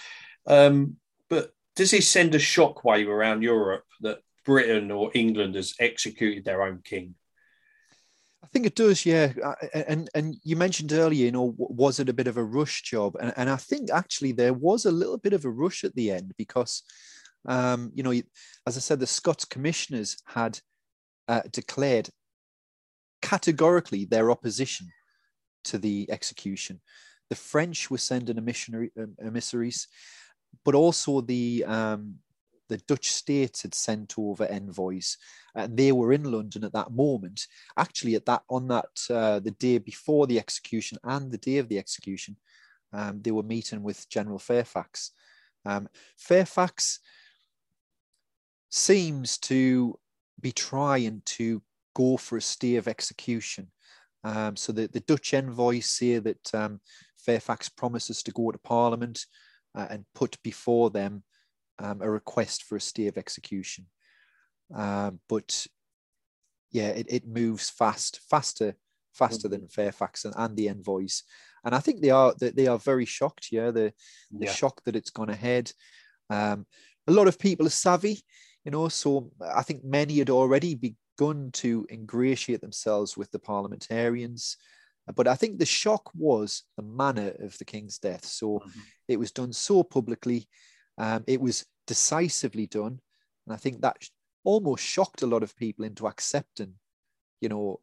Um, 0.46 0.96
but 1.28 1.52
does 1.76 1.92
this 1.92 2.08
send 2.08 2.34
a 2.34 2.38
shockwave 2.38 3.06
around 3.06 3.42
Europe 3.42 3.84
that 4.02 4.18
Britain 4.44 4.90
or 4.90 5.10
England 5.14 5.54
has 5.54 5.74
executed 5.78 6.44
their 6.44 6.62
own 6.62 6.80
king? 6.84 7.14
I 8.44 8.48
think 8.48 8.66
it 8.66 8.74
does, 8.74 9.06
yeah. 9.06 9.32
And 9.72 10.10
and 10.14 10.36
you 10.42 10.56
mentioned 10.56 10.92
earlier, 10.92 11.24
you 11.24 11.32
know, 11.32 11.54
was 11.56 12.00
it 12.00 12.08
a 12.08 12.12
bit 12.12 12.26
of 12.26 12.36
a 12.36 12.44
rush 12.44 12.82
job? 12.82 13.16
And, 13.20 13.32
and 13.36 13.48
I 13.48 13.56
think 13.56 13.90
actually 13.90 14.32
there 14.32 14.52
was 14.52 14.84
a 14.84 14.92
little 14.92 15.16
bit 15.16 15.32
of 15.32 15.44
a 15.44 15.50
rush 15.50 15.84
at 15.84 15.94
the 15.94 16.10
end 16.10 16.34
because, 16.36 16.82
um, 17.46 17.92
you 17.94 18.02
know, 18.02 18.10
as 18.66 18.76
I 18.76 18.80
said, 18.80 19.00
the 19.00 19.06
Scots 19.06 19.44
commissioners 19.44 20.18
had 20.26 20.58
uh, 21.32 21.40
declared 21.50 22.10
categorically 23.22 24.04
their 24.04 24.30
opposition 24.30 24.86
to 25.64 25.78
the 25.78 26.06
execution. 26.10 26.80
The 27.30 27.36
French 27.36 27.90
were 27.90 27.98
sending 28.10 28.44
missionary, 28.44 28.90
um, 28.98 29.16
emissaries, 29.18 29.88
but 30.64 30.74
also 30.74 31.22
the 31.22 31.64
um, 31.66 32.16
the 32.68 32.76
Dutch 32.90 33.12
state 33.12 33.60
had 33.62 33.74
sent 33.74 34.14
over 34.18 34.44
envoys, 34.46 35.16
and 35.54 35.76
they 35.76 35.92
were 35.92 36.12
in 36.12 36.24
London 36.24 36.64
at 36.64 36.74
that 36.74 36.92
moment. 36.92 37.46
Actually, 37.78 38.14
at 38.14 38.26
that 38.26 38.42
on 38.50 38.68
that 38.68 38.94
uh, 39.08 39.38
the 39.40 39.56
day 39.66 39.78
before 39.78 40.26
the 40.26 40.38
execution 40.38 40.98
and 41.04 41.30
the 41.30 41.38
day 41.38 41.56
of 41.58 41.68
the 41.68 41.78
execution, 41.78 42.36
um, 42.92 43.22
they 43.22 43.30
were 43.30 43.54
meeting 43.54 43.82
with 43.82 44.08
General 44.10 44.38
Fairfax. 44.38 45.12
Um, 45.64 45.88
Fairfax 46.18 47.00
seems 48.68 49.38
to 49.38 49.98
be 50.40 50.52
trying 50.52 51.22
to 51.24 51.62
go 51.94 52.16
for 52.16 52.36
a 52.36 52.42
stay 52.42 52.76
of 52.76 52.88
execution. 52.88 53.70
Um, 54.24 54.56
so 54.56 54.72
the, 54.72 54.86
the 54.88 55.00
Dutch 55.00 55.34
envoys 55.34 55.86
say 55.86 56.18
that 56.18 56.54
um, 56.54 56.80
Fairfax 57.18 57.68
promises 57.68 58.22
to 58.22 58.32
go 58.32 58.50
to 58.50 58.58
Parliament 58.58 59.26
uh, 59.74 59.86
and 59.90 60.04
put 60.14 60.42
before 60.42 60.90
them 60.90 61.22
um, 61.78 62.00
a 62.00 62.10
request 62.10 62.64
for 62.64 62.76
a 62.76 62.80
stay 62.80 63.06
of 63.08 63.18
execution. 63.18 63.86
Um, 64.74 65.20
but 65.28 65.66
yeah, 66.70 66.88
it, 66.88 67.06
it 67.08 67.26
moves 67.26 67.68
fast, 67.68 68.20
faster, 68.30 68.74
faster 69.12 69.48
mm-hmm. 69.48 69.60
than 69.60 69.68
Fairfax 69.68 70.24
and, 70.24 70.34
and 70.36 70.56
the 70.56 70.68
envoys. 70.68 71.24
And 71.64 71.74
I 71.74 71.78
think 71.78 72.00
they 72.00 72.10
are 72.10 72.34
they 72.38 72.66
are 72.66 72.78
very 72.78 73.04
shocked. 73.04 73.48
Yeah, 73.52 73.70
they're, 73.70 73.92
they're 74.30 74.48
yeah. 74.48 74.52
shocked 74.52 74.84
that 74.86 74.96
it's 74.96 75.10
gone 75.10 75.30
ahead. 75.30 75.70
Um, 76.28 76.66
a 77.06 77.12
lot 77.12 77.28
of 77.28 77.38
people 77.38 77.66
are 77.66 77.70
savvy, 77.70 78.24
you 78.64 78.70
know. 78.70 78.88
So 78.88 79.30
I 79.40 79.62
think 79.62 79.84
many 79.84 80.18
had 80.18 80.30
already 80.30 80.74
begun 80.74 81.50
to 81.54 81.86
ingratiate 81.90 82.60
themselves 82.60 83.16
with 83.16 83.30
the 83.30 83.38
parliamentarians. 83.38 84.56
But 85.14 85.26
I 85.26 85.34
think 85.34 85.58
the 85.58 85.66
shock 85.66 86.10
was 86.14 86.62
the 86.76 86.82
manner 86.82 87.34
of 87.40 87.58
the 87.58 87.64
king's 87.64 87.98
death. 87.98 88.24
So 88.24 88.60
mm-hmm. 88.60 88.80
it 89.08 89.18
was 89.18 89.32
done 89.32 89.52
so 89.52 89.82
publicly. 89.82 90.48
Um, 90.96 91.24
it 91.26 91.40
was 91.40 91.66
decisively 91.86 92.66
done. 92.66 93.00
And 93.46 93.54
I 93.54 93.56
think 93.56 93.80
that 93.80 93.96
almost 94.44 94.84
shocked 94.84 95.22
a 95.22 95.26
lot 95.26 95.42
of 95.42 95.56
people 95.56 95.84
into 95.84 96.06
accepting, 96.06 96.74
you 97.40 97.48
know, 97.48 97.80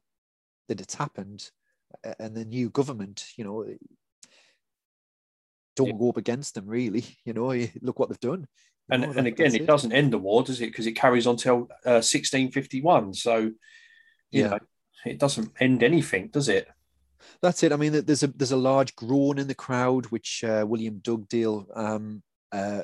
that 0.69 0.81
it's 0.81 0.95
happened. 0.95 1.49
And 2.19 2.35
the 2.35 2.45
new 2.45 2.69
government, 2.69 3.25
you 3.35 3.43
know, 3.43 3.65
don't 5.75 5.87
yeah. 5.87 5.97
go 5.97 6.09
up 6.09 6.17
against 6.17 6.55
them 6.55 6.67
really. 6.67 7.05
You 7.25 7.33
know, 7.33 7.51
look 7.81 7.99
what 7.99 8.09
they've 8.09 8.19
done. 8.19 8.47
And, 8.91 9.03
and 9.03 9.27
again, 9.27 9.53
it, 9.53 9.61
it, 9.61 9.67
doesn't 9.67 9.91
end 9.91 10.13
the 10.13 10.17
war, 10.17 10.43
does 10.43 10.61
it? 10.61 10.67
Because 10.67 10.87
it 10.87 10.93
carries 10.93 11.27
on 11.27 11.37
till 11.37 11.67
uh, 11.85 12.01
1651. 12.01 13.13
So, 13.13 13.37
you 13.37 13.53
yeah. 14.31 14.47
know, 14.47 14.59
it 15.05 15.19
doesn't 15.19 15.51
end 15.59 15.83
anything, 15.83 16.29
does 16.29 16.49
it? 16.49 16.67
That's 17.41 17.63
it. 17.63 17.71
I 17.71 17.75
mean, 17.75 17.91
there's 18.05 18.23
a 18.23 18.27
there's 18.27 18.51
a 18.51 18.57
large 18.57 18.95
groan 18.95 19.37
in 19.37 19.47
the 19.47 19.55
crowd, 19.55 20.07
which 20.07 20.43
uh, 20.43 20.65
William 20.67 20.99
Dugdale 20.99 21.67
um, 21.75 22.23
uh, 22.51 22.81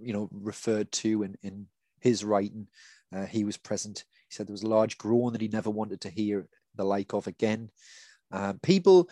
you 0.00 0.12
know, 0.12 0.28
referred 0.32 0.90
to 0.92 1.22
in, 1.22 1.36
in 1.42 1.66
his 2.00 2.24
writing. 2.24 2.66
Uh, 3.14 3.26
he 3.26 3.44
was 3.44 3.56
present. 3.56 4.04
He 4.28 4.34
said 4.34 4.46
there 4.46 4.54
was 4.54 4.62
a 4.62 4.68
large 4.68 4.98
groan 4.98 5.32
that 5.32 5.40
he 5.40 5.48
never 5.48 5.70
wanted 5.70 6.00
to 6.02 6.10
hear 6.10 6.46
the 6.76 6.84
like 6.84 7.12
of 7.12 7.26
again. 7.26 7.70
Um, 8.30 8.58
people, 8.60 9.10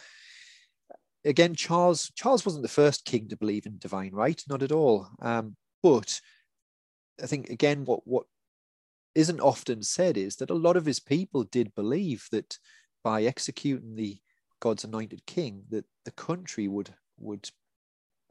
again, 1.24 1.54
Charles 1.54 2.10
Charles 2.14 2.46
wasn't 2.46 2.62
the 2.62 2.68
first 2.68 3.04
king 3.04 3.28
to 3.28 3.36
believe 3.36 3.66
in 3.66 3.78
divine 3.78 4.12
right, 4.12 4.40
not 4.48 4.62
at 4.62 4.72
all. 4.72 5.08
Um, 5.20 5.56
but 5.82 6.20
I 7.22 7.26
think 7.26 7.50
again, 7.50 7.84
what 7.84 8.06
what 8.06 8.26
isn't 9.14 9.40
often 9.40 9.82
said 9.82 10.16
is 10.16 10.36
that 10.36 10.50
a 10.50 10.54
lot 10.54 10.76
of 10.76 10.86
his 10.86 11.00
people 11.00 11.42
did 11.44 11.74
believe 11.74 12.26
that 12.30 12.58
by 13.02 13.24
executing 13.24 13.96
the 13.96 14.18
God's 14.60 14.84
anointed 14.84 15.24
king, 15.26 15.64
that 15.70 15.84
the 16.04 16.12
country 16.12 16.68
would 16.68 16.94
would 17.18 17.48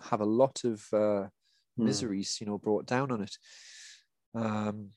have 0.10 0.22
a 0.22 0.26
lot 0.26 0.64
of 0.64 0.86
uh, 0.94 0.95
mm. 0.98 1.30
miseries, 1.78 2.38
you 2.40 2.48
know, 2.48 2.57
brought 2.57 2.86
down 2.86 3.11
on 3.11 3.22
it. 3.22 3.38
Um, 4.36 4.91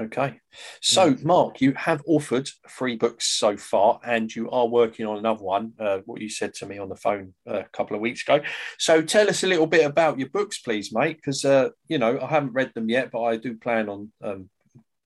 Okay. 0.00 0.38
So, 0.80 1.16
Mark, 1.22 1.60
you 1.60 1.72
have 1.72 2.04
authored 2.06 2.48
three 2.68 2.94
books 2.94 3.26
so 3.26 3.56
far, 3.56 3.98
and 4.04 4.34
you 4.34 4.48
are 4.50 4.66
working 4.66 5.06
on 5.06 5.18
another 5.18 5.42
one, 5.42 5.72
uh, 5.80 5.98
what 6.06 6.20
you 6.20 6.28
said 6.28 6.54
to 6.54 6.66
me 6.66 6.78
on 6.78 6.88
the 6.88 6.94
phone 6.94 7.34
uh, 7.48 7.60
a 7.60 7.68
couple 7.72 7.96
of 7.96 8.02
weeks 8.02 8.22
ago. 8.22 8.40
So, 8.78 9.02
tell 9.02 9.28
us 9.28 9.42
a 9.42 9.48
little 9.48 9.66
bit 9.66 9.84
about 9.84 10.18
your 10.18 10.28
books, 10.28 10.60
please, 10.60 10.92
mate, 10.92 11.16
because, 11.16 11.44
uh, 11.44 11.70
you 11.88 11.98
know, 11.98 12.20
I 12.20 12.26
haven't 12.26 12.52
read 12.52 12.72
them 12.74 12.88
yet, 12.88 13.10
but 13.10 13.22
I 13.22 13.36
do 13.36 13.56
plan 13.56 13.88
on 13.88 14.12
um, 14.22 14.50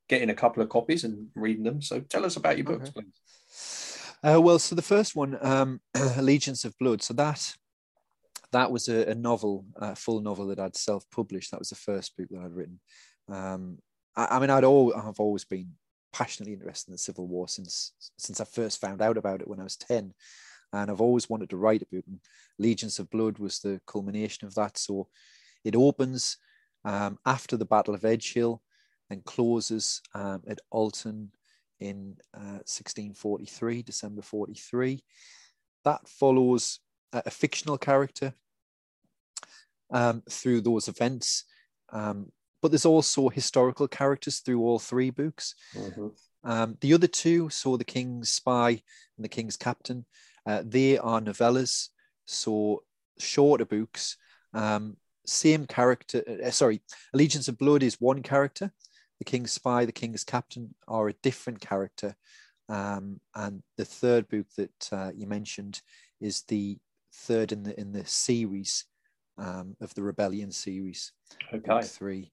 getting 0.09 0.29
a 0.29 0.35
couple 0.35 0.63
of 0.63 0.69
copies 0.69 1.05
and 1.05 1.29
reading 1.35 1.65
them. 1.65 1.81
So, 1.81 2.01
tell 2.01 2.27
us 2.27 2.37
about 2.37 2.59
your 2.59 2.67
books, 2.67 2.91
okay. 2.91 3.01
please. 3.01 4.03
Uh, 4.25 4.41
well, 4.41 4.59
so 4.59 4.75
the 4.75 4.83
first 4.83 5.17
one, 5.17 5.37
um, 5.41 5.81
Allegiance 6.17 6.65
of 6.65 6.79
Blood. 6.79 7.03
So 7.03 7.15
that 7.15 7.55
that 8.53 8.71
was 8.71 8.89
a, 8.89 9.11
a 9.11 9.15
novel, 9.15 9.65
a 9.77 9.97
full 9.97 10.21
novel 10.21 10.47
that 10.49 10.61
I'd 10.61 10.77
self-published. 10.77 11.51
That 11.51 11.59
was 11.59 11.71
the 11.71 11.75
first 11.75 12.17
book 12.17 12.29
that 12.31 12.43
I'd 12.43 12.53
written. 12.53 12.81
Um, 13.29 13.79
I, 14.17 14.37
I, 14.37 14.39
mean, 14.39 14.51
I'd 14.51 14.65
all 14.65 14.95
I've 14.95 15.21
always 15.21 15.45
been 15.45 15.73
passionately 16.13 16.53
interested 16.53 16.91
in 16.91 16.93
the 16.93 16.99
Civil 16.99 17.27
War 17.27 17.49
since 17.49 17.93
since 18.17 18.41
I 18.41 18.45
first 18.45 18.81
found 18.81 19.01
out 19.01 19.17
about 19.17 19.41
it 19.41 19.49
when 19.49 19.61
I 19.61 19.65
was 19.65 19.77
ten, 19.77 20.13
and 20.73 20.91
I've 20.91 21.01
always 21.01 21.29
wanted 21.29 21.51
to 21.51 21.57
write 21.57 21.83
a 21.83 21.87
book. 21.87 22.05
And 22.07 22.21
Allegiance 22.59 22.99
of 22.99 23.11
Blood 23.11 23.39
was 23.39 23.61
the 23.61 23.81
culmination 23.87 24.47
of 24.47 24.55
that. 24.55 24.79
So 24.79 25.09
it 25.65 25.77
opens 25.77 26.39
um, 26.85 27.19
after 27.27 27.57
the 27.57 27.65
Battle 27.65 27.95
of 27.95 28.03
Edgehill 28.03 28.61
and 29.11 29.25
closes 29.25 30.01
um, 30.15 30.43
at 30.49 30.59
Alton 30.71 31.31
in 31.81 32.17
uh, 32.35 32.63
1643, 32.65 33.83
December 33.83 34.23
43. 34.23 35.03
That 35.85 36.09
follows 36.09 36.81
a, 37.13 37.23
a 37.27 37.31
fictional 37.31 37.79
character 37.79 38.35
um, 39.93 40.23
through 40.29 40.63
those 40.63 40.89
events. 40.89 41.45
Um, 41.91 42.33
but 42.63 42.71
there's 42.71 42.87
also 42.87 43.29
historical 43.29 43.89
characters 43.89 44.39
through 44.39 44.63
all 44.63 44.79
three 44.79 45.11
books. 45.11 45.55
Mm-hmm. 45.75 46.09
Um, 46.45 46.77
the 46.81 46.95
other 46.95 47.07
two, 47.07 47.51
so 47.51 47.77
The 47.77 47.85
King's 47.85 48.31
Spy 48.31 48.71
and 48.71 49.25
The 49.25 49.29
King's 49.29 49.57
Captain, 49.57 50.07
uh, 50.47 50.63
they 50.65 50.97
are 50.99 51.21
novellas, 51.21 51.89
so 52.25 52.83
shorter 53.19 53.65
books. 53.65 54.17
Um, 54.55 54.97
same 55.27 55.67
character, 55.67 56.23
uh, 56.45 56.51
sorry, 56.51 56.81
Allegiance 57.13 57.49
of 57.49 57.59
Blood 57.59 57.83
is 57.83 58.01
one 58.01 58.23
character, 58.23 58.73
the 59.23 59.31
king's 59.31 59.53
spy, 59.53 59.85
the 59.85 59.93
king's 59.93 60.25
captain 60.25 60.75
are 60.89 61.09
a 61.09 61.13
different 61.23 61.61
character. 61.61 62.17
Um, 62.69 63.21
and 63.37 63.63
the 63.77 63.85
third 63.85 64.29
book 64.29 64.47
that 64.57 64.89
uh, 64.91 65.13
you 65.15 65.29
mentioned 65.29 65.81
is 66.21 66.43
the 66.49 66.79
third 67.15 67.53
in 67.53 67.63
the 67.63 67.79
in 67.79 67.93
the 67.93 68.05
series 68.05 68.85
um, 69.43 69.77
of 69.81 69.93
the 69.95 70.03
Rebellion 70.03 70.51
series. 70.53 71.13
Okay, 71.53 71.83
three. 71.83 72.33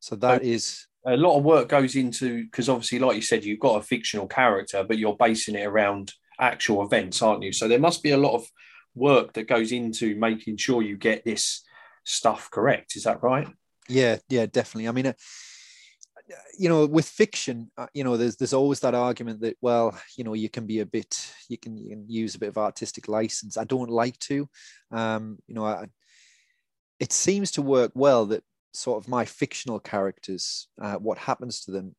So 0.00 0.16
that 0.16 0.42
so 0.42 0.48
is 0.48 0.86
a 1.06 1.16
lot 1.16 1.36
of 1.36 1.44
work 1.44 1.68
goes 1.68 1.96
into 1.96 2.44
because 2.44 2.68
obviously, 2.68 2.98
like 2.98 3.16
you 3.16 3.22
said, 3.22 3.44
you've 3.44 3.60
got 3.60 3.80
a 3.80 3.82
fictional 3.82 4.26
character, 4.26 4.84
but 4.84 4.98
you're 4.98 5.16
basing 5.16 5.54
it 5.54 5.66
around 5.66 6.12
actual 6.38 6.84
events, 6.84 7.20
aren't 7.22 7.42
you? 7.42 7.52
So 7.52 7.68
there 7.68 7.78
must 7.78 8.02
be 8.02 8.12
a 8.12 8.16
lot 8.16 8.34
of 8.34 8.46
work 8.94 9.34
that 9.34 9.48
goes 9.48 9.72
into 9.72 10.16
making 10.16 10.56
sure 10.56 10.82
you 10.82 10.96
get 10.96 11.24
this 11.24 11.62
stuff 12.04 12.50
correct. 12.50 12.96
Is 12.96 13.04
that 13.04 13.22
right? 13.22 13.48
Yeah, 13.88 14.16
yeah, 14.28 14.46
definitely. 14.46 14.88
I 14.88 14.92
mean. 14.92 15.06
Uh, 15.06 15.12
you 16.56 16.68
know 16.68 16.86
with 16.86 17.08
fiction 17.08 17.68
uh, 17.76 17.88
you 17.92 18.04
know 18.04 18.16
there's 18.16 18.36
there's 18.36 18.52
always 18.52 18.78
that 18.78 18.94
argument 18.94 19.40
that 19.40 19.56
well 19.60 19.98
you 20.16 20.22
know 20.22 20.34
you 20.34 20.48
can 20.48 20.64
be 20.64 20.78
a 20.78 20.86
bit 20.86 21.28
you 21.48 21.58
can, 21.58 21.76
you 21.76 21.90
can 21.90 22.04
use 22.08 22.36
a 22.36 22.38
bit 22.38 22.50
of 22.50 22.56
artistic 22.56 23.08
license 23.08 23.56
i 23.56 23.64
don't 23.64 23.90
like 23.90 24.16
to 24.20 24.48
um 24.92 25.38
you 25.48 25.56
know 25.56 25.64
I, 25.64 25.86
it 27.00 27.12
seems 27.12 27.50
to 27.52 27.62
work 27.62 27.92
well 27.94 28.26
that 28.26 28.44
sort 28.72 29.02
of 29.02 29.08
my 29.08 29.24
fictional 29.24 29.80
characters 29.80 30.68
uh, 30.80 30.96
what 30.96 31.18
happens 31.18 31.60
to 31.62 31.72
them 31.72 31.96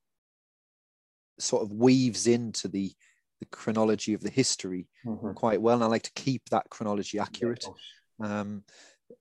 sort 1.39 1.63
of 1.63 1.71
weaves 1.71 2.27
into 2.27 2.67
the 2.67 2.93
the 3.39 3.45
chronology 3.47 4.13
of 4.13 4.21
the 4.21 4.29
history 4.29 4.87
Mhm. 5.03 5.35
quite 5.35 5.59
well, 5.61 5.75
and 5.75 5.83
I 5.83 5.87
like 5.87 6.03
to 6.03 6.13
keep 6.13 6.47
that 6.49 6.69
chronology 6.69 7.17
accurate. 7.19 7.65
course. 7.65 7.81
um, 8.19 8.63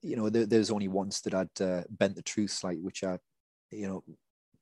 you 0.02 0.14
know, 0.14 0.28
there, 0.28 0.46
there's 0.46 0.70
only 0.70 0.88
once 0.88 1.22
that 1.22 1.34
I'd 1.34 1.60
uh, 1.60 1.84
bent 1.88 2.16
the 2.16 2.22
truth 2.22 2.50
slightly, 2.50 2.82
which 2.82 3.02
I, 3.02 3.18
you 3.70 3.88
know, 3.88 4.04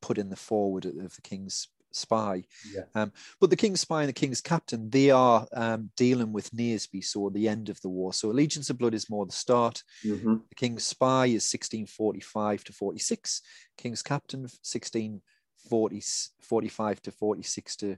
put 0.01 0.17
in 0.17 0.31
the 0.31 0.37
foreword 0.37 0.87
of 0.87 1.15
the 1.15 1.23
King's 1.23 1.69
Spy. 1.93 2.45
Yeah. 2.73 2.83
Um, 2.95 3.13
but 3.41 3.51
the 3.51 3.57
King's 3.57 3.81
Spy 3.81 4.03
and 4.03 4.09
the 4.09 4.13
King's 4.13 4.41
Captain, 4.41 4.89
they 4.91 5.11
are 5.11 5.47
um, 5.53 5.91
dealing 5.97 6.33
with 6.33 6.51
Naseby, 6.53 7.05
so 7.05 7.29
the 7.31 7.49
end 7.49 7.69
of 7.69 7.81
the 7.81 7.89
war. 7.89 8.13
So 8.13 8.31
Allegiance 8.31 8.71
of 8.71 8.79
Blood 8.79 8.95
is 8.95 9.11
more 9.11 9.27
the 9.27 9.33
start. 9.33 9.83
Mhm. 10.05 10.43
The 10.49 10.55
King's 10.55 10.85
Spy 10.85 11.27
is 11.27 11.45
1645 11.45 12.65
to 12.65 12.73
46. 12.73 13.43
King's 13.77 14.03
Captain 14.03 14.41
1645 14.41 17.03
to 17.03 17.11
46 17.11 17.77
to 17.77 17.97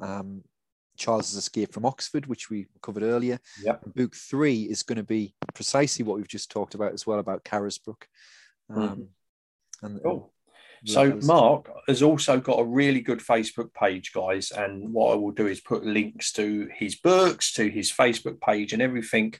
um, 0.00 0.42
Charles's 0.96 1.36
escape 1.36 1.72
from 1.72 1.86
Oxford, 1.86 2.26
which 2.26 2.50
we 2.50 2.66
covered 2.82 3.02
earlier. 3.02 3.38
Yep. 3.62 3.94
Book 3.94 4.14
three 4.14 4.62
is 4.64 4.82
going 4.82 4.96
to 4.96 5.02
be 5.04 5.34
precisely 5.54 6.04
what 6.04 6.16
we've 6.16 6.28
just 6.28 6.50
talked 6.50 6.74
about 6.74 6.92
as 6.92 7.06
well 7.06 7.18
about 7.18 7.44
Carisbrooke. 7.44 8.04
Um, 8.68 9.08
and, 9.82 10.00
Cool. 10.02 10.32
So 10.86 11.18
Mark 11.22 11.70
has 11.88 12.02
also 12.02 12.40
got 12.40 12.60
a 12.60 12.64
really 12.64 13.00
good 13.00 13.20
Facebook 13.20 13.72
page, 13.74 14.12
guys. 14.12 14.50
And 14.50 14.92
what 14.92 15.12
I 15.12 15.16
will 15.16 15.32
do 15.32 15.46
is 15.46 15.60
put 15.60 15.84
links 15.84 16.32
to 16.32 16.68
his 16.74 16.96
books, 16.96 17.52
to 17.54 17.68
his 17.68 17.92
Facebook 17.92 18.40
page, 18.40 18.72
and 18.72 18.80
everything 18.80 19.34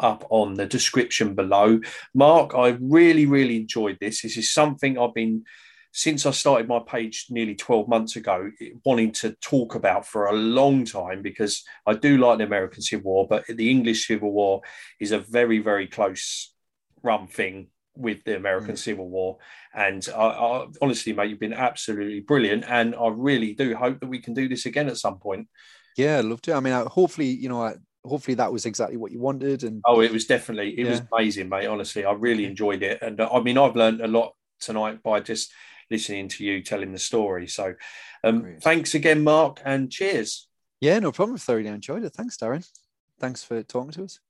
up 0.00 0.26
on 0.30 0.54
the 0.54 0.66
description 0.66 1.34
below. 1.34 1.80
Mark, 2.14 2.54
I 2.54 2.76
really, 2.80 3.26
really 3.26 3.56
enjoyed 3.56 3.98
this. 4.00 4.22
This 4.22 4.36
is 4.36 4.52
something 4.52 4.98
I've 4.98 5.14
been 5.14 5.44
since 5.92 6.24
I 6.24 6.30
started 6.30 6.68
my 6.68 6.78
page 6.78 7.26
nearly 7.30 7.56
12 7.56 7.88
months 7.88 8.14
ago, 8.16 8.50
wanting 8.84 9.10
to 9.12 9.34
talk 9.40 9.74
about 9.74 10.06
for 10.06 10.26
a 10.26 10.32
long 10.32 10.84
time 10.84 11.20
because 11.20 11.64
I 11.84 11.94
do 11.94 12.16
like 12.16 12.38
the 12.38 12.44
American 12.44 12.80
Civil 12.80 13.10
War, 13.10 13.26
but 13.28 13.44
the 13.46 13.70
English 13.70 14.06
Civil 14.06 14.30
War 14.30 14.62
is 15.00 15.10
a 15.10 15.18
very, 15.18 15.58
very 15.58 15.88
close 15.88 16.54
run 17.02 17.26
thing 17.26 17.68
with 17.96 18.24
the 18.24 18.36
American 18.36 18.74
Mm. 18.74 18.78
Civil 18.78 19.08
War. 19.08 19.38
And 19.74 20.06
I, 20.14 20.20
I, 20.20 20.66
honestly, 20.80 21.12
mate, 21.12 21.30
you've 21.30 21.40
been 21.40 21.52
absolutely 21.52 22.20
brilliant. 22.20 22.64
And 22.68 22.94
I 22.94 23.08
really 23.08 23.52
do 23.54 23.74
hope 23.74 24.00
that 24.00 24.08
we 24.08 24.20
can 24.20 24.34
do 24.34 24.48
this 24.48 24.66
again 24.66 24.88
at 24.88 24.96
some 24.98 25.18
point. 25.18 25.48
yeah, 25.96 26.18
I'd 26.18 26.24
love 26.24 26.40
to. 26.42 26.54
I 26.54 26.60
mean, 26.60 26.72
I, 26.72 26.84
hopefully, 26.84 27.26
you 27.28 27.48
know, 27.48 27.62
I, 27.62 27.74
hopefully 28.04 28.36
that 28.36 28.52
was 28.52 28.64
exactly 28.64 28.96
what 28.96 29.12
you 29.12 29.20
wanted. 29.20 29.64
And 29.64 29.82
Oh, 29.84 30.00
it 30.00 30.12
was 30.12 30.24
definitely, 30.26 30.78
it 30.78 30.86
was 30.86 31.02
amazing, 31.12 31.48
mate. 31.48 31.66
Honestly, 31.66 32.04
I 32.04 32.12
really 32.12 32.44
enjoyed 32.46 32.82
it. 32.82 33.02
And 33.02 33.20
uh, 33.20 33.28
I 33.32 33.40
mean, 33.40 33.58
I've 33.58 33.76
learned 33.76 34.00
a 34.00 34.08
lot 34.08 34.34
tonight 34.60 35.02
by 35.02 35.20
just 35.20 35.52
listening 35.90 36.28
to 36.28 36.44
you 36.44 36.62
telling 36.62 36.92
the 36.92 36.98
story. 36.98 37.48
So 37.48 37.74
um, 38.22 38.56
thanks 38.62 38.94
again, 38.94 39.24
Mark, 39.24 39.60
and 39.64 39.90
cheers. 39.90 40.48
yeah, 40.80 40.98
no 41.00 41.10
problem. 41.12 41.36
Thoroughly 41.38 41.66
enjoyed 41.66 42.04
it. 42.04 42.14
Thanks, 42.14 42.36
Darren. 42.36 42.66
Thanks 43.18 43.42
for 43.44 43.62
talking 43.62 43.90
to 43.92 44.04
us. 44.04 44.20